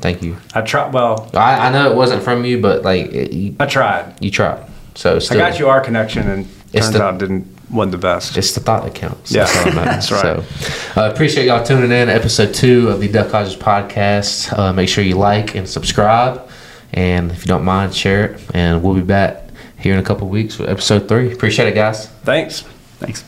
Thank 0.00 0.22
you. 0.22 0.36
I 0.54 0.60
tried. 0.60 0.92
Well, 0.92 1.28
I, 1.34 1.68
I 1.68 1.72
know 1.72 1.90
it 1.90 1.96
wasn't 1.96 2.22
from 2.22 2.44
you, 2.44 2.60
but 2.60 2.82
like 2.82 3.06
it, 3.06 3.32
you, 3.32 3.56
I 3.58 3.66
tried. 3.66 4.14
you 4.22 4.30
tried. 4.30 4.64
So 4.94 5.18
I 5.30 5.34
got 5.34 5.58
you 5.58 5.68
our 5.68 5.80
connection, 5.80 6.28
and 6.30 6.46
turns 6.72 6.92
the- 6.92 7.02
out 7.02 7.18
didn't 7.18 7.46
wasn't 7.68 7.92
the 7.92 7.98
best. 7.98 8.36
It's 8.36 8.52
the 8.54 8.60
thought 8.60 8.84
that 8.84 8.94
counts. 8.94 9.32
Yeah, 9.32 9.44
That's, 9.44 9.74
that's 10.08 10.10
right. 10.12 10.42
So, 10.42 11.00
uh, 11.00 11.10
appreciate 11.10 11.46
y'all 11.46 11.64
tuning 11.64 11.90
in. 11.90 12.08
Episode 12.08 12.54
two 12.54 12.88
of 12.90 13.00
the 13.00 13.08
Duck 13.08 13.32
Hodges 13.32 13.56
podcast. 13.56 14.56
Uh, 14.56 14.72
make 14.72 14.88
sure 14.88 15.02
you 15.02 15.16
like 15.16 15.56
and 15.56 15.68
subscribe, 15.68 16.48
and 16.92 17.32
if 17.32 17.40
you 17.40 17.48
don't 17.48 17.64
mind, 17.64 17.92
share 17.92 18.34
it. 18.34 18.40
And 18.54 18.84
we'll 18.84 18.94
be 18.94 19.00
back 19.02 19.47
here 19.78 19.92
in 19.92 19.98
a 19.98 20.02
couple 20.02 20.28
weeks 20.28 20.58
with 20.58 20.68
episode 20.68 21.08
three. 21.08 21.32
Appreciate 21.32 21.68
it, 21.68 21.74
guys. 21.74 22.06
Thanks. 22.24 22.62
Thanks. 22.98 23.24